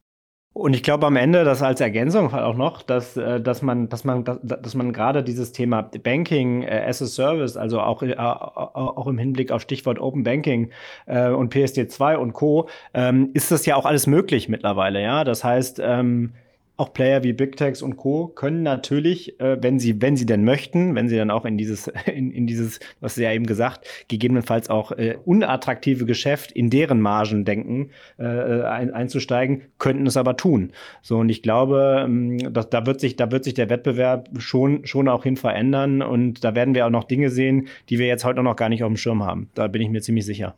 Und 0.54 0.74
ich 0.74 0.84
glaube 0.84 1.08
am 1.08 1.18
Ende, 1.18 1.44
dass 1.44 1.62
als 1.62 1.82
Ergänzung 1.82 2.32
auch 2.32 2.56
noch, 2.56 2.84
dass, 2.84 3.18
äh, 3.18 3.42
dass 3.42 3.64
man, 3.64 3.90
dass 3.90 4.04
man, 4.04 4.24
dass 4.24 4.76
man 4.76 4.94
gerade 4.94 5.24
dieses 5.24 5.52
Thema 5.52 5.82
Banking 5.82 6.62
äh, 6.62 6.86
as 6.88 7.02
a 7.02 7.08
Service, 7.08 7.58
also 7.58 7.82
auch, 7.82 8.04
auch 8.04 9.08
im 9.08 9.18
Hinblick 9.18 9.52
auf 9.52 9.64
Stichwort 9.64 10.00
Open 10.00 10.24
Banking 10.24 10.70
und 11.08 11.54
PSD2 11.54 12.16
und 12.16 12.34
Co., 12.34 12.70
ähm, 12.94 13.32
ist 13.34 13.52
das 13.52 13.66
ja 13.66 13.76
auch 13.76 13.86
alles 13.86 14.08
möglich 14.08 14.48
mittlerweile, 14.48 15.02
ja. 15.02 15.24
Das 15.24 15.44
heißt, 15.44 15.82
ähm, 15.84 16.34
auch 16.78 16.94
Player 16.94 17.24
wie 17.24 17.34
Big 17.34 17.56
Techs 17.56 17.82
und 17.82 17.96
Co. 17.98 18.28
können 18.28 18.64
natürlich, 18.64 19.40
äh, 19.40 19.62
wenn 19.62 19.80
sie, 19.80 20.02
wenn 20.02 20.18
sie 20.18 20.26
denn 20.26 20.44
möchten, 20.44 20.96
wenn 20.96 21.08
sie 21.08 21.16
dann 21.16 21.32
auch 21.32 21.46
in 21.46 21.58
dieses, 21.58 21.88
in, 22.06 22.32
in 22.32 22.48
dieses, 22.48 22.80
was 23.00 23.16
Sie 23.16 23.24
ja 23.24 23.32
eben 23.32 23.46
gesagt, 23.46 23.88
gegebenenfalls 24.08 24.70
auch 24.70 24.92
äh, 24.92 25.18
unattraktive 25.26 26.06
Geschäft 26.06 26.52
in 26.52 26.70
deren 26.70 27.00
Margen 27.00 27.46
denken, 27.46 27.92
äh, 28.18 28.26
ein, 28.26 28.94
einzusteigen, 28.94 29.64
könnten 29.80 30.06
es 30.06 30.18
aber 30.18 30.36
tun. 30.38 30.72
So, 31.02 31.18
und 31.18 31.30
ich 31.30 31.42
glaube, 31.42 32.04
ähm, 32.06 32.54
dass, 32.54 32.70
da 32.70 32.86
wird 32.86 33.00
sich, 33.00 33.16
da 33.16 33.32
wird 33.32 33.44
sich 33.44 33.54
der 33.54 33.70
Wettbewerb 33.70 34.30
schon, 34.38 34.86
schon 34.86 35.08
auch 35.08 35.24
hin 35.24 35.38
verändern 35.38 36.02
und 36.02 36.44
da 36.44 36.56
werden 36.56 36.76
wir 36.76 36.86
auch 36.86 36.92
noch 36.92 37.06
Dinge 37.06 37.30
sehen, 37.30 37.68
die 37.90 38.00
wir 38.00 38.08
jetzt 38.08 38.26
heute 38.26 38.44
noch 38.44 38.56
gar 38.56 38.70
nicht 38.70 38.84
auf 38.84 38.90
dem 38.90 38.98
Schirm 38.98 39.24
haben. 39.24 39.50
Da 39.54 39.68
bin 39.68 39.82
ich 39.82 39.90
mir 39.90 40.02
ziemlich 40.02 40.26
sicher. 40.26 40.56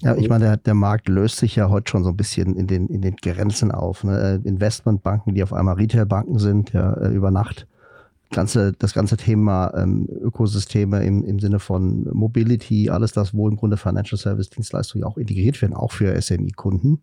Ja, 0.00 0.14
ich 0.16 0.28
meine, 0.28 0.44
der, 0.44 0.56
der, 0.58 0.74
Markt 0.74 1.08
löst 1.08 1.38
sich 1.38 1.56
ja 1.56 1.70
heute 1.70 1.90
schon 1.90 2.04
so 2.04 2.10
ein 2.10 2.16
bisschen 2.16 2.54
in 2.54 2.68
den, 2.68 2.86
in 2.86 3.02
den 3.02 3.16
Grenzen 3.16 3.72
auf. 3.72 4.04
Ne? 4.04 4.40
Äh, 4.44 4.48
Investmentbanken, 4.48 5.34
die 5.34 5.42
auf 5.42 5.52
einmal 5.52 5.74
Retailbanken 5.74 6.38
sind, 6.38 6.72
ja, 6.72 6.92
äh, 6.94 7.08
über 7.08 7.32
Nacht. 7.32 7.66
Ganze, 8.30 8.72
das 8.78 8.92
ganze 8.92 9.16
Thema 9.16 9.72
ähm, 9.74 10.06
Ökosysteme 10.08 11.02
im, 11.02 11.24
im 11.24 11.40
Sinne 11.40 11.58
von 11.58 12.08
Mobility, 12.12 12.90
alles 12.90 13.12
das, 13.12 13.34
wo 13.34 13.48
im 13.48 13.56
Grunde 13.56 13.76
Financial 13.76 14.18
Service 14.18 14.50
Dienstleistungen 14.50 15.04
auch 15.04 15.16
integriert 15.16 15.60
werden, 15.62 15.74
auch 15.74 15.92
für 15.92 16.20
SMI-Kunden, 16.20 17.02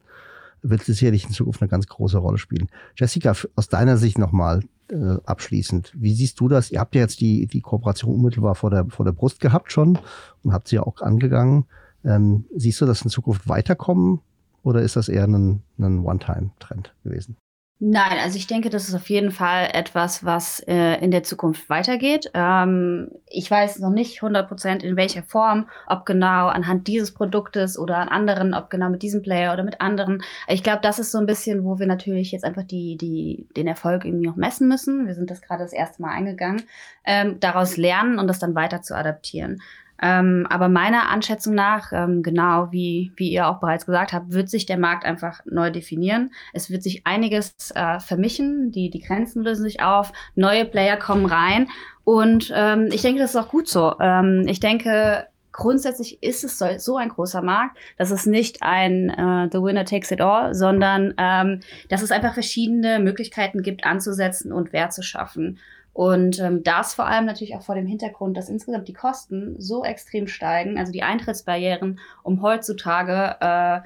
wird 0.61 0.83
sicherlich 0.83 1.25
in 1.25 1.31
Zukunft 1.31 1.61
eine 1.61 1.69
ganz 1.69 1.87
große 1.87 2.17
Rolle 2.17 2.37
spielen. 2.37 2.69
Jessica, 2.95 3.33
aus 3.55 3.67
deiner 3.67 3.97
Sicht 3.97 4.19
nochmal 4.19 4.61
äh, 4.89 5.17
abschließend, 5.25 5.91
wie 5.95 6.13
siehst 6.13 6.39
du 6.39 6.47
das? 6.47 6.71
Ihr 6.71 6.79
habt 6.79 6.95
ja 6.95 7.01
jetzt 7.01 7.19
die, 7.19 7.47
die 7.47 7.61
Kooperation 7.61 8.15
unmittelbar 8.15 8.55
vor 8.55 8.69
der, 8.69 8.85
vor 8.85 9.03
der 9.03 9.11
Brust 9.11 9.39
gehabt 9.39 9.71
schon 9.71 9.97
und 10.43 10.53
habt 10.53 10.67
sie 10.67 10.77
ja 10.77 10.83
auch 10.83 11.01
angegangen. 11.01 11.65
Ähm, 12.06 12.45
siehst 12.56 12.80
du 12.82 12.86
das 12.86 13.01
in 13.01 13.10
Zukunft 13.10 13.49
weiterkommen 13.49 14.22
oder 14.64 14.82
ist 14.82 14.95
das 14.95 15.10
eher 15.10 15.26
ein, 15.26 15.64
ein 15.78 16.06
One-Time-Trend 16.06 16.93
gewesen? 17.03 17.38
Nein, 17.80 18.20
also 18.24 18.38
ich 18.38 18.47
denke, 18.47 18.70
das 18.70 18.88
ist 18.88 18.95
auf 18.95 19.10
jeden 19.10 19.32
Fall 19.32 19.68
etwas, 19.74 20.24
was 20.24 20.62
äh, 20.62 20.95
in 21.03 21.12
der 21.12 21.24
Zukunft 21.24 21.70
weitergeht. 21.70 22.32
Ähm, 22.34 23.12
ich 23.28 23.51
weiß 23.51 23.80
noch 23.80 23.89
nicht 23.89 24.24
100 24.24 24.47
Prozent 24.47 24.82
in 24.82 24.95
welcher 24.95 25.24
Form, 25.24 25.68
ob 25.86 26.06
genau 26.06 26.47
anhand 26.47 26.88
dieses 26.88 27.14
Produktes 27.14 27.78
oder 27.78 27.97
an 27.97 28.08
anderen, 28.08 28.53
ob 28.53 28.70
genau 28.70 28.89
mit 28.89 29.01
diesem 29.01 29.22
Player 29.22 29.51
oder 29.51 29.64
mit 29.64 29.82
anderen. 29.82 30.24
Ich 30.47 30.64
glaube, 30.64 30.80
das 30.84 30.99
ist 30.99 31.12
so 31.12 31.18
ein 31.18 31.26
bisschen, 31.26 31.66
wo 31.66 31.78
wir 31.78 31.86
natürlich 31.86 32.32
jetzt 32.32 32.45
einfach 32.45 32.64
die, 32.64 32.95
die, 32.95 33.49
den 33.58 33.68
Erfolg 33.68 34.06
irgendwie 34.06 34.28
noch 34.28 34.38
messen 34.38 34.70
müssen. 34.70 35.06
Wir 35.06 35.14
sind 35.14 35.30
das 35.30 35.41
gerade 35.41 35.64
das 35.64 35.74
erste 35.74 36.01
Mal 36.01 36.12
eingegangen, 36.12 36.64
ähm, 37.03 37.41
daraus 37.41 37.76
lernen 37.76 38.20
und 38.20 38.28
das 38.28 38.39
dann 38.39 38.56
weiter 38.56 38.84
zu 38.84 38.95
adaptieren. 38.95 39.62
Ähm, 40.01 40.45
aber 40.49 40.67
meiner 40.67 41.09
Anschätzung 41.09 41.55
nach, 41.55 41.91
ähm, 41.93 42.21
genau 42.21 42.71
wie, 42.71 43.11
wie 43.15 43.31
ihr 43.31 43.47
auch 43.47 43.59
bereits 43.59 43.85
gesagt 43.85 44.13
habt, 44.13 44.33
wird 44.33 44.49
sich 44.49 44.65
der 44.65 44.77
Markt 44.77 45.05
einfach 45.05 45.41
neu 45.45 45.71
definieren. 45.71 46.31
Es 46.53 46.69
wird 46.69 46.83
sich 46.83 47.07
einiges 47.07 47.55
äh, 47.75 47.99
vermischen, 47.99 48.71
die, 48.71 48.89
die 48.89 48.99
Grenzen 48.99 49.43
lösen 49.43 49.63
sich 49.63 49.81
auf, 49.81 50.11
neue 50.35 50.65
Player 50.65 50.97
kommen 50.97 51.25
rein. 51.25 51.67
Und 52.03 52.51
ähm, 52.55 52.89
ich 52.91 53.01
denke, 53.01 53.21
das 53.21 53.31
ist 53.31 53.35
auch 53.37 53.49
gut 53.49 53.67
so. 53.67 53.95
Ähm, 53.99 54.43
ich 54.47 54.59
denke, 54.59 55.27
grundsätzlich 55.55 56.21
ist 56.21 56.43
es 56.43 56.59
so, 56.59 56.65
so, 56.77 56.97
ein 56.97 57.09
großer 57.09 57.41
Markt, 57.41 57.77
dass 57.97 58.11
es 58.11 58.25
nicht 58.25 58.61
ein 58.61 59.09
äh, 59.09 59.49
The 59.51 59.61
Winner 59.61 59.85
Takes 59.85 60.11
It 60.11 60.19
All, 60.19 60.53
sondern 60.53 61.13
ähm, 61.17 61.61
dass 61.87 62.01
es 62.01 62.11
einfach 62.11 62.33
verschiedene 62.33 62.99
Möglichkeiten 62.99 63.63
gibt, 63.63 63.85
anzusetzen 63.85 64.51
und 64.51 64.73
Wert 64.73 64.91
zu 64.91 65.01
schaffen. 65.01 65.57
Und 65.95 66.41
ähm, 66.41 66.61
das 66.61 66.93
vor 66.93 67.07
allem 67.07 67.23
natürlich 67.23 67.55
auch 67.55 67.61
vor 67.61 67.73
dem 67.73 67.87
Hintergrund, 67.87 68.35
dass 68.35 68.49
insgesamt 68.49 68.89
die 68.89 68.93
Kosten 68.93 69.55
so 69.61 69.85
extrem 69.85 70.27
steigen, 70.27 70.77
also 70.77 70.91
die 70.91 71.03
Eintrittsbarrieren, 71.03 72.01
um 72.21 72.41
heutzutage 72.41 73.37
äh, 73.39 73.79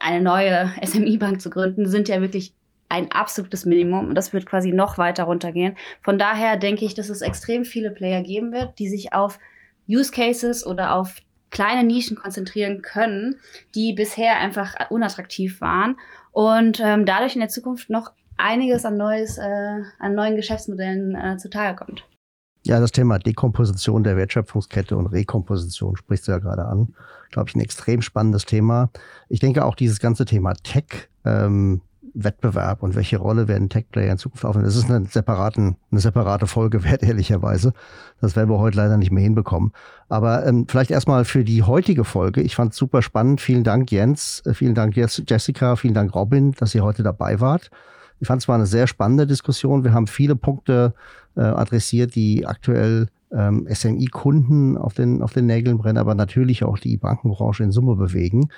eine 0.00 0.20
neue 0.20 0.72
SMI-Bank 0.84 1.40
zu 1.40 1.48
gründen, 1.48 1.86
sind 1.86 2.08
ja 2.08 2.20
wirklich 2.20 2.52
ein 2.88 3.12
absolutes 3.12 3.64
Minimum 3.64 4.08
und 4.08 4.16
das 4.16 4.32
wird 4.32 4.44
quasi 4.44 4.72
noch 4.72 4.98
weiter 4.98 5.22
runtergehen. 5.22 5.76
Von 6.02 6.18
daher 6.18 6.56
denke 6.56 6.84
ich, 6.84 6.94
dass 6.94 7.10
es 7.10 7.20
extrem 7.20 7.64
viele 7.64 7.92
Player 7.92 8.22
geben 8.22 8.50
wird, 8.50 8.80
die 8.80 8.88
sich 8.88 9.12
auf 9.12 9.38
Use 9.88 10.10
Cases 10.10 10.66
oder 10.66 10.96
auf 10.96 11.14
kleine 11.50 11.84
Nischen 11.84 12.16
konzentrieren 12.16 12.82
können, 12.82 13.36
die 13.76 13.92
bisher 13.92 14.36
einfach 14.38 14.74
unattraktiv 14.90 15.60
waren 15.60 15.96
und 16.32 16.80
ähm, 16.80 17.06
dadurch 17.06 17.36
in 17.36 17.40
der 17.40 17.50
Zukunft 17.50 17.88
noch 17.88 18.10
einiges 18.36 18.84
an, 18.84 18.96
neues, 18.96 19.38
äh, 19.38 19.82
an 19.98 20.14
neuen 20.14 20.36
Geschäftsmodellen 20.36 21.14
äh, 21.14 21.36
zutage 21.36 21.76
kommt. 21.76 22.04
Ja, 22.64 22.80
das 22.80 22.90
Thema 22.90 23.18
Dekomposition 23.18 24.02
der 24.02 24.16
Wertschöpfungskette 24.16 24.96
und 24.96 25.06
Rekomposition 25.06 25.96
sprichst 25.96 26.26
du 26.26 26.32
ja 26.32 26.38
gerade 26.38 26.64
an. 26.64 26.94
Glaube 27.30 27.48
ich, 27.48 27.54
ein 27.54 27.60
extrem 27.60 28.02
spannendes 28.02 28.44
Thema. 28.44 28.90
Ich 29.28 29.38
denke 29.38 29.64
auch 29.64 29.76
dieses 29.76 30.00
ganze 30.00 30.24
Thema 30.24 30.54
Tech 30.54 31.08
ähm, 31.24 31.80
Wettbewerb 32.16 32.82
und 32.82 32.96
welche 32.96 33.18
Rolle 33.18 33.46
werden 33.46 33.68
Tech-Player 33.68 34.10
in 34.10 34.18
Zukunft 34.18 34.44
aufnehmen. 34.44 34.64
Das 34.64 34.74
ist 34.74 34.90
eine, 34.90 35.04
separaten, 35.06 35.76
eine 35.90 36.00
separate 36.00 36.46
Folge 36.46 36.82
wert, 36.82 37.02
ehrlicherweise. 37.04 37.72
Das 38.20 38.34
werden 38.34 38.50
wir 38.50 38.58
heute 38.58 38.78
leider 38.78 38.96
nicht 38.96 39.12
mehr 39.12 39.22
hinbekommen. 39.22 39.72
Aber 40.08 40.46
ähm, 40.46 40.66
vielleicht 40.68 40.90
erstmal 40.90 41.24
für 41.24 41.44
die 41.44 41.62
heutige 41.62 42.04
Folge. 42.04 42.40
Ich 42.40 42.56
fand 42.56 42.72
es 42.72 42.78
super 42.78 43.02
spannend. 43.02 43.40
Vielen 43.40 43.64
Dank, 43.64 43.92
Jens. 43.92 44.42
Äh, 44.46 44.54
vielen 44.54 44.74
Dank, 44.74 44.96
Jessica. 44.96 45.76
Vielen 45.76 45.94
Dank, 45.94 46.14
Robin, 46.14 46.52
dass 46.52 46.74
ihr 46.74 46.82
heute 46.82 47.02
dabei 47.02 47.40
wart. 47.40 47.70
Ich 48.20 48.26
fand 48.26 48.42
es 48.42 48.48
war 48.48 48.54
eine 48.54 48.66
sehr 48.66 48.86
spannende 48.86 49.26
Diskussion. 49.26 49.84
Wir 49.84 49.92
haben 49.92 50.06
viele 50.06 50.36
Punkte 50.36 50.94
äh, 51.36 51.40
adressiert, 51.40 52.14
die 52.14 52.46
aktuell 52.46 53.08
ähm, 53.32 53.66
SMI-Kunden 53.72 54.76
auf 54.76 54.94
den, 54.94 55.22
auf 55.22 55.32
den 55.32 55.46
Nägeln 55.46 55.78
brennen, 55.78 55.98
aber 55.98 56.14
natürlich 56.14 56.64
auch 56.64 56.78
die 56.78 56.96
Bankenbranche 56.96 57.64
in 57.64 57.72
Summe 57.72 57.96
bewegen. 57.96 58.48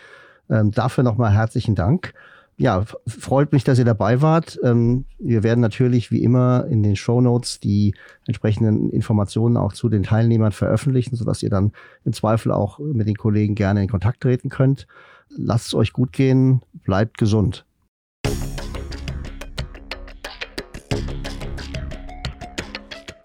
Ähm, 0.50 0.70
dafür 0.70 1.04
nochmal 1.04 1.32
herzlichen 1.32 1.74
Dank. 1.74 2.14
Ja, 2.60 2.84
freut 3.06 3.52
mich, 3.52 3.62
dass 3.62 3.78
ihr 3.78 3.84
dabei 3.84 4.20
wart. 4.20 4.58
Ähm, 4.64 5.04
wir 5.20 5.44
werden 5.44 5.60
natürlich 5.60 6.10
wie 6.10 6.24
immer 6.24 6.66
in 6.68 6.82
den 6.82 6.96
Show 6.96 7.20
Notes 7.20 7.60
die 7.60 7.94
entsprechenden 8.26 8.90
Informationen 8.90 9.56
auch 9.56 9.72
zu 9.72 9.88
den 9.88 10.02
Teilnehmern 10.02 10.50
veröffentlichen, 10.50 11.14
sodass 11.14 11.42
ihr 11.42 11.50
dann 11.50 11.72
im 12.04 12.12
Zweifel 12.12 12.50
auch 12.50 12.80
mit 12.80 13.06
den 13.06 13.16
Kollegen 13.16 13.54
gerne 13.54 13.82
in 13.82 13.88
Kontakt 13.88 14.22
treten 14.22 14.48
könnt. 14.48 14.88
Lasst 15.28 15.68
es 15.68 15.74
euch 15.74 15.92
gut 15.92 16.12
gehen, 16.12 16.62
bleibt 16.82 17.16
gesund. 17.18 17.64